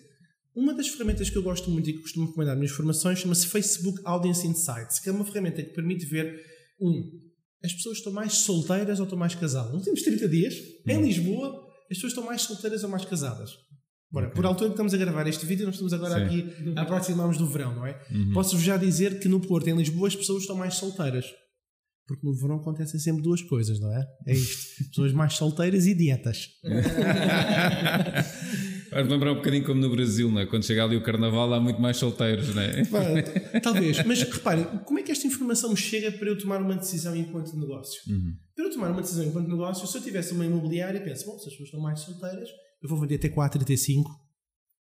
uma 0.56 0.74
das 0.74 0.88
ferramentas 0.88 1.30
que 1.30 1.38
eu 1.38 1.44
gosto 1.44 1.70
muito 1.70 1.88
e 1.88 1.94
que 1.94 2.00
costumo 2.00 2.26
recomendar 2.26 2.56
nas 2.56 2.60
minhas 2.60 2.76
formações 2.76 3.20
chama-se 3.20 3.46
Facebook 3.46 4.02
Audience 4.04 4.46
Insights, 4.46 5.00
que 5.00 5.08
é 5.08 5.12
uma 5.12 5.24
ferramenta 5.24 5.62
que 5.62 5.70
permite 5.70 6.04
ver, 6.08 6.44
um, 6.82 7.12
as 7.64 7.74
pessoas 7.74 8.00
estão 8.00 8.12
mais 8.12 8.34
solteiras 8.34 9.00
ou 9.00 9.04
estão 9.04 9.20
mais 9.20 9.36
casadas. 9.36 9.72
Nos 9.72 9.82
últimos 9.82 10.02
30 10.02 10.28
dias, 10.28 10.56
hum. 10.56 10.92
em 10.92 11.02
Lisboa, 11.04 11.68
as 11.92 11.98
pessoas 11.98 12.14
estão 12.14 12.26
mais 12.26 12.42
solteiras 12.42 12.84
ou 12.84 12.90
mais 12.90 13.06
casadas. 13.06 13.52
Bora, 14.10 14.28
okay. 14.28 14.36
por 14.36 14.46
altura 14.46 14.70
que 14.70 14.74
estamos 14.74 14.94
a 14.96 14.98
gravar 14.98 15.28
este 15.28 15.46
vídeo, 15.46 15.66
nós 15.66 15.76
estamos 15.76 15.94
agora 15.94 16.16
Sim. 16.16 16.40
aqui 16.40 16.74
a 16.76 16.82
aproximarmos 16.82 17.38
do 17.38 17.46
verão, 17.46 17.76
não 17.76 17.86
é? 17.86 18.02
Uhum. 18.10 18.34
Posso-vos 18.34 18.64
já 18.64 18.78
dizer 18.78 19.20
que 19.20 19.28
no 19.28 19.40
Porto, 19.40 19.68
em 19.68 19.76
Lisboa, 19.76 20.08
as 20.08 20.16
pessoas 20.16 20.42
estão 20.42 20.56
mais 20.56 20.76
solteiras. 20.76 21.26
Porque 22.08 22.26
no 22.26 22.34
verão 22.34 22.56
acontecem 22.56 23.00
sempre 23.00 23.22
duas 23.22 23.42
coisas, 23.42 23.82
não 23.82 23.94
é? 23.94 24.08
É 24.26 24.34
isto. 24.34 24.86
Pessoas 24.86 25.12
mais 25.12 25.34
solteiras 25.34 25.86
e 25.86 25.94
dietas. 25.94 26.48
Vais 28.90 29.06
lembrar 29.10 29.34
um 29.34 29.36
bocadinho 29.36 29.66
como 29.66 29.82
no 29.82 29.90
Brasil, 29.90 30.32
não 30.32 30.40
é? 30.40 30.46
Quando 30.46 30.66
chega 30.66 30.86
ali 30.86 30.96
o 30.96 31.04
carnaval 31.04 31.54
há 31.54 31.60
muito 31.60 31.82
mais 31.82 31.98
solteiros, 31.98 32.56
não 32.56 32.62
é? 32.62 32.84
Talvez, 33.62 34.02
mas 34.06 34.24
reparem, 34.24 34.64
como 34.86 35.00
é 35.00 35.04
que 35.04 35.12
esta 35.12 35.28
informação 35.28 35.72
me 35.72 35.76
chega 35.76 36.10
para 36.10 36.30
eu 36.30 36.38
tomar 36.38 36.62
uma 36.62 36.76
decisão 36.76 37.14
enquanto 37.14 37.58
negócio? 37.58 38.00
Uhum. 38.08 38.34
Para 38.56 38.66
eu 38.66 38.72
tomar 38.72 38.92
uma 38.92 39.02
decisão 39.02 39.26
enquanto 39.26 39.50
negócio, 39.50 39.86
se 39.86 39.98
eu 39.98 40.02
tivesse 40.02 40.32
uma 40.34 40.46
imobiliária, 40.46 41.02
penso, 41.02 41.26
bom, 41.26 41.38
se 41.38 41.48
as 41.48 41.52
pessoas 41.52 41.68
estão 41.68 41.82
mais 41.82 42.00
solteiras, 42.00 42.48
eu 42.82 42.88
vou 42.88 43.02
vender 43.02 43.20
T4 43.20 43.62
e 43.62 43.66
T5 43.66 44.06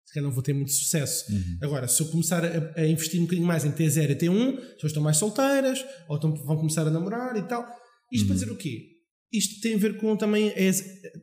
se 0.09 0.15
calhar 0.15 0.27
não 0.27 0.35
vou 0.35 0.43
ter 0.43 0.55
muito 0.55 0.73
sucesso. 0.73 1.31
Uhum. 1.31 1.59
Agora, 1.61 1.87
se 1.87 2.01
eu 2.01 2.07
começar 2.07 2.43
a, 2.43 2.81
a, 2.81 2.87
investir 2.87 3.21
um 3.21 3.25
bocadinho 3.25 3.47
mais 3.47 3.67
em 3.67 3.71
T0 3.71 4.11
e 4.11 4.17
T1, 4.17 4.55
as 4.57 4.65
pessoas 4.65 4.85
estão 4.85 5.03
mais 5.03 5.19
solteiras, 5.19 5.85
ou 6.09 6.17
estão, 6.17 6.35
vão 6.35 6.57
começar 6.57 6.87
a 6.87 6.91
namorar 6.91 7.37
e 7.37 7.43
tal. 7.43 7.63
Isto 8.11 8.23
uhum. 8.23 8.29
para 8.29 8.35
dizer 8.35 8.51
o 8.51 8.57
quê? 8.57 8.87
Isto 9.31 9.61
tem 9.61 9.75
a 9.75 9.79
ver 9.79 9.99
com 9.99 10.17
também 10.17 10.51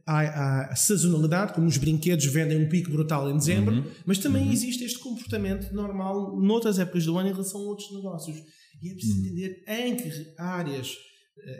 a, 0.06 0.12
a, 0.12 0.72
a, 0.72 0.76
sazonalidade, 0.76 1.54
como 1.54 1.66
os 1.66 1.78
brinquedos 1.78 2.28
vendem 2.28 2.64
um 2.64 2.70
pico 2.70 2.92
brutal 2.92 3.28
em 3.28 3.36
dezembro, 3.36 3.74
uhum. 3.74 3.92
mas 4.06 4.20
também 4.20 4.44
uhum. 4.44 4.54
existe 4.54 4.84
este 4.84 5.00
comportamento 5.00 5.74
normal 5.74 6.40
noutras 6.40 6.78
épocas 6.78 7.06
do 7.06 7.18
ano 7.18 7.30
em 7.30 7.32
relação 7.32 7.60
a 7.62 7.64
outros 7.64 7.92
negócios. 7.92 8.38
E 8.84 8.92
é 8.92 8.94
preciso 8.94 9.20
uhum. 9.20 9.26
entender 9.26 9.64
em 9.68 9.96
que 9.96 10.12
áreas, 10.38 10.96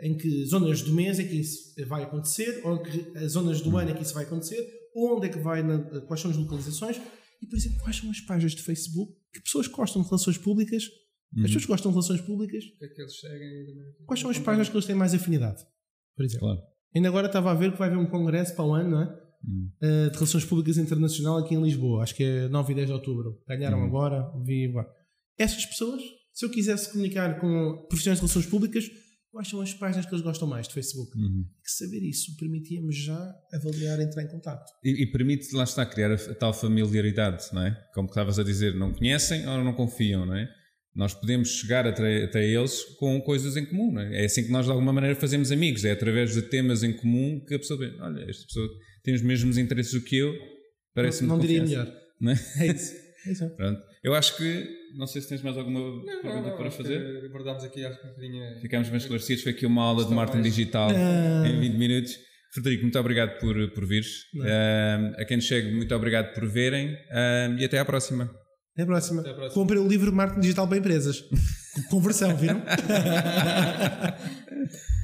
em 0.04 0.16
que 0.16 0.44
zonas 0.44 0.80
do 0.82 0.92
mês 0.92 1.18
é 1.18 1.24
que 1.24 1.34
isso 1.34 1.74
vai 1.88 2.04
acontecer, 2.04 2.60
ou 2.62 2.76
em 2.76 2.82
que 2.84 3.26
zonas 3.26 3.60
do 3.60 3.70
uhum. 3.70 3.78
ano 3.78 3.90
é 3.90 3.94
que 3.94 4.02
isso 4.04 4.14
vai 4.14 4.22
acontecer, 4.22 4.64
onde 4.96 5.26
é 5.26 5.28
que 5.28 5.38
vai, 5.38 5.62
na, 5.62 5.78
quais 6.02 6.22
são 6.22 6.30
as 6.30 6.36
localizações, 6.38 6.98
e, 7.46 7.48
por 7.48 7.56
exemplo, 7.56 7.78
quais 7.80 7.96
são 7.96 8.10
as 8.10 8.20
páginas 8.20 8.52
de 8.52 8.62
Facebook 8.62 9.14
que 9.32 9.40
pessoas 9.40 9.66
gostam 9.68 10.02
de 10.02 10.08
relações 10.08 10.36
públicas, 10.36 10.84
uhum. 11.34 11.44
as 11.44 11.50
pessoas 11.50 11.66
gostam 11.66 11.90
de 11.90 11.94
relações 11.94 12.20
públicas, 12.20 12.64
que 12.64 12.84
é 12.84 12.88
que 12.88 13.00
eles 13.00 13.20
seguem, 13.20 13.94
quais 14.04 14.20
são 14.20 14.30
as 14.30 14.38
páginas 14.38 14.68
que 14.68 14.74
eles 14.74 14.86
têm 14.86 14.96
mais 14.96 15.14
afinidade, 15.14 15.62
por 16.16 16.24
exemplo. 16.24 16.48
Claro. 16.48 16.62
Ainda 16.94 17.08
agora 17.08 17.26
estava 17.26 17.50
a 17.50 17.54
ver 17.54 17.72
que 17.72 17.78
vai 17.78 17.88
haver 17.88 17.98
um 17.98 18.06
congresso 18.06 18.54
para 18.54 18.64
o 18.64 18.74
ano, 18.74 18.90
não 18.90 19.02
é? 19.02 19.26
Uhum. 19.44 19.70
Uh, 19.82 20.10
de 20.10 20.14
Relações 20.14 20.44
Públicas 20.44 20.78
Internacional 20.78 21.38
aqui 21.38 21.54
em 21.54 21.62
Lisboa, 21.62 22.02
acho 22.02 22.14
que 22.14 22.24
é 22.24 22.48
9 22.48 22.72
e 22.72 22.76
10 22.76 22.88
de 22.88 22.92
outubro. 22.92 23.40
Ganharam 23.46 23.78
uhum. 23.78 23.84
agora, 23.84 24.32
viva. 24.42 24.86
Essas 25.38 25.64
pessoas, 25.66 26.02
se 26.32 26.44
eu 26.44 26.50
quisesse 26.50 26.90
comunicar 26.90 27.38
com 27.38 27.86
profissionais 27.88 28.18
de 28.18 28.24
relações 28.24 28.46
públicas, 28.46 28.84
quais 29.36 29.48
são 29.48 29.60
as 29.60 29.74
páginas 29.74 30.06
que 30.06 30.14
eles 30.14 30.24
gostam 30.24 30.48
mais 30.48 30.66
de 30.66 30.72
Facebook. 30.72 31.14
Uhum. 31.14 31.44
Que 31.62 31.70
saber 31.70 32.02
isso 32.02 32.34
permitia-me 32.38 32.90
já 32.90 33.34
avaliar, 33.52 34.00
entrar 34.00 34.22
em 34.22 34.28
contato. 34.28 34.72
E, 34.82 35.02
e, 35.02 35.06
permite, 35.06 35.54
lá 35.54 35.64
está, 35.64 35.84
criar 35.84 36.10
a, 36.10 36.16
tal 36.34 36.54
familiaridade, 36.54 37.44
não 37.52 37.62
é? 37.62 37.72
Como 37.92 38.08
estavas 38.08 38.38
a 38.38 38.42
dizer, 38.42 38.74
não 38.74 38.94
conhecem 38.94 39.46
ou 39.46 39.62
não 39.62 39.74
confiam, 39.74 40.24
não 40.24 40.34
é? 40.34 40.48
Nós 40.94 41.12
podemos 41.12 41.50
chegar 41.50 41.86
até, 41.86 42.24
até 42.24 42.46
eles 42.46 42.82
com 42.98 43.20
coisas 43.20 43.58
em 43.58 43.66
comum, 43.66 43.92
não 43.92 44.00
é? 44.00 44.22
É 44.22 44.24
assim 44.24 44.42
que 44.42 44.50
nós 44.50 44.64
de 44.64 44.72
alguma 44.72 44.94
maneira 44.94 45.14
fazemos 45.14 45.52
amigos, 45.52 45.84
é 45.84 45.92
através 45.92 46.32
de 46.32 46.40
temas 46.40 46.82
em 46.82 46.94
comum 46.94 47.44
que 47.46 47.54
a 47.54 47.58
pessoa 47.58 47.78
vê, 47.78 47.94
olha, 48.00 48.22
esta 48.30 48.46
pessoa 48.46 48.66
tem 49.02 49.14
os 49.14 49.20
mesmos 49.20 49.58
interesses 49.58 49.92
do 49.92 50.00
que 50.00 50.16
eu, 50.16 50.34
parece-me 50.94 51.28
Não, 51.28 51.36
não 51.36 51.42
diria 51.42 51.62
melhor. 51.62 51.92
Não 52.18 52.32
é? 52.32 52.38
É 52.60 52.66
isso. 52.68 52.94
Isso. 53.30 53.48
Pronto. 53.56 53.80
Eu 54.02 54.14
acho 54.14 54.36
que, 54.36 54.68
não 54.96 55.06
sei 55.06 55.20
se 55.22 55.28
tens 55.28 55.42
mais 55.42 55.56
alguma 55.56 55.80
Não, 55.80 56.22
pergunta 56.22 56.48
não, 56.50 56.56
para 56.56 56.68
acho 56.68 56.76
fazer. 56.76 57.24
Abordámos 57.26 57.64
aqui, 57.64 57.84
acho 57.84 58.00
que 58.00 58.06
um 58.06 58.10
bocadinho. 58.10 58.60
Ficámos 58.60 58.88
bem 58.88 58.98
esclarecidos. 58.98 59.42
Foi 59.42 59.52
aqui 59.52 59.66
uma 59.66 59.82
aula 59.82 60.04
de 60.04 60.14
marketing 60.14 60.42
mais- 60.42 60.54
digital 60.54 60.90
Ah. 60.90 61.48
em 61.48 61.60
20 61.60 61.74
minutos. 61.76 62.12
Frederico, 62.52 62.82
muito 62.84 62.98
obrigado 62.98 63.38
por, 63.38 63.70
por 63.72 63.86
vires. 63.86 64.24
A 65.18 65.24
quem 65.26 65.40
segue, 65.40 65.72
muito 65.74 65.94
obrigado 65.94 66.32
por 66.34 66.46
verem. 66.48 66.96
E 67.58 67.64
até 67.64 67.78
à 67.78 67.84
próxima. 67.84 68.30
Até 68.74 68.82
a 68.82 68.86
próxima. 68.86 69.20
Até 69.22 69.30
à 69.30 69.34
próxima. 69.34 69.54
Comprem 69.54 69.80
o 69.80 69.88
livro 69.88 70.12
Marketing 70.12 70.40
Digital 70.40 70.68
para 70.68 70.78
Empresas. 70.78 71.24
Conversão, 71.90 72.34
viram? 72.36 72.62